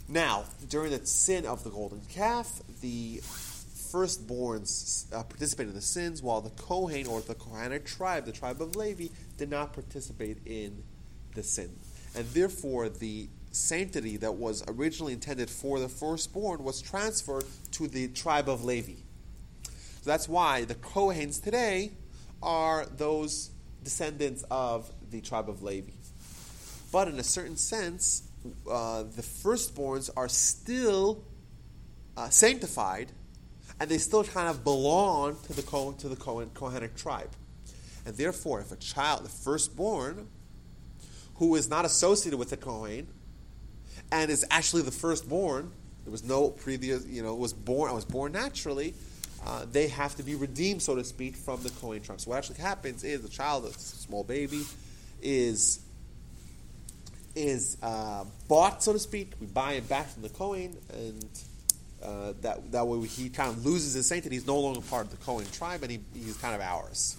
[0.08, 6.22] Now, during the sin of the golden calf, the firstborns uh, participated in the sins,
[6.22, 10.84] while the Kohen or the Kohanic tribe, the tribe of Levi, did not participate in
[11.34, 11.76] the sin.
[12.14, 18.08] And therefore, the sanctity that was originally intended for the firstborn was transferred to the
[18.08, 19.00] tribe of Levi.
[19.64, 21.92] So that's why the Kohens today
[22.42, 23.50] are those
[23.82, 25.92] descendants of the tribe of Levi.
[26.92, 28.25] But in a certain sense,
[28.70, 31.24] uh, the firstborns are still
[32.16, 33.12] uh, sanctified,
[33.78, 37.30] and they still kind of belong to the Kohen, to the Kohen, Kohenic tribe.
[38.04, 40.28] And therefore, if a child, the firstborn,
[41.36, 43.08] who is not associated with the Kohen,
[44.12, 45.72] and is actually the firstborn,
[46.04, 48.94] there was no previous, you know, was born, I was born naturally.
[49.44, 52.20] Uh, they have to be redeemed, so to speak, from the Kohen tribe.
[52.20, 54.62] So what actually happens is the child, a small baby,
[55.20, 55.80] is
[57.36, 59.34] is uh, bought, so to speak.
[59.40, 61.28] We buy him back from the Kohen, and
[62.02, 64.36] uh, that that way he kind of loses his sanctity.
[64.36, 67.16] He's no longer part of the Kohen tribe, and he, he's kind of ours.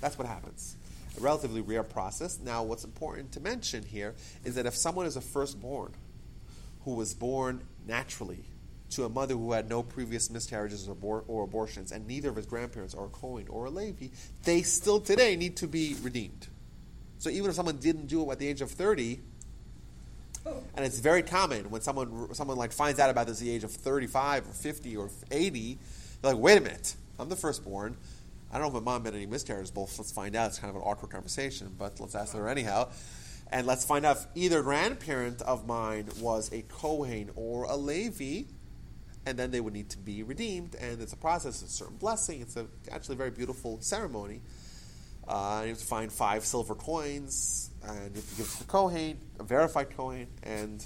[0.00, 0.76] That's what happens.
[1.16, 2.38] A relatively rare process.
[2.40, 4.14] Now, what's important to mention here
[4.44, 5.92] is that if someone is a firstborn
[6.84, 8.44] who was born naturally
[8.90, 12.36] to a mother who had no previous miscarriages or, abor- or abortions, and neither of
[12.36, 14.08] his grandparents are a Cohen or a Levi,
[14.44, 16.48] they still today need to be redeemed.
[17.18, 19.20] So even if someone didn't do it at the age of 30,
[20.74, 23.64] and it's very common when someone someone like finds out about this at the age
[23.64, 25.78] of 35 or 50 or 80,
[26.22, 27.96] they're like, wait a minute, I'm the firstborn.
[28.52, 29.70] I don't know if my mom had any miscarriages.
[29.70, 29.98] Both.
[29.98, 30.48] Let's find out.
[30.48, 32.88] It's kind of an awkward conversation, but let's ask her anyhow.
[33.50, 38.44] And let's find out if either grandparent of mine was a Kohen or a Levi,
[39.24, 40.74] and then they would need to be redeemed.
[40.76, 42.40] And it's a process, it's a certain blessing.
[42.40, 44.40] It's a, actually a very beautiful ceremony.
[45.28, 48.58] Uh, you have to find five silver coins, and you have to give it to
[48.60, 50.84] the Kohen, a verified Kohen, and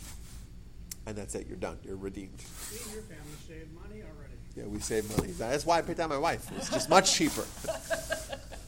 [1.06, 1.46] and that's it.
[1.46, 1.78] You're done.
[1.84, 2.40] You're redeemed.
[2.40, 4.34] See, your family saved money already.
[4.56, 5.32] Yeah, we save money.
[5.32, 6.46] That's why I picked out my wife.
[6.56, 7.44] It's just much cheaper.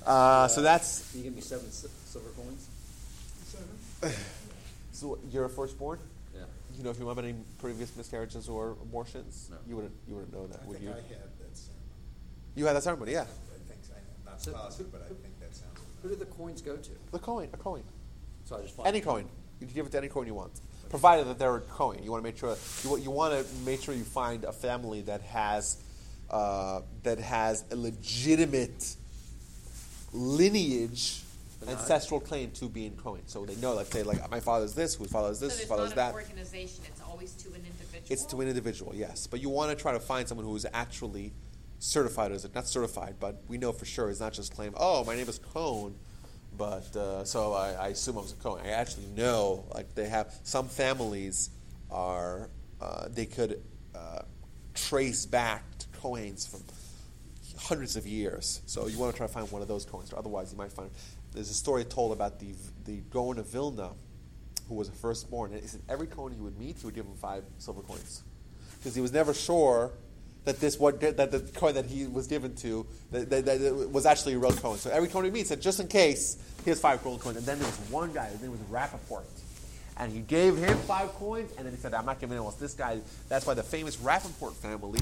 [0.05, 2.66] Uh, so that's Can you give me seven si- silver coins?
[3.47, 4.12] Seven.
[4.93, 6.01] so you're a firstborn.
[6.35, 6.40] Yeah.
[6.77, 9.59] You know if you have any previous miscarriages or abortions, No.
[9.69, 10.90] you wouldn't you wouldn't know that, I would think you?
[10.90, 11.07] I had
[11.39, 11.86] that ceremony.
[12.57, 13.20] You had that ceremony, yeah.
[13.20, 13.24] I
[13.69, 13.93] think, so.
[13.94, 15.31] I'm not So- positive, but I think that sounds.
[16.03, 16.91] Who do the coins go to?
[17.12, 17.85] The Kohen, a Kohen.
[18.45, 19.27] So I just find Any Kohen.
[19.61, 20.61] You can give it to any Kohen you want,
[20.91, 22.03] provided that they're a Kohen.
[22.03, 25.03] You want to make sure you, you want to make sure you find a family
[25.03, 25.81] that has
[26.31, 28.97] uh, that has a legitimate
[30.12, 31.23] lineage,
[31.69, 33.23] ancestral claim to being Kohen.
[33.27, 35.93] So they know, let's say, like my father's this, whose father's this, So whose there's
[35.93, 36.15] father's that.
[36.15, 38.07] organization, it's always to an individual?
[38.11, 39.29] It's to an individual, yes.
[39.29, 41.33] But you want to try to find someone who is actually
[41.82, 45.04] certified as it not certified, but we know for sure is not just claim, oh,
[45.04, 45.96] my name is Cone,
[46.56, 48.60] but uh, so I, I assume I was a Cone.
[48.64, 51.50] I actually know, like they have some families
[51.90, 52.48] are
[52.80, 53.60] uh, they could
[53.96, 54.20] uh,
[54.74, 56.60] trace back to Cohens from
[57.59, 58.62] hundreds of years.
[58.66, 60.72] So you want to try to find one of those Kohens, or otherwise you might
[60.72, 60.88] find.
[61.32, 62.54] There's a story told about the
[62.84, 63.90] the Gaon of Vilna,
[64.68, 65.52] who was a firstborn.
[65.52, 68.22] And he said every Kohen he would meet, he would give him five silver coins,
[68.78, 69.90] because he was never sure
[70.44, 74.06] that this what that the Kohen that he was given to that, that, that was
[74.06, 74.78] actually a real Kohen.
[74.78, 77.36] So every Kohen he meets said, just in case, here's five gold coins.
[77.36, 79.23] And then there was one guy, his name was Rappaport.
[79.98, 82.56] And he gave him five coins, and then he said, I'm not giving anyone else.
[82.59, 85.01] This guy, that's why the famous Rappaport family,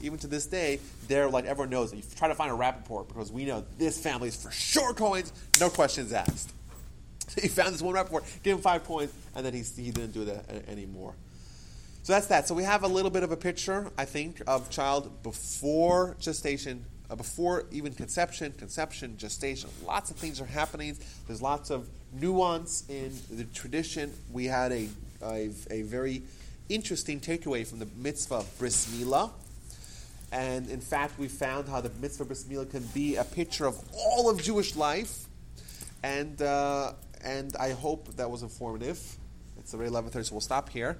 [0.00, 0.78] even to this day,
[1.08, 3.98] they're like, everyone knows that you try to find a Rappaport because we know this
[3.98, 6.52] family is for sure Kohens, no questions asked.
[7.28, 10.12] So he found this one Rappaport, gave him five coins, and then he, he didn't
[10.12, 11.14] do that anymore.
[12.02, 12.48] So that's that.
[12.48, 16.84] So we have a little bit of a picture, I think, of child before gestation,
[17.10, 19.68] uh, before even conception, conception, gestation.
[19.86, 20.96] Lots of things are happening.
[21.26, 24.12] There's lots of nuance in the tradition.
[24.32, 24.88] We had a,
[25.22, 26.22] a, a very
[26.68, 29.30] interesting takeaway from the mitzvah bris milah.
[30.30, 33.78] And in fact, we found how the mitzvah bris milah can be a picture of
[33.94, 35.26] all of Jewish life.
[36.02, 36.92] And, uh,
[37.24, 39.00] and I hope that was informative.
[39.58, 40.98] It's already 11.30, so we'll stop here.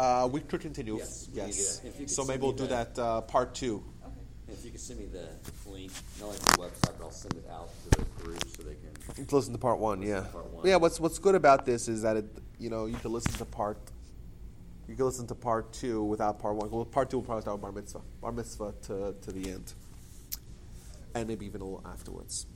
[0.00, 0.06] We?
[0.06, 0.96] Uh, we could continue.
[0.96, 1.46] Yes, Yes.
[1.46, 2.94] need to- if you could So maybe we'll do that.
[2.94, 3.82] that uh, part two.
[4.02, 4.12] Okay.
[4.48, 5.28] If you could send me the
[5.70, 8.74] link, not like the website, but I'll send it out to the group so they
[8.74, 8.90] can.
[9.18, 10.00] You can listen to part one.
[10.00, 10.30] Listen Yeah.
[10.30, 10.66] part one.
[10.66, 10.76] Yeah.
[10.76, 12.24] What's What's good about this is that it,
[12.58, 13.78] you know, you can listen to part.
[14.88, 16.68] You can listen to part two without part one.
[16.70, 19.72] Well, part two will probably start with bar mitzvah, bar mitzvah to to the end,
[21.14, 22.46] and maybe even a little afterwards.